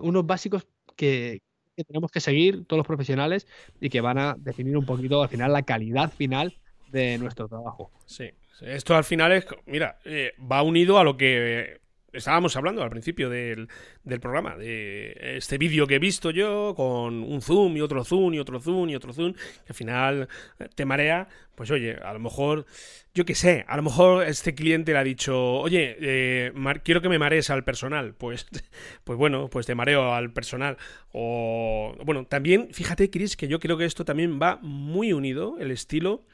unos 0.00 0.26
básicos 0.26 0.66
que, 0.96 1.40
que 1.78 1.84
tenemos 1.84 2.10
que 2.10 2.18
seguir 2.18 2.64
todos 2.64 2.78
los 2.78 2.86
profesionales 2.86 3.46
y 3.80 3.88
que 3.88 4.00
van 4.00 4.18
a 4.18 4.34
definir 4.36 4.76
un 4.76 4.84
poquito 4.84 5.22
al 5.22 5.28
final 5.28 5.52
la 5.52 5.62
calidad 5.62 6.10
final 6.10 6.56
de 6.90 7.18
nuestro 7.18 7.46
trabajo. 7.46 7.92
Sí, 8.04 8.30
esto 8.62 8.96
al 8.96 9.04
final 9.04 9.30
es, 9.30 9.46
mira, 9.64 10.00
eh, 10.04 10.32
va 10.40 10.62
unido 10.62 10.98
a 10.98 11.04
lo 11.04 11.16
que 11.16 11.80
estábamos 12.12 12.56
hablando 12.56 12.82
al 12.82 12.90
principio 12.90 13.28
del, 13.28 13.68
del 14.04 14.20
programa, 14.20 14.56
de 14.56 15.36
este 15.36 15.58
vídeo 15.58 15.86
que 15.86 15.96
he 15.96 15.98
visto 15.98 16.30
yo 16.30 16.74
con 16.76 17.22
un 17.22 17.42
zoom 17.42 17.76
y 17.76 17.80
otro 17.80 18.04
zoom 18.04 18.34
y 18.34 18.38
otro 18.38 18.60
zoom 18.60 18.88
y 18.88 18.96
otro 18.96 19.12
zoom, 19.12 19.32
que 19.34 19.68
al 19.68 19.74
final 19.74 20.28
te 20.74 20.84
marea, 20.84 21.28
pues 21.54 21.70
oye, 21.70 21.96
a 22.02 22.12
lo 22.12 22.20
mejor, 22.20 22.66
yo 23.14 23.24
qué 23.24 23.34
sé, 23.34 23.64
a 23.68 23.76
lo 23.76 23.82
mejor 23.82 24.26
este 24.26 24.54
cliente 24.54 24.92
le 24.92 24.98
ha 24.98 25.04
dicho, 25.04 25.36
oye, 25.60 25.96
eh, 26.00 26.52
quiero 26.82 27.02
que 27.02 27.08
me 27.08 27.18
marees 27.18 27.50
al 27.50 27.64
personal, 27.64 28.14
pues, 28.14 28.46
pues 29.04 29.18
bueno, 29.18 29.48
pues 29.48 29.66
te 29.66 29.74
mareo 29.74 30.14
al 30.14 30.32
personal. 30.32 30.76
O 31.12 31.96
bueno, 32.04 32.26
también, 32.26 32.68
fíjate, 32.72 33.10
Chris, 33.10 33.36
que 33.36 33.48
yo 33.48 33.58
creo 33.58 33.76
que 33.76 33.84
esto 33.84 34.04
también 34.04 34.38
va 34.40 34.58
muy 34.62 35.12
unido, 35.12 35.56
el 35.58 35.70
estilo 35.70 36.24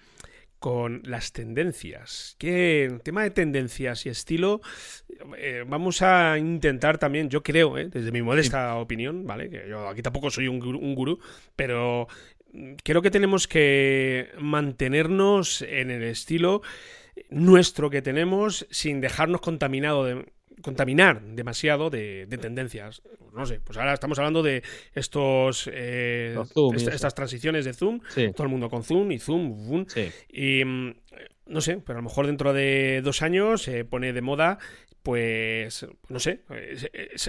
con 0.64 1.02
las 1.04 1.34
tendencias. 1.34 2.36
¿Qué 2.38 2.90
tema 3.02 3.22
de 3.22 3.30
tendencias 3.30 4.06
y 4.06 4.08
estilo? 4.08 4.62
Eh, 5.36 5.62
vamos 5.68 6.00
a 6.00 6.38
intentar 6.38 6.96
también, 6.96 7.28
yo 7.28 7.42
creo, 7.42 7.76
eh, 7.76 7.90
desde 7.90 8.10
mi 8.10 8.22
modesta 8.22 8.74
opinión, 8.76 9.26
¿vale? 9.26 9.50
Que 9.50 9.66
yo 9.68 9.86
aquí 9.86 10.00
tampoco 10.00 10.30
soy 10.30 10.48
un 10.48 10.64
un 10.64 10.94
gurú, 10.94 11.18
pero 11.54 12.08
creo 12.82 13.02
que 13.02 13.10
tenemos 13.10 13.46
que 13.46 14.30
mantenernos 14.38 15.60
en 15.60 15.90
el 15.90 16.02
estilo 16.02 16.62
nuestro 17.28 17.90
que 17.90 18.00
tenemos 18.00 18.66
sin 18.70 19.02
dejarnos 19.02 19.42
contaminado 19.42 20.06
de, 20.06 20.32
contaminar 20.62 21.22
demasiado 21.22 21.90
de, 21.90 22.26
tendencias. 22.40 23.02
No 23.32 23.46
sé, 23.46 23.60
pues 23.60 23.78
ahora 23.78 23.94
estamos 23.94 24.18
hablando 24.18 24.42
de 24.42 24.62
estos 24.94 25.68
eh, 25.72 26.36
estas 26.90 27.14
transiciones 27.14 27.64
de 27.64 27.74
Zoom, 27.74 28.00
todo 28.34 28.44
el 28.44 28.48
mundo 28.48 28.68
con 28.68 28.84
Zoom 28.84 29.12
y 29.12 29.18
Zoom, 29.18 29.86
y 30.28 30.64
mm, 30.64 30.94
no 31.46 31.60
sé, 31.60 31.78
pero 31.84 31.98
a 31.98 32.02
lo 32.02 32.08
mejor 32.08 32.26
dentro 32.26 32.52
de 32.52 33.02
dos 33.02 33.22
años 33.22 33.62
se 33.62 33.84
pone 33.84 34.12
de 34.12 34.22
moda 34.22 34.58
pues 35.04 35.86
no 36.08 36.18
sé, 36.18 36.40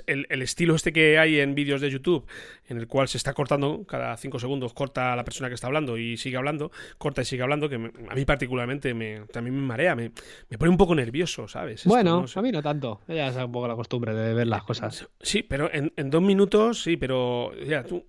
el, 0.08 0.42
estilo 0.42 0.76
este 0.76 0.94
que 0.94 1.20
hay 1.20 1.42
en 1.42 1.56
vídeos 1.56 1.82
de 1.82 1.92
YouTube, 1.92 2.26
en 2.70 2.78
el 2.78 2.88
cual 2.88 3.10
se 3.10 3.18
está 3.18 3.34
cortando, 3.34 3.84
cada 3.86 4.16
cinco 4.16 4.40
segundos 4.40 4.74
corta 4.74 5.12
a 5.12 5.16
la 5.18 5.26
persona 5.26 5.50
que 5.50 5.56
está 5.56 5.68
hablando 5.68 5.98
y 5.98 6.16
sigue 6.16 6.38
hablando, 6.38 6.72
corta 6.98 7.22
y 7.22 7.26
sigue 7.26 7.44
hablando, 7.44 7.68
que 7.68 7.76
a 7.76 8.16
mí 8.16 8.24
particularmente 8.24 8.94
me, 8.94 9.24
también 9.32 9.58
me 9.58 9.62
marea, 9.62 9.94
me, 9.94 10.14
me 10.50 10.58
pone 10.58 10.72
un 10.72 10.78
poco 10.78 10.96
nervioso, 10.96 11.50
¿sabes? 11.50 11.86
bueno, 11.86 12.24
a 12.34 12.42
mí 12.42 12.50
no 12.50 12.64
tanto, 12.64 13.02
ya 13.10 13.28
es 13.28 13.36
un 13.36 13.52
poco 13.52 13.68
la 13.68 13.76
costumbre 13.76 14.14
de 14.14 14.34
ver 14.34 14.48
las 14.48 14.64
cosas. 14.64 15.10
Sí, 15.20 15.44
pero 15.44 15.70
en, 15.74 15.92
dos 16.10 16.22
minutos, 16.22 16.82
sí, 16.82 16.96
pero 16.96 17.52
ya, 17.62 17.84
tú 17.84 18.06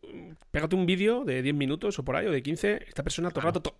pégate 0.52 0.76
un 0.76 0.86
vídeo 0.86 1.24
de 1.24 1.42
10 1.42 1.56
minutos 1.56 1.98
o 1.98 2.04
por 2.04 2.14
ahí, 2.14 2.26
o 2.28 2.30
de 2.30 2.40
15, 2.40 2.84
esta 2.86 3.02
persona 3.02 3.30
todo 3.30 3.40
el 3.40 3.52
rato... 3.52 3.74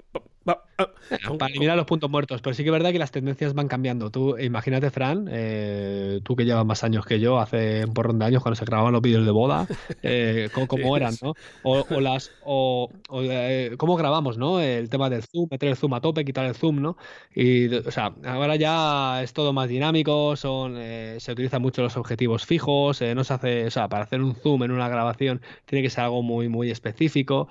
para 0.46 1.50
eliminar 1.50 1.76
los 1.76 1.86
puntos 1.86 2.08
muertos, 2.08 2.40
pero 2.40 2.54
sí 2.54 2.62
que 2.62 2.68
es 2.68 2.72
verdad 2.72 2.92
que 2.92 2.98
las 2.98 3.10
tendencias 3.10 3.54
van 3.54 3.66
cambiando. 3.66 4.10
Tú, 4.10 4.38
imagínate, 4.38 4.90
Fran, 4.90 5.28
eh, 5.30 6.20
tú 6.22 6.36
que 6.36 6.44
llevas 6.44 6.64
más 6.64 6.84
años 6.84 7.04
que 7.04 7.18
yo, 7.18 7.38
hace 7.38 7.84
un 7.84 7.94
porrón 7.94 8.18
de 8.18 8.26
años 8.26 8.42
cuando 8.42 8.56
se 8.56 8.64
grababan 8.64 8.92
los 8.92 9.02
vídeos 9.02 9.24
de 9.24 9.32
boda, 9.32 9.66
eh, 10.02 10.48
cómo, 10.52 10.96
eran, 10.96 11.14
¿no? 11.22 11.34
O, 11.62 11.84
las, 12.00 12.30
o, 12.44 12.90
eh, 13.22 13.74
cómo 13.76 13.96
grabamos, 13.96 14.38
¿no? 14.38 14.60
El 14.60 14.88
tema 14.88 15.10
del 15.10 15.22
zoom, 15.22 15.48
meter 15.50 15.70
el 15.70 15.76
zoom 15.76 15.94
a 15.94 16.00
tope, 16.00 16.24
quitar 16.24 16.46
el 16.46 16.54
zoom, 16.54 16.80
¿no? 16.80 16.96
Y, 17.34 17.74
o 17.74 17.90
sea, 17.90 18.14
ahora 18.24 18.56
ya 18.56 19.22
es 19.22 19.32
todo 19.32 19.52
más 19.52 19.68
dinámico, 19.68 20.36
son, 20.36 20.76
se 20.76 21.32
utilizan 21.32 21.62
mucho 21.62 21.82
los 21.82 21.96
objetivos 21.96 22.46
fijos, 22.46 23.00
no 23.02 23.24
se 23.24 23.34
hace, 23.34 23.66
o 23.66 23.70
sea, 23.70 23.88
para 23.88 24.04
hacer 24.04 24.22
un 24.22 24.34
zoom 24.36 24.62
en 24.64 24.70
una 24.70 24.88
grabación 24.88 25.40
tiene 25.64 25.82
que 25.82 25.90
ser 25.90 26.04
algo 26.04 26.22
muy, 26.22 26.48
muy 26.48 26.70
específico. 26.70 27.48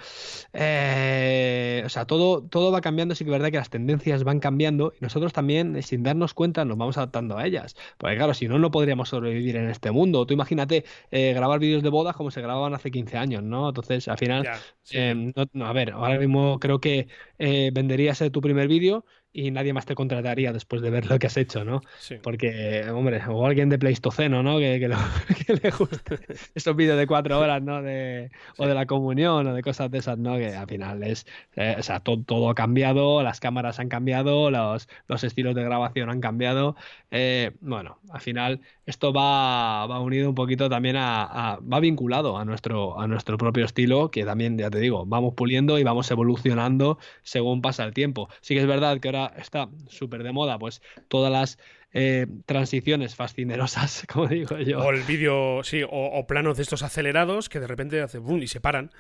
o 0.53 1.89
sea, 1.89 2.05
todo, 2.07 2.43
todo 2.43 2.71
va 2.71 2.81
cambiando, 2.85 3.15
sí 3.15 3.25
que 3.25 3.31
es 3.31 3.33
verdad 3.33 3.49
que 3.49 3.57
las 3.57 3.71
tendencias 3.71 4.23
van 4.23 4.39
cambiando 4.39 4.93
y 4.95 5.03
nosotros 5.03 5.33
también, 5.33 5.75
eh, 5.75 5.81
sin 5.81 6.03
darnos 6.03 6.35
cuenta, 6.35 6.63
nos 6.65 6.77
vamos 6.77 6.97
adaptando 6.97 7.35
a 7.35 7.45
ellas. 7.47 7.75
Porque 7.97 8.15
claro, 8.15 8.35
si 8.35 8.47
no, 8.47 8.59
no 8.59 8.69
podríamos 8.69 9.09
sobrevivir 9.09 9.55
en 9.55 9.69
este 9.71 9.89
mundo. 9.89 10.25
Tú 10.27 10.35
imagínate 10.35 10.85
eh, 11.09 11.33
grabar 11.33 11.59
vídeos 11.59 11.81
de 11.81 11.89
bodas 11.89 12.15
como 12.15 12.29
se 12.29 12.41
grababan 12.41 12.75
hace 12.75 12.91
15 12.91 13.17
años, 13.17 13.41
¿no? 13.41 13.69
Entonces, 13.69 14.07
al 14.07 14.19
final, 14.19 14.47
em, 14.91 15.33
a 15.61 15.73
ver, 15.73 15.91
ahora 15.93 16.19
mismo 16.19 16.59
creo 16.59 16.79
que 16.79 17.07
eh, 17.39 17.71
venderías 17.73 18.21
tu 18.31 18.41
primer 18.41 18.67
vídeo 18.67 19.03
y 19.35 19.51
nadie 19.51 19.73
más 19.73 19.85
te 19.85 19.95
contrataría 19.95 20.53
después 20.53 20.81
de 20.81 20.89
ver 20.89 21.07
lo 21.07 21.19
que 21.19 21.27
has 21.27 21.35
hecho, 21.35 21.65
¿no? 21.65 21.81
Porque, 22.23 22.85
hombre, 22.89 23.21
o 23.27 23.45
alguien 23.45 23.67
de 23.67 23.77
Pleistoceno, 23.77 24.41
¿no? 24.41 24.59
Que, 24.59 24.79
le 25.61 25.71
guste 25.71 26.19
esos 26.55 26.73
vídeos 26.73 26.97
de 26.97 27.05
cuatro 27.05 27.37
horas, 27.37 27.61
¿no? 27.61 27.81
De, 27.81 28.31
O 28.57 28.65
de 28.65 28.73
la 28.73 28.85
comunión 28.85 29.45
o 29.45 29.53
de 29.53 29.61
cosas 29.61 29.91
de 29.91 29.97
esas, 29.97 30.17
¿no? 30.17 30.37
Que 30.37 30.55
al 30.55 30.67
final 30.67 31.03
es, 31.03 31.27
eh, 31.57 31.75
o 31.77 31.83
sea, 31.83 31.99
todo, 31.99 32.49
ha 32.49 32.55
cambiado, 32.55 33.23
las 33.23 33.41
cámaras 33.41 33.79
han 33.79 33.89
cambiado, 33.89 34.49
los, 34.49 34.87
los 35.09 35.23
estilos 35.25 35.53
de 35.53 35.65
grabación 35.65 36.09
han 36.09 36.21
cambiado. 36.21 36.77
Eh, 37.11 37.51
bueno, 37.59 37.99
al 38.11 38.21
final 38.21 38.61
esto 38.85 39.11
va, 39.11 39.85
va 39.85 39.99
unido 39.99 40.29
un 40.29 40.35
poquito 40.35 40.69
también 40.69 40.95
a, 40.97 41.59
va 41.61 41.79
vinculado 41.81 42.37
a 42.37 42.45
nuestro, 42.45 42.97
a 42.99 43.07
nuestro 43.07 43.37
propio 43.37 43.65
estilo, 43.65 44.11
que 44.11 44.23
también, 44.23 44.57
ya 44.57 44.69
te 44.69 44.79
digo, 44.79 45.05
vamos 45.05 45.33
puliendo 45.33 45.77
y 45.77 45.83
vamos 45.83 46.09
evolucionando 46.09 46.99
según 47.23 47.61
pasa 47.61 47.83
el 47.83 47.93
tiempo. 47.93 48.29
Sí 48.39 48.53
que 48.53 48.61
es 48.61 48.67
verdad 48.67 48.99
que 49.01 49.09
ahora 49.09 49.24
está 49.37 49.69
súper 49.87 50.23
de 50.23 50.31
moda, 50.31 50.57
pues 50.59 50.81
todas 51.07 51.31
las 51.31 51.57
eh, 51.97 52.27
transiciones 52.45 53.15
fascinerosas, 53.15 54.05
como 54.13 54.27
digo 54.27 54.57
yo. 54.57 54.79
O 54.79 54.91
el 54.91 55.03
vídeo, 55.03 55.63
sí, 55.63 55.81
o, 55.89 56.27
planos 56.27 56.57
de 56.57 56.63
estos 56.63 56.83
acelerados 56.83 57.47
que 57.47 57.61
de 57.61 57.67
repente 57.67 58.01
hace 58.01 58.17
boom 58.17 58.43
y 58.43 58.47
se 58.47 58.59
paran. 58.59 58.91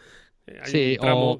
Eh, 0.47 0.59
sí, 0.63 0.97
pero 1.01 1.39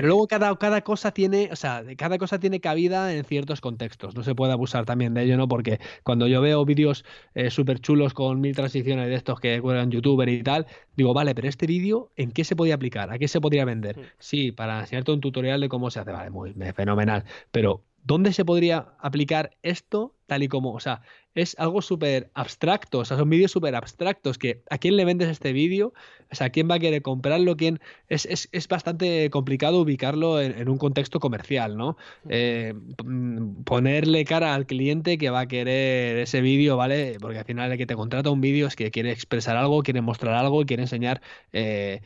luego 0.00 0.26
cada, 0.28 0.56
cada 0.56 0.80
cosa 0.80 1.12
tiene, 1.12 1.50
o 1.52 1.56
sea, 1.56 1.84
cada 1.98 2.16
cosa 2.16 2.38
tiene 2.38 2.60
cabida 2.60 3.12
en 3.12 3.24
ciertos 3.24 3.60
contextos. 3.60 4.14
No 4.14 4.22
se 4.22 4.34
puede 4.34 4.52
abusar 4.52 4.86
también 4.86 5.12
de 5.12 5.24
ello, 5.24 5.36
¿no? 5.36 5.46
Porque 5.46 5.78
cuando 6.04 6.26
yo 6.26 6.40
veo 6.40 6.64
vídeos 6.64 7.04
eh, 7.34 7.50
súper 7.50 7.80
chulos 7.80 8.14
con 8.14 8.40
mil 8.40 8.54
transiciones 8.56 9.08
de 9.08 9.14
estos 9.16 9.40
que 9.40 9.60
cuelgan 9.60 9.90
youtuber 9.90 10.28
y 10.30 10.42
tal, 10.42 10.66
digo, 10.96 11.12
vale, 11.12 11.34
pero 11.34 11.48
este 11.48 11.66
vídeo, 11.66 12.12
¿en 12.16 12.30
qué 12.30 12.44
se 12.44 12.56
podía 12.56 12.76
aplicar? 12.76 13.12
¿A 13.12 13.18
qué 13.18 13.28
se 13.28 13.42
podría 13.42 13.66
vender? 13.66 13.98
Mm. 13.98 14.02
Sí, 14.18 14.52
para 14.52 14.80
enseñarte 14.80 15.12
un 15.12 15.20
tutorial 15.20 15.60
de 15.60 15.68
cómo 15.68 15.90
se 15.90 16.00
hace, 16.00 16.12
vale, 16.12 16.30
muy 16.30 16.54
fenomenal. 16.74 17.24
Pero 17.50 17.82
¿Dónde 18.04 18.34
se 18.34 18.44
podría 18.44 18.94
aplicar 18.98 19.56
esto 19.62 20.14
tal 20.26 20.42
y 20.42 20.48
como? 20.48 20.72
O 20.74 20.80
sea, 20.80 21.00
es 21.34 21.56
algo 21.58 21.80
súper 21.80 22.30
abstracto, 22.34 22.98
o 22.98 23.04
sea, 23.04 23.16
son 23.16 23.30
vídeos 23.30 23.50
súper 23.50 23.74
abstractos 23.74 24.36
que 24.38 24.62
¿a 24.70 24.76
quién 24.76 24.96
le 24.96 25.06
vendes 25.06 25.28
este 25.30 25.52
vídeo? 25.54 25.94
O 26.30 26.34
sea, 26.34 26.50
¿quién 26.50 26.70
va 26.70 26.74
a 26.74 26.78
querer 26.78 27.00
comprarlo? 27.00 27.56
¿Quién? 27.56 27.80
Es, 28.08 28.26
es, 28.26 28.50
es 28.52 28.68
bastante 28.68 29.30
complicado 29.30 29.80
ubicarlo 29.80 30.40
en, 30.40 30.68
un 30.68 30.76
contexto 30.76 31.18
comercial, 31.18 31.78
¿no? 31.78 31.96
Eh, 32.28 32.74
ponerle 33.64 34.24
cara 34.26 34.54
al 34.54 34.66
cliente 34.66 35.16
que 35.16 35.30
va 35.30 35.40
a 35.40 35.48
querer 35.48 36.18
ese 36.18 36.42
vídeo, 36.42 36.76
¿vale? 36.76 37.16
Porque 37.20 37.38
al 37.38 37.44
final 37.46 37.72
el 37.72 37.78
que 37.78 37.86
te 37.86 37.96
contrata 37.96 38.30
un 38.30 38.42
vídeo 38.42 38.66
es 38.66 38.76
que 38.76 38.90
quiere 38.90 39.12
expresar 39.12 39.56
algo, 39.56 39.82
quiere 39.82 40.02
mostrar 40.02 40.34
algo, 40.34 40.64
quiere 40.66 40.82
enseñar... 40.82 41.22
Eh, 41.52 42.02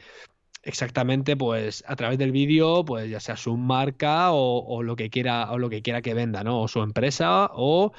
exactamente 0.62 1.36
pues 1.36 1.84
a 1.86 1.96
través 1.96 2.18
del 2.18 2.32
vídeo 2.32 2.84
pues 2.84 3.09
ya 3.11 3.20
sea 3.20 3.36
su 3.36 3.56
marca 3.56 4.32
o, 4.32 4.82
lo 4.82 4.96
que 4.96 5.11
quiera 5.11 5.50
o 5.52 5.59
lo 5.59 5.70
que 5.70 5.82
quiera 5.82 6.02
que 6.02 6.14
venda 6.14 6.44
no 6.44 6.62
o 6.62 6.68
su 6.68 6.82
empresa 6.82 7.50
o 7.52 7.92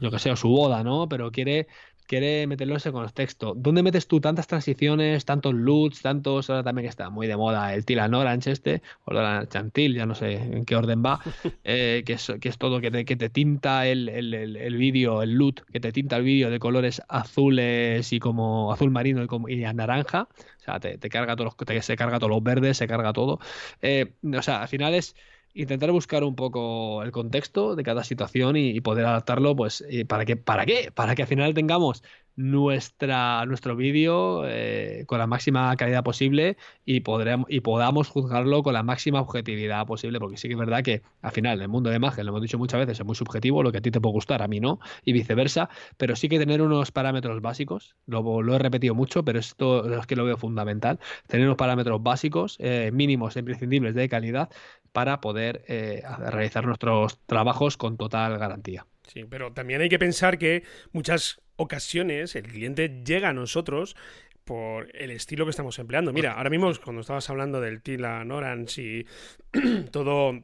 yo 0.00 0.10
que 0.10 0.18
sé 0.18 0.30
o 0.30 0.36
su 0.36 0.48
boda 0.48 0.82
no 0.82 1.08
pero 1.08 1.30
quiere 1.30 1.68
quiere 2.10 2.48
meterlo 2.48 2.74
en 2.74 2.78
ese 2.78 2.90
contexto. 2.90 3.54
¿Dónde 3.56 3.84
metes 3.84 4.08
tú 4.08 4.20
tantas 4.20 4.48
transiciones, 4.48 5.24
tantos 5.24 5.54
loots, 5.54 6.02
tantos, 6.02 6.50
ahora 6.50 6.64
también 6.64 6.86
que 6.86 6.88
está 6.88 7.08
muy 7.08 7.28
de 7.28 7.36
moda 7.36 7.72
el 7.72 7.84
Tilan 7.84 8.12
Orange 8.14 8.50
este, 8.50 8.82
o 9.04 9.12
el 9.12 9.48
Chantil, 9.48 9.94
ya 9.94 10.06
no 10.06 10.16
sé 10.16 10.32
en 10.32 10.64
qué 10.64 10.74
orden 10.74 11.04
va, 11.04 11.20
eh, 11.62 12.02
que, 12.04 12.14
es, 12.14 12.32
que 12.40 12.48
es 12.48 12.58
todo 12.58 12.80
que 12.80 12.90
te, 12.90 13.04
que 13.04 13.14
te 13.14 13.30
tinta 13.30 13.86
el, 13.86 14.08
el, 14.08 14.34
el, 14.34 14.76
vídeo, 14.76 15.22
el 15.22 15.34
loot, 15.34 15.60
que 15.70 15.78
te 15.78 15.92
tinta 15.92 16.16
el 16.16 16.24
vídeo 16.24 16.50
de 16.50 16.58
colores 16.58 17.00
azules 17.06 18.12
y 18.12 18.18
como 18.18 18.72
azul 18.72 18.90
marino 18.90 19.22
y, 19.22 19.28
como, 19.28 19.48
y 19.48 19.58
naranja, 19.58 20.22
o 20.22 20.64
sea, 20.64 20.80
te, 20.80 20.98
carga 21.10 21.36
todos 21.36 21.54
los, 21.56 21.84
se 21.84 21.96
carga 21.96 22.18
todos 22.18 22.30
los 22.30 22.42
verdes, 22.42 22.76
se 22.76 22.88
carga 22.88 23.12
todo. 23.12 23.38
Eh, 23.82 24.14
o 24.36 24.42
sea, 24.42 24.62
al 24.62 24.68
final 24.68 24.94
es 24.94 25.14
intentar 25.54 25.90
buscar 25.92 26.24
un 26.24 26.36
poco 26.36 27.02
el 27.02 27.10
contexto 27.12 27.76
de 27.76 27.82
cada 27.82 28.04
situación 28.04 28.56
y, 28.56 28.80
poder 28.80 29.06
adaptarlo, 29.06 29.54
pues, 29.56 29.84
¿para 30.08 30.24
qué? 30.24 30.36
¿Para 30.36 30.66
qué? 30.66 30.90
Para 30.94 31.14
que 31.14 31.22
al 31.22 31.28
final 31.28 31.54
tengamos 31.54 32.02
nuestra, 32.40 33.44
nuestro 33.46 33.76
vídeo 33.76 34.42
eh, 34.46 35.04
con 35.06 35.18
la 35.18 35.26
máxima 35.26 35.76
calidad 35.76 36.02
posible 36.02 36.56
y, 36.84 37.00
podremos, 37.00 37.46
y 37.50 37.60
podamos 37.60 38.08
juzgarlo 38.08 38.62
con 38.62 38.72
la 38.72 38.82
máxima 38.82 39.20
objetividad 39.20 39.86
posible, 39.86 40.18
porque 40.18 40.36
sí 40.36 40.48
que 40.48 40.54
es 40.54 40.58
verdad 40.58 40.82
que 40.82 41.02
al 41.22 41.32
final 41.32 41.60
el 41.60 41.68
mundo 41.68 41.90
de 41.90 41.96
imagen, 41.96 42.24
lo 42.24 42.30
hemos 42.30 42.42
dicho 42.42 42.58
muchas 42.58 42.80
veces, 42.80 42.98
es 42.98 43.06
muy 43.06 43.14
subjetivo, 43.14 43.62
lo 43.62 43.72
que 43.72 43.78
a 43.78 43.80
ti 43.80 43.90
te 43.90 44.00
puede 44.00 44.14
gustar, 44.14 44.42
a 44.42 44.48
mí 44.48 44.58
no, 44.58 44.80
y 45.04 45.12
viceversa, 45.12 45.68
pero 45.96 46.16
sí 46.16 46.28
que 46.28 46.38
tener 46.38 46.62
unos 46.62 46.92
parámetros 46.92 47.42
básicos, 47.42 47.94
lo, 48.06 48.42
lo 48.42 48.54
he 48.54 48.58
repetido 48.58 48.94
mucho, 48.94 49.24
pero 49.24 49.38
esto 49.38 49.98
es 49.98 50.06
que 50.06 50.16
lo 50.16 50.24
veo 50.24 50.36
fundamental, 50.36 50.98
tener 51.26 51.46
unos 51.46 51.58
parámetros 51.58 52.02
básicos, 52.02 52.56
eh, 52.58 52.90
mínimos 52.92 53.36
e 53.36 53.40
imprescindibles 53.40 53.94
de 53.94 54.08
calidad 54.08 54.48
para 54.92 55.20
poder 55.20 55.64
eh, 55.68 56.02
realizar 56.30 56.66
nuestros 56.66 57.18
trabajos 57.26 57.76
con 57.76 57.96
total 57.96 58.38
garantía. 58.38 58.86
Sí, 59.06 59.24
pero 59.24 59.52
también 59.52 59.80
hay 59.80 59.88
que 59.88 59.98
pensar 59.98 60.38
que 60.38 60.62
muchas 60.92 61.40
ocasiones 61.56 62.36
el 62.36 62.44
cliente 62.44 63.02
llega 63.04 63.30
a 63.30 63.32
nosotros 63.32 63.96
por 64.44 64.94
el 64.96 65.10
estilo 65.10 65.44
que 65.44 65.50
estamos 65.50 65.78
empleando. 65.78 66.12
Mira, 66.12 66.32
ahora 66.32 66.50
mismo 66.50 66.72
cuando 66.82 67.02
estabas 67.02 67.28
hablando 67.30 67.60
del 67.60 67.82
Tila 67.82 68.24
Orange 68.28 68.82
y 68.82 69.06
todo 69.90 70.42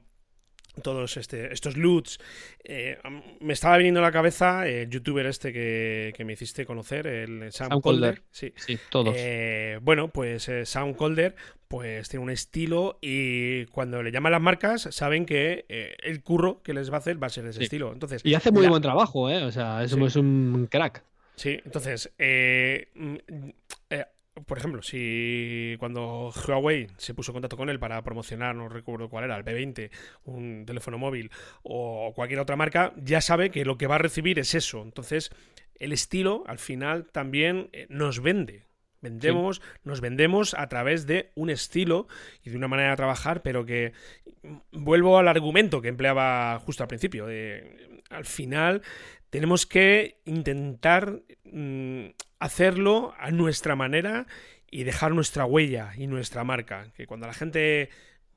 todos 0.82 1.16
este, 1.16 1.52
estos 1.52 1.76
loots. 1.76 2.18
Eh, 2.62 2.98
me 3.40 3.52
estaba 3.52 3.76
viniendo 3.76 4.00
a 4.00 4.02
la 4.02 4.12
cabeza 4.12 4.66
el 4.66 4.90
youtuber 4.90 5.26
este 5.26 5.52
que, 5.52 6.24
me 6.24 6.34
hiciste 6.34 6.66
conocer, 6.66 7.06
el 7.06 7.52
Sam, 7.52 7.80
Calder. 7.80 8.22
Sí. 8.30 8.52
todos. 8.90 9.14
Eh, 9.16 9.78
bueno, 9.82 10.08
pues 10.08 10.48
eh, 10.48 10.66
Sam 10.66 10.94
pues 11.68 12.08
tiene 12.08 12.24
un 12.24 12.30
estilo 12.30 12.98
y 13.00 13.66
cuando 13.66 14.02
le 14.02 14.12
llaman 14.12 14.32
las 14.32 14.40
marcas 14.40 14.88
saben 14.90 15.26
que 15.26 15.64
el 16.02 16.22
curro 16.22 16.62
que 16.62 16.74
les 16.74 16.90
va 16.90 16.96
a 16.96 16.98
hacer 16.98 17.22
va 17.22 17.26
a 17.26 17.30
ser 17.30 17.44
de 17.44 17.50
ese 17.50 17.64
estilo. 17.64 17.92
Entonces, 17.92 18.22
y 18.24 18.34
hace 18.34 18.50
muy 18.50 18.66
buen 18.68 18.82
trabajo, 18.82 19.30
¿eh? 19.30 19.42
O 19.44 19.52
sea, 19.52 19.82
es, 19.82 19.92
es 19.92 20.16
un 20.16 20.68
crack. 20.70 21.02
Sí, 21.36 21.60
entonces, 21.64 22.12
mm, 22.18 23.16
por 24.44 24.58
ejemplo, 24.58 24.82
si 24.82 25.76
cuando 25.78 26.32
Huawei 26.46 26.88
se 26.98 27.14
puso 27.14 27.30
en 27.30 27.34
contacto 27.34 27.56
con 27.56 27.70
él 27.70 27.78
para 27.78 28.02
promocionar, 28.02 28.54
no 28.54 28.68
recuerdo 28.68 29.08
cuál 29.08 29.24
era, 29.24 29.36
el 29.36 29.44
P20, 29.44 29.90
un 30.24 30.64
teléfono 30.66 30.98
móvil 30.98 31.30
o 31.62 32.12
cualquier 32.14 32.40
otra 32.40 32.56
marca, 32.56 32.92
ya 32.96 33.20
sabe 33.20 33.50
que 33.50 33.64
lo 33.64 33.78
que 33.78 33.86
va 33.86 33.94
a 33.94 33.98
recibir 33.98 34.38
es 34.38 34.54
eso. 34.54 34.82
Entonces, 34.82 35.30
el 35.76 35.92
estilo 35.92 36.44
al 36.46 36.58
final 36.58 37.06
también 37.06 37.70
eh, 37.72 37.86
nos 37.88 38.20
vende. 38.20 38.65
Vendemos, 39.06 39.62
nos 39.84 40.00
vendemos 40.00 40.54
a 40.54 40.68
través 40.68 41.06
de 41.06 41.30
un 41.36 41.48
estilo 41.48 42.08
y 42.42 42.50
de 42.50 42.56
una 42.56 42.66
manera 42.66 42.90
de 42.90 42.96
trabajar, 42.96 43.42
pero 43.42 43.64
que 43.64 43.92
mm, 44.42 44.56
vuelvo 44.72 45.18
al 45.18 45.28
argumento 45.28 45.80
que 45.80 45.88
empleaba 45.88 46.58
justo 46.58 46.82
al 46.82 46.88
principio. 46.88 47.28
Al 48.10 48.24
final 48.24 48.82
tenemos 49.30 49.64
que 49.64 50.18
intentar 50.24 51.20
mm, 51.44 52.06
hacerlo 52.40 53.14
a 53.18 53.30
nuestra 53.30 53.76
manera 53.76 54.26
y 54.70 54.82
dejar 54.82 55.14
nuestra 55.14 55.44
huella 55.44 55.92
y 55.96 56.08
nuestra 56.08 56.42
marca. 56.42 56.92
Que 56.96 57.06
cuando 57.06 57.28
la 57.28 57.32
gente 57.32 57.90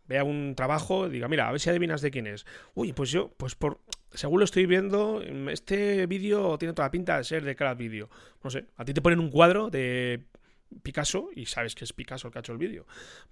vea 0.08 0.24
un 0.24 0.54
trabajo, 0.56 1.10
diga, 1.10 1.28
mira, 1.28 1.48
a 1.48 1.52
ver 1.52 1.60
si 1.60 1.70
adivinas 1.72 2.02
de 2.02 2.12
quién 2.12 2.28
es. 2.28 2.46
Uy, 2.76 2.94
pues 2.94 3.10
yo, 3.10 3.32
pues 3.38 3.56
por, 3.56 3.80
según 4.14 4.40
lo 4.40 4.46
estoy 4.46 4.66
viendo, 4.66 5.22
este 5.50 6.08
vídeo 6.08 6.58
tiene 6.58 6.74
toda 6.74 6.88
la 6.88 6.92
pinta 6.92 7.18
de 7.18 7.24
ser 7.24 7.44
de 7.44 7.56
cada 7.56 7.76
vídeo. 7.76 8.10
No 8.44 8.50
sé, 8.50 8.66
a 8.76 8.86
ti 8.86 8.94
te 8.94 9.02
ponen 9.02 9.20
un 9.20 9.30
cuadro 9.30 9.70
de 9.70 10.24
Picasso 10.84 11.30
y 11.36 11.46
sabes 11.46 11.76
que 11.76 11.84
es 11.84 11.94
Picasso 11.94 12.28
el 12.28 12.32
que 12.32 12.40
ha 12.40 12.42
hecho 12.42 12.52
el 12.52 12.58
vídeo. 12.58 12.86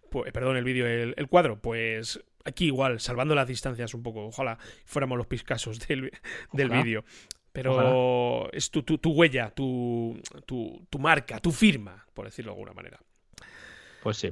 Pues, 0.10 0.32
perdón, 0.32 0.58
el 0.58 0.64
vídeo, 0.64 0.88
el, 0.88 1.28
cuadro. 1.28 1.60
Pues 1.60 2.20
aquí 2.46 2.66
igual, 2.66 3.00
salvando 3.00 3.36
las 3.36 3.48
distancias 3.48 3.94
un 3.94 4.04
poco. 4.04 4.26
Ojalá 4.26 4.58
fuéramos 4.86 5.18
los 5.18 5.28
Picassos 5.28 5.88
del, 5.88 6.12
del 6.54 6.70
vídeo. 6.70 7.04
Pero 7.52 8.52
es 8.52 8.70
tu, 8.70 8.84
tu, 8.84 9.12
huella, 9.12 9.50
tu, 9.50 10.22
tu, 10.46 11.00
marca, 11.00 11.40
tu 11.40 11.52
firma, 11.52 12.06
por 12.14 12.26
decirlo 12.26 12.52
de 12.52 12.54
alguna 12.54 12.74
manera. 12.74 13.00
Pues 14.04 14.18
sí. 14.18 14.32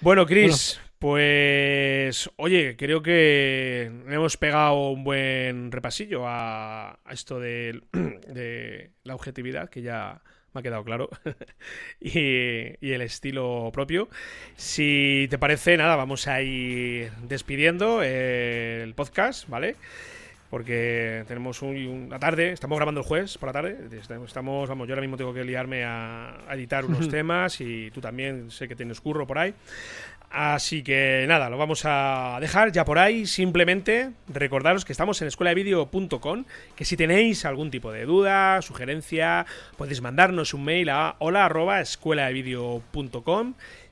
Bueno, 0.00 0.26
Chris, 0.26 0.80
pues 0.98 2.28
oye, 2.36 2.76
creo 2.76 3.02
que 3.02 3.84
hemos 4.08 4.36
pegado 4.36 4.90
un 4.90 5.04
buen 5.04 5.70
repasillo 5.70 6.24
a, 6.26 6.98
esto 7.08 7.38
de, 7.38 7.82
de, 7.92 8.90
la 9.04 9.14
objetividad, 9.14 9.70
que 9.70 9.82
ya 9.82 10.22
me 10.56 10.60
ha 10.60 10.62
quedado 10.62 10.84
claro, 10.84 11.10
y, 12.00 12.18
y, 12.80 12.92
el 12.92 13.02
estilo 13.02 13.70
propio. 13.72 14.08
Si 14.56 15.26
te 15.30 15.38
parece, 15.38 15.76
nada, 15.76 15.96
vamos 15.96 16.26
a 16.26 16.42
ir 16.42 17.12
despidiendo 17.28 18.02
el 18.02 18.94
podcast, 18.94 19.48
¿vale? 19.48 19.76
porque 20.50 21.24
tenemos 21.26 21.60
una 21.62 22.18
tarde, 22.18 22.52
estamos 22.52 22.76
grabando 22.76 23.00
el 23.00 23.06
jueves 23.06 23.36
por 23.36 23.48
la 23.48 23.52
tarde, 23.52 23.76
estamos, 24.00 24.68
vamos, 24.68 24.88
yo 24.88 24.94
ahora 24.94 25.00
mismo 25.00 25.16
tengo 25.16 25.34
que 25.34 25.44
liarme 25.44 25.84
a, 25.84 26.38
editar 26.52 26.84
unos 26.84 27.08
temas 27.10 27.60
y 27.60 27.90
tú 27.90 28.00
también 28.00 28.50
sé 28.50 28.68
que 28.68 28.76
tienes 28.76 29.00
curro 29.00 29.26
por 29.26 29.38
ahí. 29.38 29.54
Así 30.38 30.82
que 30.82 31.24
nada, 31.26 31.48
lo 31.48 31.56
vamos 31.56 31.86
a 31.86 32.36
dejar 32.42 32.70
ya 32.70 32.84
por 32.84 32.98
ahí. 32.98 33.24
Simplemente 33.24 34.10
recordaros 34.28 34.84
que 34.84 34.92
estamos 34.92 35.22
en 35.22 35.28
escueladevideo.com, 35.28 36.44
que 36.76 36.84
si 36.84 36.94
tenéis 36.94 37.46
algún 37.46 37.70
tipo 37.70 37.90
de 37.90 38.04
duda, 38.04 38.60
sugerencia, 38.60 39.46
podéis 39.78 40.02
mandarnos 40.02 40.52
un 40.52 40.66
mail 40.66 40.90
a 40.90 41.16
hola 41.20 41.48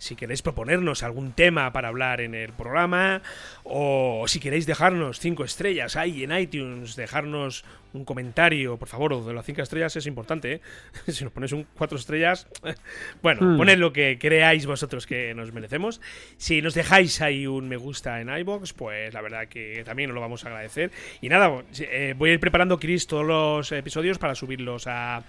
si 0.05 0.17
queréis 0.17 0.43
proponernos 0.43 1.03
algún 1.03 1.33
tema 1.33 1.73
para 1.73 1.89
hablar 1.89 2.21
en 2.21 2.35
el 2.35 2.53
programa 2.53 3.23
o 3.63 4.27
si 4.29 4.39
queréis 4.39 4.67
dejarnos 4.67 5.19
cinco 5.19 5.45
estrellas 5.45 5.97
ahí 5.97 6.25
en 6.25 6.37
iTunes, 6.37 6.95
dejarnos 6.95 7.65
un 7.95 8.05
comentario, 8.05 8.77
por 8.77 8.89
favor, 8.89 9.25
de 9.25 9.33
las 9.33 9.47
cinco 9.47 9.63
estrellas 9.63 9.97
es 9.97 10.07
importante, 10.07 10.55
¿eh? 10.55 10.61
si 11.13 11.25
nos 11.25 11.33
ponéis 11.33 11.53
un 11.53 11.67
cuatro 11.79 11.97
estrellas, 11.97 12.47
bueno, 13.23 13.41
hmm. 13.43 13.57
poned 13.57 13.79
lo 13.79 13.93
que 13.93 14.19
creáis 14.19 14.67
vosotros 14.67 15.07
que 15.07 15.33
nos 15.35 15.53
merecemos. 15.53 16.01
Si 16.37 16.61
nos 16.61 16.75
dejáis 16.75 17.23
ahí 17.23 17.47
un 17.47 17.69
me 17.69 17.77
gusta 17.77 18.21
en 18.21 18.29
iBox, 18.29 18.75
pues 18.75 19.15
la 19.15 19.23
verdad 19.23 19.47
que 19.49 19.83
también 19.87 20.11
os 20.11 20.15
lo 20.15 20.21
vamos 20.21 20.45
a 20.45 20.49
agradecer. 20.49 20.91
Y 21.23 21.29
nada, 21.29 21.63
eh, 21.79 22.15
voy 22.19 22.31
a 22.31 22.33
ir 22.35 22.41
preparando, 22.41 22.79
Chris, 22.79 23.07
todos 23.07 23.25
los 23.25 23.73
episodios 23.73 24.19
para 24.19 24.35
subirlos 24.35 24.87
a, 24.87 25.23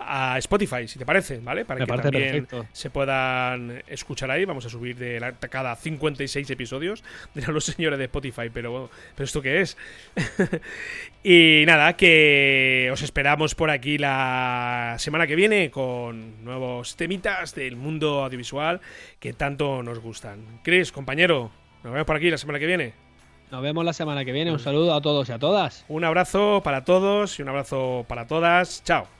a 0.00 0.38
Spotify, 0.38 0.88
si 0.88 0.98
te 0.98 1.06
parece, 1.06 1.38
¿vale? 1.38 1.64
Para 1.64 1.84
que 1.84 1.86
también 1.86 2.48
se 2.72 2.90
puedan 2.90 3.82
escuchar 3.86 4.30
ahí. 4.30 4.44
Vamos 4.44 4.66
a 4.66 4.68
subir 4.68 4.96
de 4.96 5.20
la, 5.20 5.32
cada 5.32 5.76
56 5.76 6.50
episodios 6.50 7.04
de 7.34 7.46
los 7.52 7.64
señores 7.64 7.98
de 7.98 8.06
Spotify, 8.06 8.50
pero, 8.52 8.90
pero 9.14 9.24
¿esto 9.24 9.42
qué 9.42 9.60
es? 9.60 9.76
y 11.22 11.64
nada, 11.66 11.96
que 11.96 12.88
os 12.92 13.02
esperamos 13.02 13.54
por 13.54 13.70
aquí 13.70 13.98
la 13.98 14.96
semana 14.98 15.26
que 15.26 15.36
viene 15.36 15.70
con 15.70 16.44
nuevos 16.44 16.96
temitas 16.96 17.54
del 17.54 17.76
mundo 17.76 18.24
audiovisual 18.24 18.80
que 19.18 19.32
tanto 19.32 19.82
nos 19.82 19.98
gustan. 19.98 20.60
Chris, 20.62 20.92
compañero, 20.92 21.50
nos 21.84 21.92
vemos 21.92 22.06
por 22.06 22.16
aquí 22.16 22.30
la 22.30 22.38
semana 22.38 22.58
que 22.58 22.66
viene. 22.66 23.10
Nos 23.50 23.62
vemos 23.62 23.84
la 23.84 23.92
semana 23.92 24.24
que 24.24 24.32
viene. 24.32 24.52
Un 24.52 24.60
saludo 24.60 24.94
a 24.94 25.00
todos 25.00 25.28
y 25.28 25.32
a 25.32 25.38
todas. 25.38 25.84
Un 25.88 26.04
abrazo 26.04 26.60
para 26.62 26.84
todos 26.84 27.38
y 27.38 27.42
un 27.42 27.48
abrazo 27.48 28.04
para 28.08 28.26
todas. 28.26 28.82
Chao. 28.84 29.19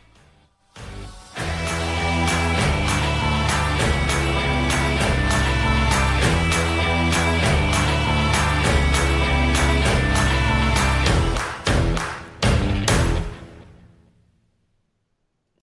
Bye. 0.75 1.20